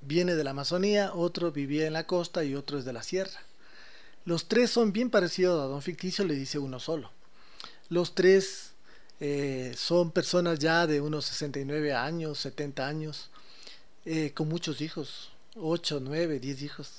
[0.00, 3.40] viene de la Amazonía, otro vivía en la costa y otro es de la sierra.
[4.24, 7.10] Los tres son bien parecidos a Don Ficticio, le dice uno solo.
[7.88, 8.72] Los tres
[9.20, 13.30] eh, son personas ya de unos 69 años, 70 años,
[14.04, 16.92] eh, con muchos hijos, 8, 9, 10 hijos.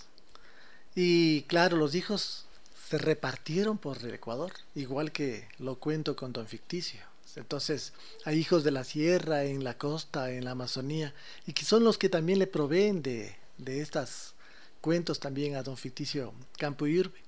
[0.96, 2.46] Y claro, los hijos
[2.90, 7.09] se repartieron por el Ecuador, igual que lo cuento con Don Ficticio.
[7.36, 7.94] Entonces,
[8.26, 11.14] hay hijos de la sierra, en la costa, en la Amazonía,
[11.46, 14.34] y que son los que también le proveen de, de estos
[14.82, 17.20] cuentos también a don Ficticio Campo y Urbe.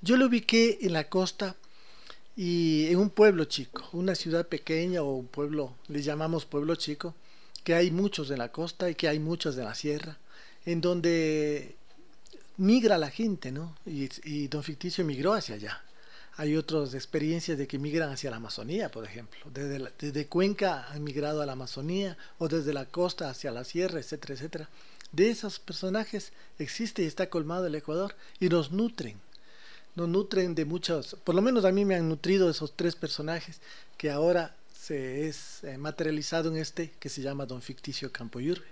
[0.00, 1.56] Yo lo ubiqué en la costa
[2.36, 7.14] y en un pueblo chico, una ciudad pequeña o un pueblo, le llamamos pueblo chico,
[7.62, 10.18] que hay muchos en la costa y que hay muchos en la sierra,
[10.66, 11.76] en donde
[12.56, 13.76] migra la gente, ¿no?
[13.86, 15.82] Y, y don Ficticio migró hacia allá.
[16.36, 19.38] Hay otras experiencias de que migran hacia la Amazonía, por ejemplo.
[19.52, 24.00] Desde, desde Cuenca han migrado a la Amazonía o desde la costa hacia la sierra,
[24.00, 24.68] etcétera, etcétera.
[25.12, 29.20] De esos personajes existe y está colmado el Ecuador y nos nutren.
[29.94, 33.60] Nos nutren de muchos, por lo menos a mí me han nutrido esos tres personajes
[33.96, 38.66] que ahora se es eh, materializado en este que se llama Don Ficticio Campo Yurbe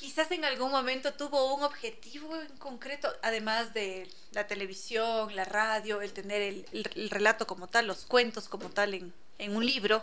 [0.00, 6.00] quizás en algún momento tuvo un objetivo en concreto, además de la televisión, la radio,
[6.00, 9.12] el tener el, relato como tal, los cuentos como tal en,
[9.54, 10.02] un libro,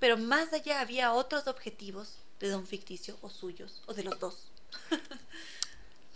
[0.00, 4.48] pero más allá había otros objetivos de Don Ficticio o suyos, o de los dos.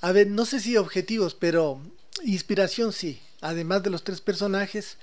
[0.01, 1.81] A ver, no sé si objetivos, pero
[2.25, 3.21] inspiración sí.
[3.41, 4.99] Además de los tres personajes,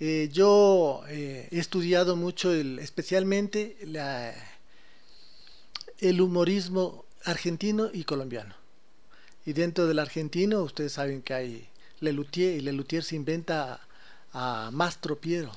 [0.00, 3.78] eh, yo eh, he estudiado mucho, especialmente
[5.98, 8.54] el humorismo argentino y colombiano.
[9.44, 11.68] Y dentro del argentino, ustedes saben que hay
[12.00, 13.80] Lelutier, y Lelutier se inventa
[14.32, 15.52] a, Mastro Piero,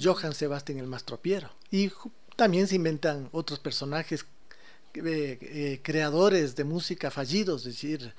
[0.00, 1.50] Johann Sebastian el Mastro Piero.
[1.70, 1.90] Y
[2.36, 4.24] también se inventan otros personajes
[4.94, 8.14] eh, eh, creadores de música fallidos, es decir,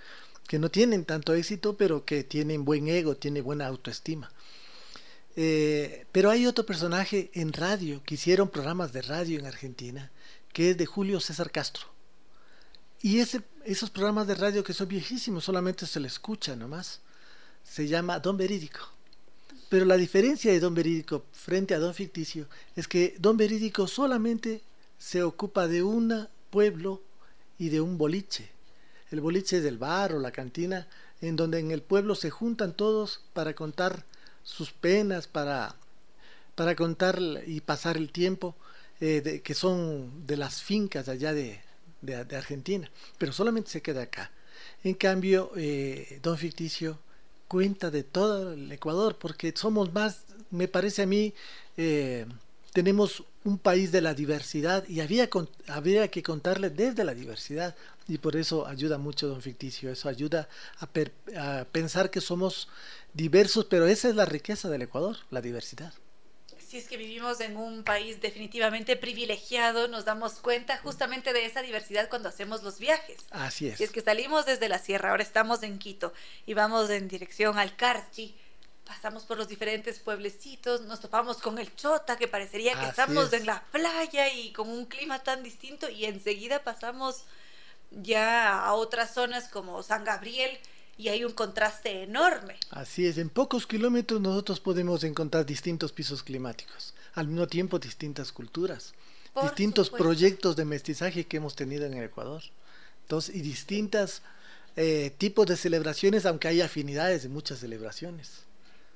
[0.47, 4.31] que no tienen tanto éxito, pero que tienen buen ego, tienen buena autoestima.
[5.35, 10.11] Eh, pero hay otro personaje en radio, que hicieron programas de radio en Argentina,
[10.51, 11.92] que es de Julio César Castro.
[13.03, 17.01] Y ese, esos programas de radio que son viejísimos, solamente se le escucha nomás,
[17.61, 18.79] se llama Don Verídico.
[19.67, 22.47] Pero la diferencia de Don Verídico frente a Don Ficticio
[22.77, 24.61] es que Don Verídico solamente
[24.97, 27.01] se ocupa de un pueblo
[27.57, 28.49] y de un boliche.
[29.11, 30.87] El boliche es el bar o la cantina,
[31.19, 34.05] en donde en el pueblo se juntan todos para contar
[34.43, 35.75] sus penas, para,
[36.55, 38.55] para contar y pasar el tiempo,
[39.01, 41.59] eh, que son de las fincas allá de,
[42.03, 44.31] de, Argentina, pero solamente se queda acá.
[44.83, 46.99] En cambio, eh, Don Ficticio
[47.47, 51.33] cuenta de todo el Ecuador, porque somos más, me parece a mí,
[51.77, 52.25] eh,
[52.73, 55.29] tenemos un país de la diversidad y había,
[55.67, 57.75] había que contarle desde la diversidad
[58.07, 60.49] y por eso ayuda mucho Don Ficticio, eso ayuda
[60.79, 60.89] a,
[61.37, 62.67] a pensar que somos
[63.13, 65.93] diversos, pero esa es la riqueza del Ecuador, la diversidad
[66.73, 71.61] si es que vivimos en un país definitivamente privilegiado, nos damos cuenta justamente de esa
[71.61, 73.17] diversidad cuando hacemos los viajes.
[73.29, 73.77] Así es.
[73.77, 76.13] Si es que salimos desde la sierra, ahora estamos en Quito
[76.47, 78.35] y vamos en dirección al Carchi,
[78.87, 83.45] pasamos por los diferentes pueblecitos, nos topamos con el Chota, que parecería que estamos en
[83.45, 87.25] la playa y con un clima tan distinto, y enseguida pasamos
[87.91, 90.57] ya a otras zonas como San Gabriel,
[91.03, 92.55] y hay un contraste enorme.
[92.69, 98.31] Así es, en pocos kilómetros nosotros podemos encontrar distintos pisos climáticos, al mismo tiempo distintas
[98.31, 98.93] culturas,
[99.41, 102.41] distintos proyectos de mestizaje que hemos tenido en el Ecuador,
[103.01, 104.21] entonces, y distintos
[104.77, 108.45] eh, tipos de celebraciones, aunque hay afinidades de muchas celebraciones.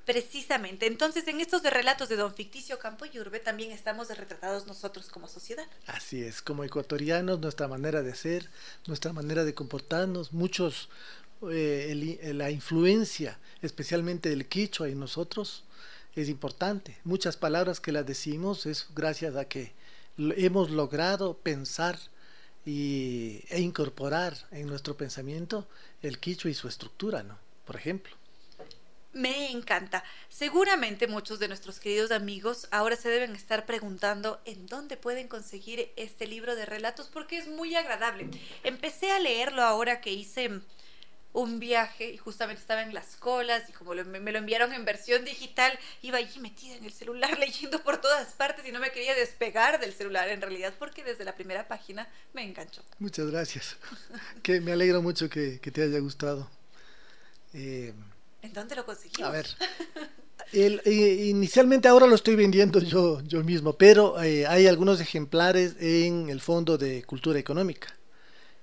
[0.06, 0.86] Precisamente.
[0.86, 5.10] Entonces, en estos de relatos de Don Ficticio Campo y Urbe también estamos retratados nosotros
[5.10, 5.66] como sociedad.
[5.86, 8.48] Así es, como ecuatorianos, nuestra manera de ser,
[8.86, 10.88] nuestra manera de comportarnos, muchos
[11.50, 15.64] eh, eh, la influencia, especialmente del quichua en nosotros,
[16.14, 16.98] es importante.
[17.04, 19.72] Muchas palabras que las decimos es gracias a que
[20.18, 21.98] hemos logrado pensar
[22.66, 25.68] y, e incorporar en nuestro pensamiento
[26.02, 27.38] el quichua y su estructura, ¿no?
[27.64, 28.16] Por ejemplo.
[29.12, 30.04] Me encanta.
[30.28, 35.90] Seguramente muchos de nuestros queridos amigos ahora se deben estar preguntando en dónde pueden conseguir
[35.96, 38.28] este libro de relatos porque es muy agradable.
[38.64, 40.60] Empecé a leerlo ahora que hice
[41.32, 45.24] un viaje y justamente estaba en las colas y como me lo enviaron en versión
[45.24, 49.14] digital, iba allí metida en el celular leyendo por todas partes y no me quería
[49.14, 52.82] despegar del celular en realidad porque desde la primera página me enganchó.
[52.98, 53.76] Muchas gracias.
[54.42, 56.50] que me alegro mucho que, te haya gustado.
[57.52, 57.92] Eh,
[58.42, 59.28] ¿En dónde lo conseguimos?
[59.28, 59.46] A ver.
[60.52, 66.30] Eh, inicialmente ahora lo estoy vendiendo yo, yo mismo, pero eh, hay algunos ejemplares en
[66.30, 67.94] el Fondo de Cultura Económica.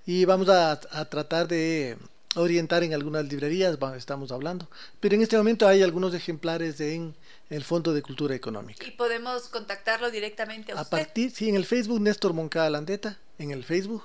[0.05, 0.79] Y vamos a,
[1.09, 1.97] tratar de
[2.35, 4.69] orientar en algunas librerías, estamos hablando.
[4.99, 7.15] Pero en este momento hay algunos ejemplares en
[7.49, 8.85] el Fondo de Cultura Económica.
[8.85, 10.87] ¿Y podemos contactarlo directamente a, usted?
[10.87, 14.03] A partir, sí, en el Facebook Néstor Moncada Landeta, en el Facebook,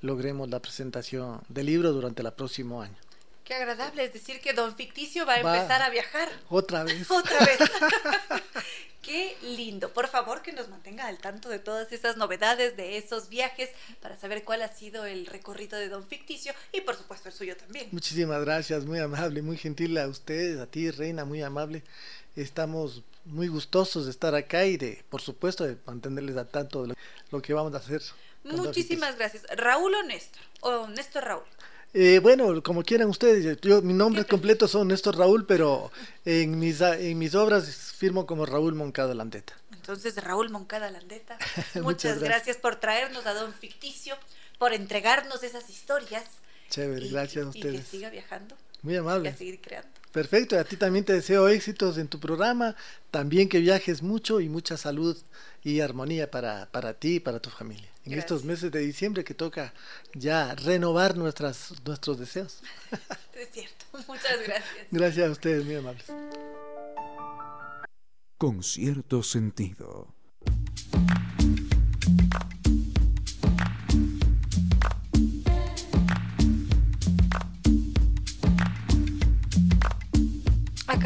[0.02, 3.05] logremos la presentación del libro durante el próximo año.
[3.46, 6.28] Qué agradable, es decir, que Don Ficticio va a empezar a viajar.
[6.48, 7.08] Otra vez.
[7.10, 7.58] Otra vez.
[9.02, 9.92] Qué lindo.
[9.92, 13.70] Por favor, que nos mantenga al tanto de todas esas novedades, de esos viajes,
[14.00, 17.56] para saber cuál ha sido el recorrido de Don Ficticio y, por supuesto, el suyo
[17.56, 17.88] también.
[17.92, 21.84] Muchísimas gracias, muy amable, muy gentil a ustedes, a ti, Reina, muy amable.
[22.34, 26.96] Estamos muy gustosos de estar acá y de, por supuesto, de mantenerles al tanto de
[27.30, 28.02] lo, que vamos a hacer.
[28.42, 29.44] Muchísimas gracias.
[29.56, 30.42] ¿Raúl o Néstor?
[30.62, 31.44] ¿O Néstor Raúl?
[31.94, 35.90] Eh, bueno, como quieran ustedes, yo, mi nombre completo son Néstor Raúl, pero
[36.24, 39.54] en mis, en mis obras firmo como Raúl Moncada Landeta.
[39.72, 41.38] Entonces, Raúl Moncada Landeta,
[41.82, 42.56] muchas, gracias.
[42.58, 44.16] por traernos a Don Ficticio,
[44.58, 46.24] por entregarnos esas historias.
[46.68, 47.74] Chévere, gracias a ustedes.
[47.74, 48.56] Y que siga viajando.
[48.82, 49.30] Muy amable.
[49.30, 49.88] Y a seguir creando.
[50.12, 52.74] Perfecto, a ti también te deseo éxitos en tu programa,
[53.10, 55.16] también que viajes mucho y mucha salud
[55.62, 57.90] y armonía para, para ti y para tu familia.
[58.06, 59.74] En estos meses de diciembre que toca
[60.14, 62.60] ya renovar nuestras, nuestros deseos.
[63.34, 64.86] Es cierto, muchas gracias.
[64.90, 66.06] Gracias a ustedes, muy amables.
[68.38, 70.14] Con cierto sentido.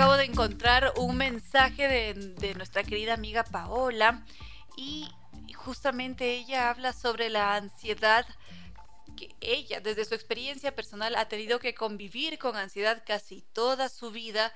[0.01, 4.24] acabo de encontrar un mensaje de, nuestra querida amiga Paola
[4.74, 5.06] y
[5.52, 8.27] justamente ella habla sobre la ansiedad
[9.16, 14.10] que ella desde su experiencia personal ha tenido que convivir con ansiedad casi toda su
[14.10, 14.55] vida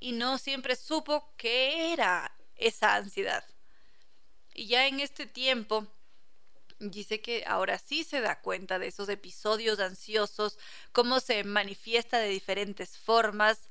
[0.00, 3.44] y no siempre supo qué era esa ansiedad.
[4.54, 5.86] Y ya en este tiempo
[6.78, 10.58] dice que ahora sí se da cuenta de esos episodios ansiosos,
[10.92, 13.68] cómo se manifiesta de diferentes formas,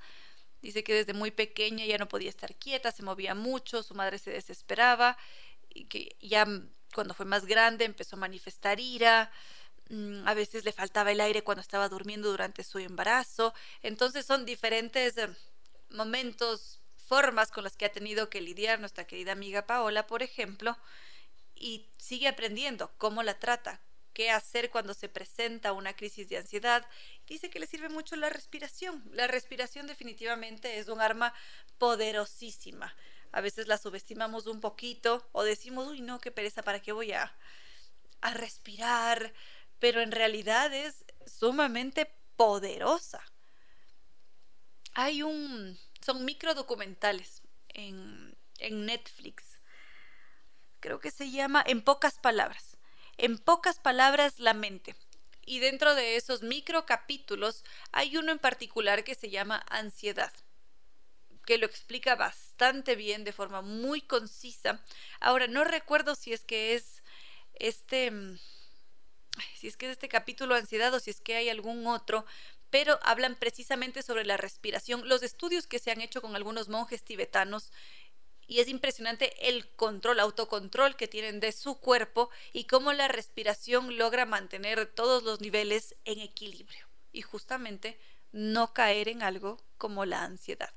[0.65, 4.17] Dice que desde muy pequeña ya no podía estar quieta, se movía mucho, su madre
[4.17, 5.15] se desesperaba
[5.83, 6.47] que ya
[6.93, 9.31] cuando fue más grande empezó a manifestar ira,
[9.89, 13.53] mm, a veces le faltaba el aire cuando estaba durmiendo durante su embarazo.
[13.83, 15.29] Entonces son diferentes eh,
[15.89, 20.77] momentos, formas con las que ha tenido que lidiar nuestra querida amiga Paola, por ejemplo,
[21.55, 23.81] y sigue aprendiendo cómo la trata,
[24.13, 26.87] qué hacer cuando se presenta una crisis de ansiedad.
[27.27, 29.03] Dice que le sirve mucho la respiración.
[29.11, 31.33] La respiración definitivamente es un arma
[31.77, 32.95] poderosísima.
[33.35, 37.11] A veces la subestimamos un poquito o decimos, uy, no, qué pereza, ¿para qué voy
[37.11, 37.35] a,
[38.21, 39.33] a respirar?
[39.79, 43.21] Pero en realidad es sumamente poderosa.
[44.93, 49.59] Hay un, son micro documentales en, en Netflix.
[50.79, 52.75] Creo que se llama En pocas palabras
[53.17, 54.95] en pocas palabras, la mente.
[55.45, 60.33] Y dentro de esos micro capítulos hay uno en particular que se llama ansiedad,
[61.45, 64.83] que lo explica bastante bien, de forma muy concisa.
[65.19, 67.03] Ahora, no recuerdo si es que es
[67.55, 68.11] este...
[68.11, 68.37] Mm,
[69.57, 72.25] si es que es este capítulo ansiedad o si es que hay algún otro,
[72.69, 77.03] pero hablan precisamente sobre la respiración, los estudios que se han hecho con algunos monjes
[77.03, 77.71] tibetanos
[78.47, 83.97] y es impresionante el control, autocontrol que tienen de su cuerpo y cómo la respiración
[83.97, 87.97] logra mantener todos los niveles en equilibrio y justamente
[88.31, 90.73] no caer en algo como la ansiedad.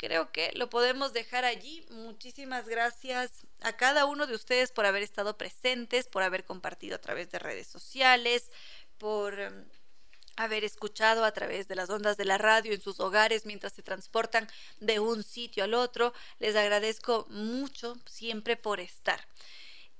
[0.00, 1.84] Creo que lo podemos dejar allí.
[1.90, 7.00] Muchísimas gracias a cada uno de ustedes por haber estado presentes, por haber compartido a
[7.02, 8.50] través de redes sociales,
[8.96, 9.66] por em,
[10.36, 13.82] haber escuchado a través de las ondas de la radio en sus hogares mientras se
[13.82, 14.48] transportan
[14.78, 16.14] de un sitio al otro.
[16.38, 19.20] Les agradezco mucho siempre por estar.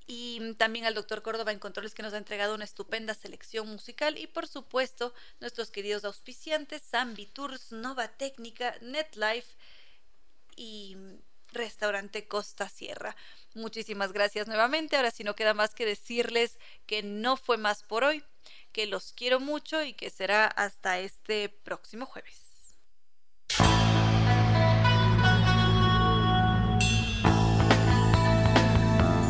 [0.06, 4.16] Y también al doctor Córdoba en Controles que nos ha entregado una estupenda selección musical
[4.16, 9.59] y por supuesto nuestros queridos auspiciantes Zambi Tours, Nova Técnica, NetLife
[10.60, 10.94] y
[11.52, 13.16] Restaurante Costa Sierra.
[13.54, 14.96] Muchísimas gracias nuevamente.
[14.96, 18.22] Ahora sí no queda más que decirles que no fue más por hoy
[18.70, 22.36] que los quiero mucho y que será hasta este próximo jueves.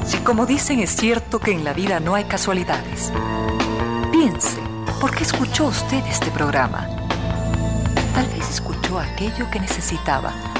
[0.05, 3.13] Si como dicen es cierto que en la vida no hay casualidades,
[4.11, 4.61] piense,
[5.01, 6.89] ¿por qué escuchó usted este programa?
[8.15, 10.60] Tal vez escuchó aquello que necesitaba